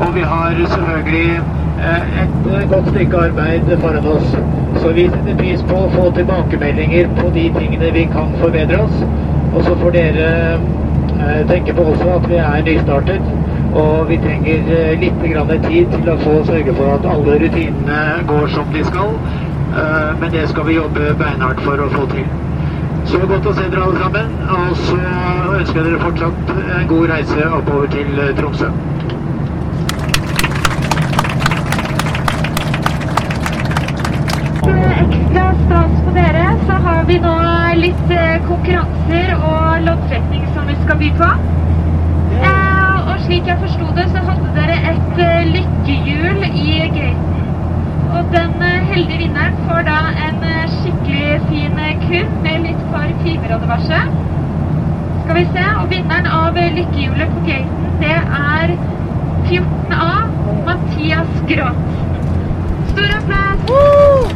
Og 0.05 0.15
vi 0.15 0.21
har 0.21 0.55
selvfølgelig 0.67 1.39
eh, 1.79 2.23
et 2.23 2.69
godt 2.69 2.87
stykke 2.89 3.17
arbeid 3.17 3.77
foran 3.81 4.05
oss. 4.05 4.35
Så 4.81 4.91
vi 4.93 5.07
setter 5.09 5.37
pris 5.39 5.63
på 5.69 5.75
å 5.85 5.89
få 5.93 6.09
tilbakemeldinger 6.17 7.11
på 7.19 7.29
de 7.35 7.45
tingene 7.57 7.91
vi 7.95 8.05
kan 8.11 8.33
forbedre 8.41 8.81
oss. 8.83 9.03
Og 9.55 9.63
så 9.63 9.75
får 9.81 9.95
dere 9.95 10.29
tenke 11.47 11.73
på 11.73 11.85
også 11.93 12.09
at 12.17 12.29
vi 12.29 12.39
er 12.43 12.65
nystartet. 12.67 13.29
Og 13.75 14.09
vi 14.09 14.17
trenger 14.23 14.97
litt 14.99 15.21
tid 15.67 15.95
til 15.95 16.09
å 16.11 16.17
få 16.23 16.37
sørge 16.47 16.75
for 16.75 16.95
at 16.95 17.07
alle 17.15 17.39
rutinene 17.43 18.01
går 18.27 18.47
som 18.55 18.71
de 18.75 18.83
skal. 18.91 19.15
Men 20.19 20.31
det 20.31 20.49
skal 20.51 20.67
vi 20.67 20.75
jobbe 20.75 21.15
beinhardt 21.19 21.63
for 21.63 21.87
å 21.87 21.91
få 21.95 22.05
til. 22.11 22.27
Så 23.05 23.19
godt 23.29 23.45
å 23.45 23.53
se 23.53 23.63
dere 23.69 23.83
alle 23.85 23.99
sammen. 24.01 24.31
Og 24.55 24.75
så 24.81 24.97
ønsker 25.55 25.77
jeg 25.79 25.85
dere 25.85 25.99
fortsatt 26.01 26.51
en 26.79 26.87
god 26.89 27.09
reise 27.11 27.47
oppover 27.57 27.91
til 27.93 28.21
eh, 28.21 28.31
Tromsø. 28.37 28.69
Ekstra 35.05 35.45
stas 35.61 35.93
på 36.07 36.15
dere, 36.17 36.47
så 36.65 36.79
har 36.87 37.05
vi 37.09 37.19
nå 37.23 37.35
litt 37.83 38.15
eh, 38.17 38.35
konkurranser 38.49 39.35
og 39.37 39.85
loddtrekning 39.85 40.49
som 40.57 40.67
vi 40.71 40.79
skal 40.81 40.99
by 41.03 41.13
på. 41.21 41.31
Eh, 42.41 42.97
og 43.05 43.15
slik 43.27 43.53
jeg 43.53 43.61
forsto 43.61 43.93
det, 43.99 44.09
så 44.15 44.25
hadde 44.31 44.51
dere 44.57 44.81
et 44.95 45.23
eh, 45.29 45.47
lykkehjul 45.53 46.45
i 46.51 46.81
gaten. 46.97 47.34
Og 48.13 48.23
den 48.31 48.61
eh, 48.61 48.87
heldige 48.91 49.17
vinneren 49.17 49.57
får 49.67 49.81
da 49.89 49.97
en 50.27 50.43
eh, 50.43 50.65
skikkelig 50.77 51.41
fin 51.49 51.79
eh, 51.79 51.95
kurv 52.05 52.31
med 52.43 52.65
litt 52.67 52.83
og 53.55 53.61
diverse. 53.61 53.99
Skal 55.23 55.35
vi 55.39 55.45
se, 55.55 55.65
og 55.81 55.89
vinneren 55.89 56.27
av 56.29 56.57
eh, 56.57 56.71
lykkehjulet 56.77 57.35
på 57.35 57.45
gaten, 57.49 57.91
det 58.01 58.17
er 58.39 58.75
14A, 59.49 60.13
Mathias 60.67 61.33
Gråth. 61.49 61.85
Stor 62.93 63.09
applaus! 63.19 64.31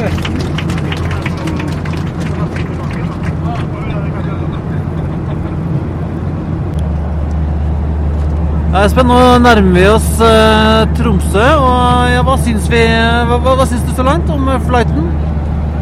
Ja, 0.00 0.66
Espen, 8.80 9.10
nå 9.10 9.16
nærmer 9.44 9.74
vi 9.76 9.82
oss 9.92 10.06
eh, 10.24 10.92
Tromsø. 10.96 11.42
og 11.60 12.12
ja, 12.14 12.22
Hva 12.24 12.36
syns 12.40 12.68
vi, 12.72 12.80
hva, 13.28 13.36
hva, 13.44 13.66
syns 13.68 13.82
du 13.84 13.90
så 13.92 14.06
langt 14.06 14.30
om 14.32 14.46
eh, 14.48 14.62
flighten? 14.64 15.10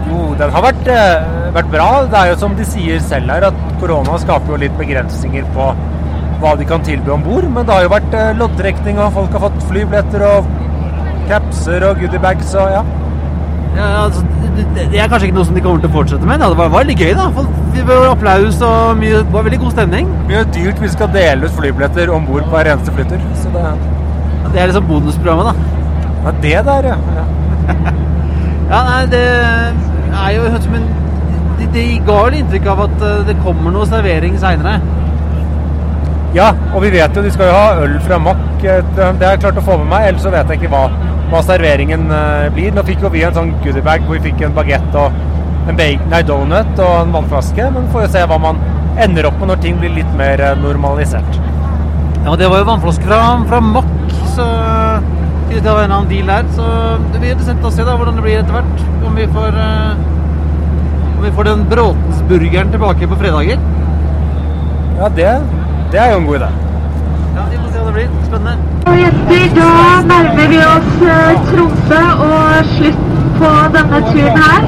Jo, 0.08 0.24
den 0.40 0.50
har 0.50 0.64
vært, 0.64 0.88
eh, 0.90 1.28
vært 1.54 1.70
bra. 1.70 1.86
Det 2.10 2.18
er 2.18 2.32
jo 2.32 2.40
som 2.40 2.56
de 2.58 2.66
sier 2.66 2.98
selv 3.06 3.30
her, 3.30 3.46
at 3.52 3.60
korona 3.78 4.18
skaper 4.18 4.50
jo 4.50 4.58
litt 4.64 4.74
begrensninger 4.80 5.46
på 5.54 5.68
hva 6.42 6.56
de 6.58 6.66
kan 6.66 6.82
tilby 6.88 7.14
om 7.14 7.22
bord. 7.22 7.46
Men 7.46 7.68
det 7.68 7.76
har 7.76 7.86
jo 7.86 7.92
vært 7.94 8.18
eh, 8.18 8.32
loddtrekning, 8.40 8.98
og 9.04 9.14
folk 9.20 9.36
har 9.36 9.46
fått 9.46 9.62
flybilletter 9.70 10.26
og 10.32 10.50
capser 11.30 11.86
og 11.86 12.02
goodiebags 12.02 12.50
og 12.58 12.74
ja. 12.80 12.82
Ja, 13.78 13.92
altså, 14.08 14.26
det, 14.74 14.84
er 15.00 15.08
kanskje 15.10 15.28
ikke 15.28 15.36
noe 15.38 15.46
som 15.48 15.56
de 15.58 15.62
kommer 15.64 15.82
til 15.82 15.90
å 15.90 15.94
fortsette 15.94 16.26
med. 16.28 16.40
Det 16.42 16.58
var, 16.58 16.68
var 16.72 16.86
litt 16.88 17.00
gøy, 17.02 17.12
da. 17.18 17.26
Vi 17.74 17.84
var 17.88 18.08
applaus 18.12 18.60
og 18.64 18.98
mye, 19.00 19.22
det 19.22 19.34
var 19.34 19.46
veldig 19.46 19.60
god 19.64 19.74
stemning. 19.76 20.10
Mye 20.28 20.44
dyrt 20.54 20.80
hvis 20.82 20.88
vi 20.88 20.94
skal 20.96 21.10
dele 21.14 21.46
ut 21.48 21.56
flybilletter 21.58 22.12
om 22.14 22.26
bord 22.28 22.46
på 22.48 22.56
hver 22.56 22.70
eneste 22.74 22.94
flytter. 22.96 23.22
Så 23.42 23.52
det, 23.54 23.64
Ja, 24.38 24.52
Det 24.52 24.60
er 24.62 24.70
liksom 24.70 24.86
bonusprogrammet, 24.88 25.44
da. 25.50 25.54
ja, 26.24 26.30
det 26.42 26.64
der, 26.68 26.90
ja. 26.92 27.24
Ja, 28.68 28.78
nei, 28.84 29.04
det 29.08 29.20
er 30.12 30.32
jo 30.36 30.48
som 30.60 30.74
en 30.76 30.88
Det 31.58 31.68
de 31.72 31.84
ga 32.06 32.16
vel 32.26 32.34
inntrykk 32.42 32.66
av 32.68 32.82
at 32.84 33.02
eh, 33.02 33.22
det 33.28 33.36
kommer 33.44 33.72
noe 33.74 33.86
servering 33.88 34.36
seinere. 34.40 34.74
Ja, 36.36 36.50
og 36.74 36.82
vi 36.84 36.90
vet 36.92 37.16
jo 37.16 37.22
de 37.24 37.30
skal 37.32 37.48
jo 37.48 37.54
ha 37.56 37.82
øl 37.84 37.96
fra 38.04 38.18
Mack. 38.20 38.42
eh, 38.62 38.82
Det 38.96 39.06
det 39.18 39.26
har 39.26 39.34
jeg 39.36 39.40
klart 39.46 39.60
å 39.62 39.64
få 39.64 39.78
med 39.80 39.88
meg, 39.94 40.08
ellers 40.10 40.22
så 40.26 40.30
vet 40.34 40.52
jeg 40.52 40.60
ikke 40.60 40.70
hva, 40.74 40.84
hva 41.32 41.42
serveringen 41.44 42.08
eh, 42.14 42.48
blir. 42.54 42.72
Nå 42.74 42.84
fikk 42.88 43.04
jo 43.04 43.12
vi 43.12 43.24
en 43.26 43.36
sånn 43.36 43.52
goodiebag 43.64 44.06
hvor 44.06 44.18
vi 44.18 44.30
fikk 44.30 44.46
en 44.46 44.56
bagett 44.56 44.98
og 44.98 45.14
en 45.68 45.76
bacon, 45.76 46.08
nei, 46.12 46.22
donut 46.24 46.80
og 46.80 46.94
en 47.02 47.14
vannflaske. 47.16 47.70
Men 47.74 47.88
får 47.92 48.06
jo 48.06 48.10
se 48.16 48.24
hva 48.30 48.40
man 48.42 48.60
ender 48.98 49.28
opp 49.28 49.38
med 49.40 49.52
når 49.52 49.62
ting 49.64 49.78
blir 49.80 49.94
litt 49.98 50.10
mer 50.18 50.42
eh, 50.42 50.58
normalisert. 50.62 51.40
Ja, 52.24 52.34
det 52.36 52.50
var 52.50 52.62
jo 52.62 52.68
vannflaske 52.68 53.08
fra, 53.08 53.22
fra 53.48 53.60
Mack, 53.64 53.94
så 54.34 54.46
det 55.48 55.64
var 55.64 55.86
en 55.86 55.94
annen 55.96 56.10
deal 56.10 56.28
der. 56.28 56.48
Så 56.56 56.64
det 57.12 57.20
blir 57.20 57.32
interessant 57.32 57.64
å 57.64 57.72
se 57.72 57.86
da 57.86 57.96
hvordan 57.96 58.18
det 58.18 58.24
blir 58.26 58.40
etter 58.40 58.56
hvert. 58.58 58.86
Om 59.08 59.18
vi 59.18 59.26
får 59.32 59.60
eh, 59.64 60.06
om 61.18 61.24
vi 61.24 61.30
får 61.34 61.48
den 61.48 61.64
Bråtensburgeren 61.70 62.68
tilbake 62.70 63.08
på 63.10 63.16
fredager. 63.18 63.62
Ja, 64.98 65.08
det, 65.16 65.30
det 65.92 65.98
er 65.98 66.12
jo 66.12 66.18
en 66.20 66.26
god 66.28 66.36
idé. 66.36 66.50
Ja, 67.38 67.46
Vi 67.50 67.58
får 67.58 67.72
se 67.72 67.80
hva 67.80 67.86
det 67.88 67.94
blir. 67.96 68.12
Spennende. 68.28 68.84
Og 68.88 69.00
jenter, 69.00 69.48
da 69.56 69.70
nærmer 70.06 70.47
oss 70.78 71.90
eh, 71.96 72.20
og 72.22 72.68
slutt 72.76 73.04
på 73.38 73.50
denne 73.74 74.00
turen 74.08 74.40
her. 74.42 74.66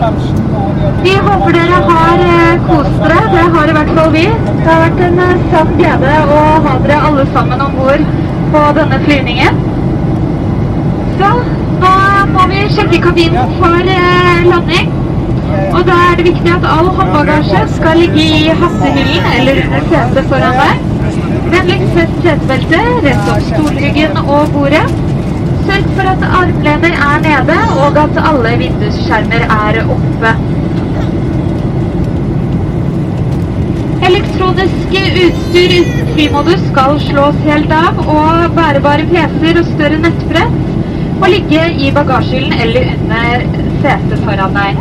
Vi 1.05 1.15
håper 1.27 1.57
dere 1.57 1.81
har 1.89 2.23
eh, 2.27 2.65
kost 2.67 2.97
dere. 3.03 3.21
Det 3.35 3.45
har 3.55 3.71
i 3.71 3.77
hvert 3.77 3.93
fall 3.99 4.13
vi. 4.15 4.25
Det 4.49 4.67
har 4.67 4.83
vært 4.87 5.03
en 5.07 5.21
eh, 5.27 5.45
sann 5.53 5.73
glede 5.79 6.15
å 6.37 6.41
ha 6.67 6.77
dere 6.85 7.01
alle 7.09 7.27
sammen 7.35 7.65
om 7.67 7.77
bord 7.79 8.07
på 8.55 8.65
denne 8.79 9.01
flyvningen. 9.05 9.61
Så 11.21 11.33
nå 11.81 11.93
må 12.35 12.47
vi 12.51 12.65
sjekke 12.75 13.03
kabinen 13.07 13.55
for 13.61 13.93
landing. 14.51 14.97
Og 15.71 15.83
da 15.87 15.97
er 16.09 16.19
det 16.19 16.27
viktig 16.31 16.53
at 16.55 16.67
all 16.67 16.89
håndbagasje 16.97 17.63
skal 17.77 17.99
ligge 17.99 18.25
i 18.25 18.55
hattehyllen 18.63 19.29
eller 19.37 19.63
under 19.67 19.87
setet 19.93 20.31
foran 20.31 20.59
deg. 20.59 20.87
Vennligst 21.51 21.95
fest 21.97 22.19
setebeltet, 22.25 22.91
rett 23.07 23.33
opp 23.35 23.47
stolryggen 23.51 24.21
og 24.27 24.53
bordet. 24.55 24.85
Sørg 25.67 25.91
for 25.97 26.09
at 26.11 26.23
armlener 26.41 26.95
er 27.09 27.21
nede, 27.25 27.59
og 27.85 27.99
at 28.05 28.19
alle 28.31 28.57
vindusskjermer 28.63 29.45
er 29.57 29.81
oppe. 29.97 30.33
Elektronisk 34.09 34.97
utstyr 35.25 35.75
uten 35.81 36.13
flymodus 36.15 36.63
skal 36.71 36.99
slås 37.05 37.39
helt 37.47 37.73
av, 37.77 38.01
og 38.17 38.57
bærebare 38.57 39.07
PC-er 39.13 39.61
og 39.61 39.69
større 39.75 40.01
nettbrett 40.07 40.59
må 41.21 41.29
ligge 41.29 41.67
i 41.85 41.91
bagasjehyllen 41.95 42.57
eller 42.65 42.93
under 42.97 43.45
setet 43.83 44.25
foran 44.25 44.57
deg. 44.57 44.81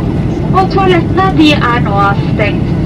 Og 0.50 0.72
toalettene, 0.72 1.26
de 1.36 1.50
er 1.54 1.82
nå 1.84 2.04
stengt. 2.30 2.76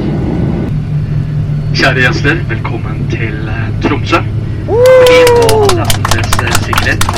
Kjære 1.75 2.05
gjester, 2.05 2.43
velkommen 2.51 3.05
til 3.15 3.49
eh, 3.51 3.71
Tromsø. 3.83 4.21
Vi 4.69 5.21
og 5.31 5.65
alle 5.71 5.87
andres 5.87 6.37
sikkerhet. 6.67 7.14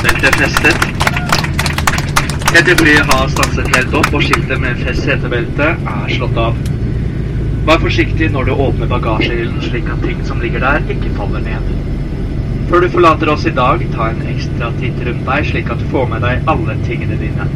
Alle 0.00 0.28
er 0.28 0.32
festet. 0.32 0.84
Etter 2.56 2.76
flyet 2.78 3.10
har 3.10 3.26
stanset 3.28 3.66
helt 3.74 3.96
opp, 3.98 4.06
og 4.16 4.22
skiltet 4.24 4.60
med 4.62 4.78
fest 4.80 5.04
setebelte 5.04 5.66
er 5.76 6.12
slått 6.14 6.38
av. 6.40 6.56
Vær 7.66 7.82
forsiktig 7.82 8.30
når 8.32 8.48
du 8.48 8.52
åpner 8.54 8.88
bagasjehyllen, 8.88 9.58
slik 9.66 9.90
at 9.92 10.00
ting 10.06 10.22
som 10.24 10.40
ligger 10.40 10.64
der, 10.64 10.80
ikke 10.94 11.12
faller 11.18 11.44
ned. 11.44 11.68
Før 12.70 12.80
du 12.80 12.88
forlater 12.94 13.28
oss 13.34 13.44
i 13.44 13.52
dag, 13.52 13.84
ta 13.92 14.06
en 14.14 14.22
ekstra 14.32 14.70
titt 14.78 15.02
rundt 15.04 15.28
deg, 15.28 15.50
slik 15.50 15.68
at 15.74 15.82
du 15.82 15.86
får 15.92 16.08
med 16.14 16.24
deg 16.24 16.48
alle 16.54 16.78
tingene 16.86 17.20
dine. 17.20 17.48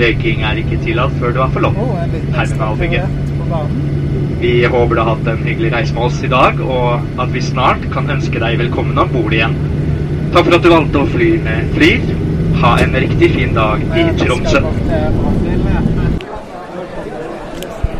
Røyking 0.00 0.46
er 0.48 0.62
ikke 0.62 0.80
tillatt 0.86 1.18
før 1.20 1.36
du 1.36 1.42
har 1.42 1.52
forlatt 1.52 1.76
terminalbygget. 2.38 3.20
Vi 4.40 4.54
håper 4.64 4.96
du 4.96 5.02
har 5.02 5.12
hatt 5.12 5.28
en 5.34 5.44
hyggelig 5.44 5.74
reise 5.76 5.92
med 5.98 6.08
oss 6.08 6.24
i 6.24 6.32
dag, 6.32 6.64
og 6.64 7.20
at 7.20 7.36
vi 7.36 7.44
snart 7.44 7.84
kan 7.92 8.08
ønske 8.16 8.40
deg 8.40 8.56
velkommen 8.64 9.04
om 9.04 9.12
bord 9.12 9.36
igjen. 9.36 9.58
Takk 10.30 10.46
for 10.46 10.54
at 10.56 10.62
du 10.62 10.68
valgte 10.70 11.00
å 11.00 11.06
fly 11.10 11.28
med 11.42 11.70
Flyr. 11.74 12.02
Ha 12.60 12.70
en 12.84 12.92
riktig 13.02 13.30
fin 13.34 13.54
dag 13.56 13.80
i 13.98 14.04
Tromsø. 14.20 14.60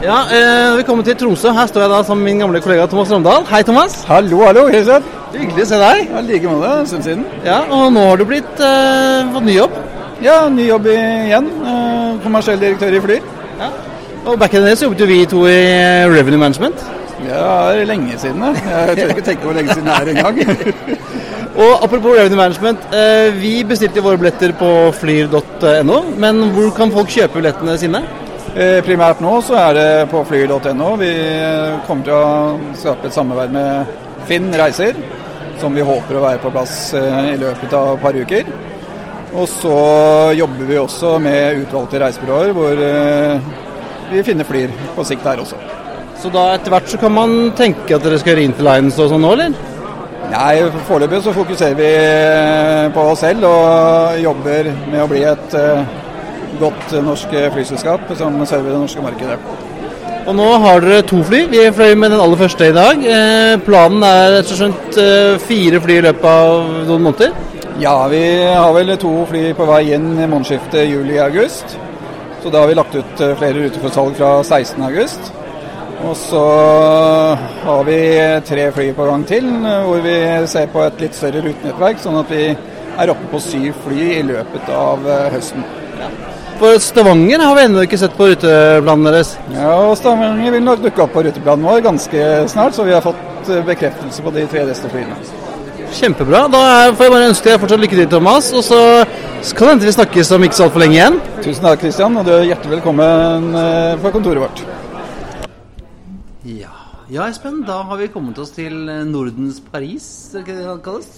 Ja, 0.00 0.18
eh, 0.32 0.76
Velkommen 0.78 1.04
til 1.04 1.16
Tromsø. 1.18 1.50
Her 1.56 1.66
står 1.66 1.82
jeg 1.84 1.90
da 1.90 2.02
sammen 2.06 2.24
med 2.24 2.32
min 2.32 2.42
gamle 2.44 2.60
kollega 2.62 2.86
Thomas 2.86 3.10
Romdal. 3.10 3.44
Hei, 3.50 3.62
Thomas. 3.62 4.04
Hallo, 4.08 4.44
hallo. 4.46 4.68
Hilsen. 4.70 5.02
Hyggelig 5.34 5.64
å 5.66 5.70
se 5.72 5.80
deg. 5.82 6.06
Ja, 6.12 6.20
like 6.20 6.46
måte. 6.46 6.70
En 6.80 6.86
stund 6.86 7.04
siden. 7.04 7.26
Ja, 7.44 7.60
Og 7.70 7.92
nå 7.92 8.06
har 8.08 8.16
du 8.16 8.24
blitt 8.24 8.62
eh, 8.62 9.32
fått 9.34 9.44
ny 9.48 9.56
jobb. 9.58 9.74
Ja, 10.22 10.48
ny 10.48 10.68
jobb 10.68 10.86
igjen. 10.86 11.50
Eh, 11.66 12.14
kommersiell 12.22 12.60
direktør 12.62 12.94
i 12.94 13.00
Flyr. 13.08 13.26
Ja. 13.58 13.72
Og 14.26 14.38
back 14.38 14.54
in 14.54 14.60
the 14.62 14.66
day 14.70 14.76
så 14.76 14.86
jobbet 14.86 15.00
jo 15.02 15.06
vi 15.10 15.20
to 15.26 15.46
i 15.50 15.58
eh, 15.66 16.06
Revenue 16.08 16.38
Management. 16.38 16.86
Ja, 17.26 17.72
det 17.74 17.82
er 17.82 17.90
lenge 17.90 18.18
siden. 18.18 18.40
Da. 18.40 18.54
Jeg 18.86 18.96
tør 19.02 19.14
ikke 19.16 19.26
tenke 19.32 19.44
hvor 19.48 19.58
lenge 19.58 19.74
siden 19.74 19.90
det 19.90 19.98
er 19.98 20.14
engang. 20.14 20.38
Og 21.58 21.82
apropos 21.82 22.14
revenue 22.14 22.38
management. 22.38 22.84
Eh, 22.94 23.34
vi 23.34 23.64
bestilte 23.66 24.02
våre 24.04 24.18
billetter 24.20 24.52
på 24.58 24.68
flyr.no, 24.94 25.96
men 26.22 26.42
hvor 26.54 26.70
kan 26.76 26.92
folk 26.94 27.10
kjøpe 27.10 27.40
billettene 27.40 27.74
sine? 27.80 28.02
Eh, 28.54 28.78
primært 28.86 29.22
nå 29.22 29.32
så 29.46 29.56
er 29.58 29.74
det 29.78 29.88
på 30.12 30.22
flyr.no. 30.28 30.92
Vi 31.00 31.10
eh, 31.10 31.80
kommer 31.88 32.06
til 32.06 32.14
å 32.14 32.74
skape 32.78 33.10
et 33.10 33.16
samarbeid 33.16 33.54
med 33.56 33.90
Finn 34.30 34.50
Reiser, 34.54 34.98
som 35.58 35.74
vi 35.74 35.86
håper 35.86 36.18
å 36.18 36.24
være 36.28 36.42
på 36.42 36.52
plass 36.54 36.76
i 36.94 37.34
løpet 37.40 37.74
av 37.76 37.96
et 37.96 38.04
par 38.04 38.16
uker. 38.16 38.52
Og 39.30 39.46
så 39.50 39.74
jobber 40.38 40.70
vi 40.70 40.78
også 40.78 41.16
med 41.22 41.64
utvalgte 41.64 42.00
reisebyråer, 42.02 42.54
hvor 42.56 42.80
vi 44.10 44.22
finner 44.26 44.48
Flyr 44.48 44.72
på 44.96 45.04
sikt 45.06 45.26
der 45.26 45.42
også. 45.42 45.58
Så 46.20 46.30
da 46.32 46.50
etter 46.54 46.72
hvert 46.72 46.88
så 46.90 46.98
kan 47.00 47.14
man 47.14 47.36
tenke 47.58 47.94
at 47.94 48.02
dere 48.04 48.18
skal 48.20 48.34
gjøre 48.34 48.48
Interlines 48.48 48.98
og 49.00 49.12
sånn 49.12 49.22
nå, 49.24 49.34
eller? 49.36 49.69
Nei, 50.30 50.60
foreløpig 50.86 51.24
så 51.24 51.32
fokuserer 51.34 51.74
vi 51.74 51.88
eh, 51.90 52.84
på 52.94 53.02
oss 53.10 53.24
selv 53.24 53.48
og 53.48 54.20
jobber 54.22 54.68
med 54.92 55.02
å 55.02 55.08
bli 55.10 55.24
et 55.26 55.56
eh, 55.58 55.96
godt 56.60 56.94
norsk 57.02 57.34
flyselskap 57.56 58.12
som 58.18 58.36
server 58.46 58.70
det 58.70 58.78
norske 58.84 59.02
markedet. 59.02 59.40
Og 60.28 60.36
nå 60.36 60.46
har 60.62 60.84
dere 60.84 61.02
to 61.08 61.18
fly. 61.26 61.40
Vi 61.50 61.64
fløy 61.74 61.96
med 61.98 62.12
den 62.14 62.22
aller 62.22 62.38
første 62.38 62.68
i 62.70 62.76
dag. 62.76 63.02
Eh, 63.02 63.56
planen 63.66 64.06
er 64.06 64.36
rett 64.36 64.54
og 64.54 64.60
slett 64.60 65.00
fire 65.48 65.82
fly 65.82 65.98
i 65.98 66.06
løpet 66.06 66.30
av 66.30 66.70
noen 66.86 67.08
måneder. 67.08 67.34
Ja, 67.80 67.96
vi 68.12 68.22
har 68.44 68.70
vel 68.76 68.94
to 69.00 69.16
fly 69.26 69.48
på 69.56 69.66
vei 69.66 69.82
inn 69.96 70.12
i 70.14 70.28
månedsskiftet 70.30 70.86
juli-august. 70.92 71.74
Så 72.44 72.52
da 72.52 72.62
har 72.62 72.70
vi 72.70 72.78
lagt 72.78 72.94
ut 72.94 73.26
flere 73.40 73.64
ruter 73.64 73.82
for 73.82 73.98
salg 73.98 74.14
fra 74.20 74.34
16.8. 74.46 75.39
Og 76.00 76.16
så 76.16 76.42
har 77.64 77.84
vi 77.84 77.98
tre 78.48 78.66
fly 78.72 78.88
på 78.96 79.06
gang 79.06 79.24
til, 79.28 79.46
hvor 79.86 80.00
vi 80.04 80.16
ser 80.48 80.70
på 80.72 80.82
et 80.86 81.02
litt 81.04 81.16
større 81.16 81.42
rutenettverk, 81.44 82.00
sånn 82.00 82.18
at 82.22 82.32
vi 82.32 82.44
er 83.00 83.12
oppe 83.12 83.28
på 83.30 83.40
syv 83.42 83.76
fly 83.84 84.06
i 84.18 84.22
løpet 84.26 84.70
av 84.74 85.04
eh, 85.08 85.28
høsten. 85.34 85.64
For 86.60 86.76
Stavanger 86.82 87.40
har 87.40 87.54
vi 87.56 87.66
ennå 87.68 87.84
ikke 87.86 87.98
sett 88.00 88.16
på 88.18 88.26
ruteplanen 88.28 89.06
deres. 89.08 89.34
Ja, 89.54 89.70
og 89.86 89.94
Stavanger 90.00 90.56
vil 90.56 90.64
nok 90.64 90.82
dukke 90.84 91.06
opp 91.06 91.14
på 91.14 91.22
ruteplanen 91.24 91.68
vår 91.68 91.84
ganske 91.86 92.26
snart, 92.52 92.76
så 92.76 92.84
vi 92.88 92.96
har 92.96 93.04
fått 93.04 93.48
eh, 93.48 93.62
bekreftelse 93.68 94.24
på 94.24 94.34
de 94.34 94.44
tre 94.50 94.66
neste 94.68 94.90
flyene. 94.92 95.16
Kjempebra. 95.90 96.44
Da 96.52 96.60
får 96.94 97.06
jeg 97.06 97.14
bare 97.16 97.30
ønske 97.30 97.48
deg 97.48 97.62
fortsatt 97.62 97.80
lykke 97.82 97.96
til, 97.98 98.10
Thomas. 98.12 98.52
Og 98.54 98.62
så 98.66 98.82
skal 99.46 99.66
det 99.66 99.72
hende 99.72 99.88
vi 99.88 99.96
snakkes 99.96 100.34
om 100.36 100.44
ikke 100.46 100.58
så 100.58 100.68
altfor 100.68 100.84
lenge 100.84 100.98
igjen. 100.98 101.16
Tusen 101.40 101.66
takk, 101.66 101.80
Kristian, 101.82 102.20
og 102.20 102.28
du 102.28 102.34
er 102.36 102.46
hjertelig 102.52 102.76
velkommen 102.76 103.50
eh, 103.64 103.96
på 104.02 104.14
kontoret 104.14 104.44
vårt. 104.44 104.62
Ja. 106.48 106.72
ja, 107.12 107.26
Espen, 107.28 107.60
da 107.68 107.82
har 107.84 107.98
vi 108.00 108.08
kommet 108.12 108.38
oss 108.40 108.54
til 108.56 108.88
eh, 108.88 109.02
Nordens 109.04 109.58
Paris, 109.60 110.06
er 110.32 110.40
det 110.40 110.46
ikke 110.46 110.56
det 110.56 110.76
kalles? 110.86 111.10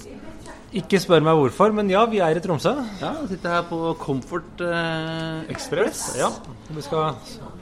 Ikke 0.72 0.98
spør 1.02 1.22
meg 1.22 1.36
hvorfor, 1.36 1.74
men 1.76 1.90
ja, 1.92 2.00
vi 2.08 2.22
er 2.24 2.38
i 2.38 2.42
Tromsø. 2.42 2.72
Ja, 3.02 3.12
sitter 3.28 3.58
her 3.58 3.66
på 3.68 3.92
Comfort 4.00 4.62
eh, 4.64 5.44
Express. 5.52 6.14
Ja. 6.16 6.32
Vi 6.72 6.82
skal 6.82 7.12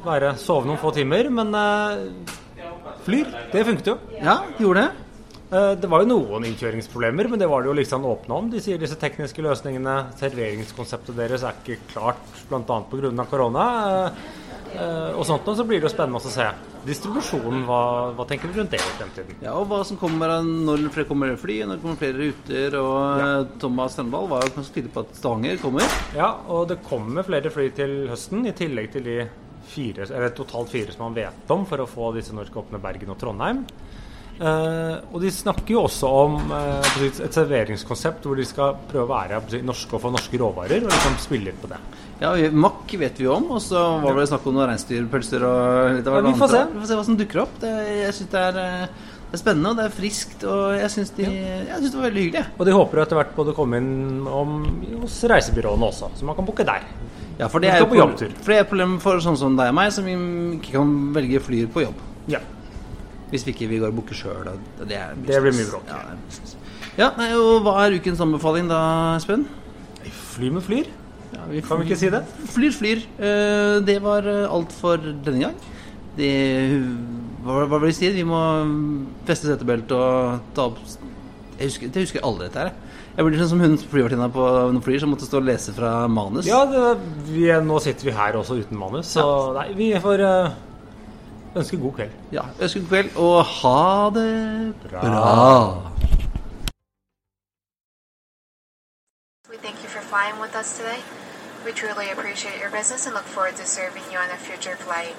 være, 0.06 0.36
sove 0.38 0.70
noen 0.70 0.78
få 0.80 0.94
timer, 0.94 1.28
men 1.34 1.50
eh, 1.58 2.26
flyr, 3.04 3.34
det 3.52 3.66
funket 3.66 3.92
jo. 3.92 3.96
Ja, 4.22 4.40
gjorde 4.62 4.86
det. 4.86 5.06
Eh, 5.50 5.72
det 5.82 5.90
var 5.90 6.04
jo 6.04 6.12
noen 6.12 6.46
innkjøringsproblemer, 6.46 7.26
men 7.32 7.42
det 7.42 7.48
var 7.50 7.64
det 7.64 7.72
jo 7.72 7.74
liksom 7.80 8.06
åpna 8.06 8.36
om. 8.38 8.50
De 8.52 8.62
sier 8.62 8.78
disse 8.78 8.98
tekniske 9.00 9.42
løsningene, 9.42 9.96
serveringskonseptet 10.20 11.18
deres 11.18 11.42
er 11.42 11.58
ikke 11.58 11.90
klart 11.90 12.44
bl.a. 12.46 12.62
pga. 12.62 13.26
korona. 13.26 13.66
Eh, 13.90 14.49
og 14.78 15.24
sånt, 15.26 15.48
og 15.48 15.56
så 15.58 15.64
blir 15.66 15.80
det 15.80 15.88
jo 15.88 15.92
spennende 15.92 16.20
å 16.20 16.32
se 16.32 16.46
distribusjonen. 16.86 17.64
Hva, 17.68 17.80
hva 18.16 18.26
tenker 18.28 18.50
du 18.50 18.60
rundt 18.60 18.72
det 18.72 18.80
i 18.80 18.94
fremtiden? 18.96 19.40
Ja, 19.44 19.56
og 19.58 19.68
hva 19.70 19.82
som 19.86 19.98
kommer 20.00 20.36
når 20.44 20.86
det 20.86 21.06
kommer 21.08 21.34
fly, 21.40 21.58
når 21.66 21.78
det 21.78 21.84
kommer 21.84 22.00
flere 22.00 22.18
ruter. 22.20 22.78
Og 22.80 23.22
ja. 23.22 23.28
Thomas 23.62 23.96
Strandvall 23.96 24.30
var 24.30 24.46
jo 24.46 24.54
ganske 24.56 24.76
tydelig 24.76 24.94
på 24.94 25.04
at 25.04 25.14
Stavanger 25.18 25.60
kommer. 25.62 26.00
Ja, 26.16 26.32
og 26.48 26.68
det 26.70 26.80
kommer 26.86 27.26
flere 27.26 27.52
fly 27.52 27.68
til 27.76 27.96
høsten, 28.10 28.46
i 28.48 28.56
tillegg 28.56 28.92
til 28.94 29.06
de 29.06 29.18
fire, 29.70 30.06
eller 30.08 30.32
totalt 30.34 30.72
fire 30.72 30.94
som 30.94 31.06
man 31.08 31.18
vet 31.18 31.52
om, 31.54 31.66
for 31.68 31.82
å 31.82 31.88
få 31.90 32.10
disse 32.16 32.34
norske 32.34 32.58
åpne 32.58 32.80
Bergen 32.82 33.12
og 33.12 33.20
Trondheim. 33.20 33.64
Eh, 34.40 34.94
og 35.12 35.18
de 35.20 35.30
snakker 35.34 35.74
jo 35.74 35.82
også 35.84 36.10
om 36.22 36.36
uh, 36.48 37.00
et 37.04 37.34
serveringskonsept 37.34 38.24
hvor 38.24 38.38
de 38.40 38.46
skal 38.48 38.78
prøve 38.88 39.04
å 39.04 39.10
være 39.10 39.60
norske 39.66 39.98
og 39.98 40.04
få 40.06 40.12
norske 40.14 40.40
råvarer, 40.40 40.86
og 40.86 40.94
liksom 40.94 41.18
spille 41.20 41.50
litt 41.50 41.60
på 41.60 41.68
det. 41.68 41.80
Ja, 42.20 42.32
makk 42.52 42.54
Mack 42.80 42.94
vet 43.00 43.20
vi 43.20 43.26
jo 43.26 43.34
om, 43.36 43.50
og 43.56 43.60
så 43.64 43.80
var 44.00 44.16
det 44.16 44.26
snakk 44.28 44.46
om 44.48 44.56
noen 44.56 44.70
reinsdyrpølser 44.70 45.44
og 45.44 45.98
litt 45.98 46.08
av 46.08 46.18
Ja, 46.18 46.24
vi 46.26 46.34
får 46.40 46.52
se. 46.52 46.62
Vi 46.72 46.80
får 46.82 46.90
se 46.90 46.98
hva 46.98 47.06
som 47.08 47.16
dukker 47.20 47.42
opp. 47.44 47.54
Det, 47.62 47.70
jeg 48.00 48.16
syns 48.16 48.30
det, 48.32 48.42
er, 48.50 48.58
eh, 48.60 49.16
det 49.30 49.38
er 49.38 49.42
spennende, 49.42 49.72
og 49.72 49.80
det 49.80 49.86
er 49.86 49.94
friskt, 49.96 50.44
og 50.44 50.62
jeg 50.76 50.92
syns 50.96 51.12
de, 51.16 51.28
ja. 51.28 51.78
synes 51.78 51.94
det 51.94 52.00
var 52.00 52.08
veldig 52.08 52.24
hyggelig. 52.26 52.44
Og 52.56 52.68
de 52.68 52.76
håper 52.76 53.02
etter 53.04 53.20
hvert 53.20 53.34
både 53.36 53.54
å 53.54 53.56
komme 53.56 53.80
inn 53.80 54.28
om, 54.28 54.54
hos 55.00 55.18
reisebyråene 55.32 55.88
også, 55.88 56.12
så 56.16 56.28
man 56.28 56.36
kan 56.38 56.48
booke 56.48 56.68
der. 56.68 56.88
Ja, 57.40 57.48
for 57.48 57.64
det 57.64 57.72
er 57.72 57.80
jo 57.80 57.88
på 57.88 57.96
for 57.96 58.52
det 58.52 58.56
er 58.58 58.64
et 58.66 58.72
problem 58.72 58.98
for 59.00 59.20
sånne 59.24 59.40
som 59.40 59.56
deg 59.56 59.72
og 59.72 59.76
meg, 59.80 59.92
som 59.96 60.08
ikke 60.08 60.74
kan 60.76 60.96
velge 61.16 61.40
flyer 61.44 61.72
på 61.72 61.86
jobb. 61.86 62.02
Ja. 62.28 62.42
Hvis 63.30 63.44
vi 63.46 63.52
ikke 63.54 63.68
vi 63.70 63.78
går 63.78 63.92
og 63.92 63.98
booker 64.00 64.14
sjøl. 64.18 64.48
Det, 64.80 64.88
det, 64.90 65.00
Det 65.28 65.40
blir 65.44 65.54
mye 65.54 65.68
bråk. 65.70 65.90
Ja, 65.90 66.00
ja 66.98 67.10
nei, 67.18 67.28
og 67.38 67.62
hva 67.66 67.76
er 67.86 67.94
ukens 68.00 68.20
anbefaling 68.24 68.66
da, 68.70 68.80
Espen? 69.20 69.46
Fly 70.34 70.50
med 70.54 70.64
flyr. 70.66 70.88
Ja, 71.30 71.44
vi 71.46 71.60
Kan 71.62 71.78
vi 71.78 71.86
ikke 71.86 71.98
si 72.00 72.10
det? 72.10 72.24
Flyr, 72.50 72.72
flyr. 72.74 73.04
Eh, 73.22 73.76
Det 73.86 74.00
var 74.02 74.26
eh, 74.26 74.48
alt 74.50 74.72
for 74.74 74.98
denne 74.98 75.44
gang. 75.46 75.54
Det, 76.18 76.30
hva, 77.46 77.62
hva 77.70 77.78
vil 77.78 77.92
vi 77.92 77.96
si? 77.96 78.10
Vi 78.16 78.24
må 78.26 78.40
feste 79.28 79.46
setebeltet 79.52 79.94
og 79.94 80.40
ta 80.56 80.66
opp 80.72 80.80
Jeg 81.60 81.68
husker, 81.70 81.92
jeg 81.94 82.08
husker 82.08 82.24
alle 82.26 82.48
dette 82.48 82.58
her. 82.64 82.72
jeg. 83.14 83.26
Blir 83.26 83.38
sånn 83.38 83.50
som 83.52 83.60
hun 83.62 83.76
flyvertinna 83.78 84.26
på 84.32 84.42
noen 84.72 84.82
flyr 84.84 84.98
som 85.02 85.10
måtte 85.12 85.28
stå 85.28 85.38
og 85.42 85.46
lese 85.46 85.74
fra 85.76 86.06
manus. 86.10 86.48
Ja, 86.48 86.64
det, 86.66 86.82
vi, 87.28 87.46
nå 87.62 87.78
sitter 87.84 88.08
vi 88.10 88.14
her 88.16 88.38
også 88.40 88.58
uten 88.62 88.78
manus, 88.80 89.10
så 89.14 89.24
nei, 89.54 89.68
vi 89.76 89.90
får 90.00 90.22
eh, 90.26 90.54
ønske 91.56 91.76
god 91.76 91.92
kveld. 91.92 92.10
Ja, 92.32 92.42
ønsker 92.60 92.80
god 92.80 92.88
kveld, 92.88 93.16
og 93.16 93.44
ha 93.44 94.10
det 94.20 94.74
bra. 94.84 95.90
We 99.50 99.56
thank 99.66 99.78
you 99.84 99.88
for 99.88 100.02
flying 100.12 100.36
with 100.40 100.54
us 100.60 100.78
today. 100.78 101.00
We 101.66 101.72
truly 101.72 102.06
appreciate 102.14 102.58
your 102.62 102.70
business 102.78 103.06
and 103.06 103.14
look 103.14 103.28
forward 103.36 103.56
to 103.56 103.66
serving 103.66 104.04
you 104.12 104.18
on 104.24 104.30
a 104.36 104.38
future 104.48 104.76
flight. 104.76 105.16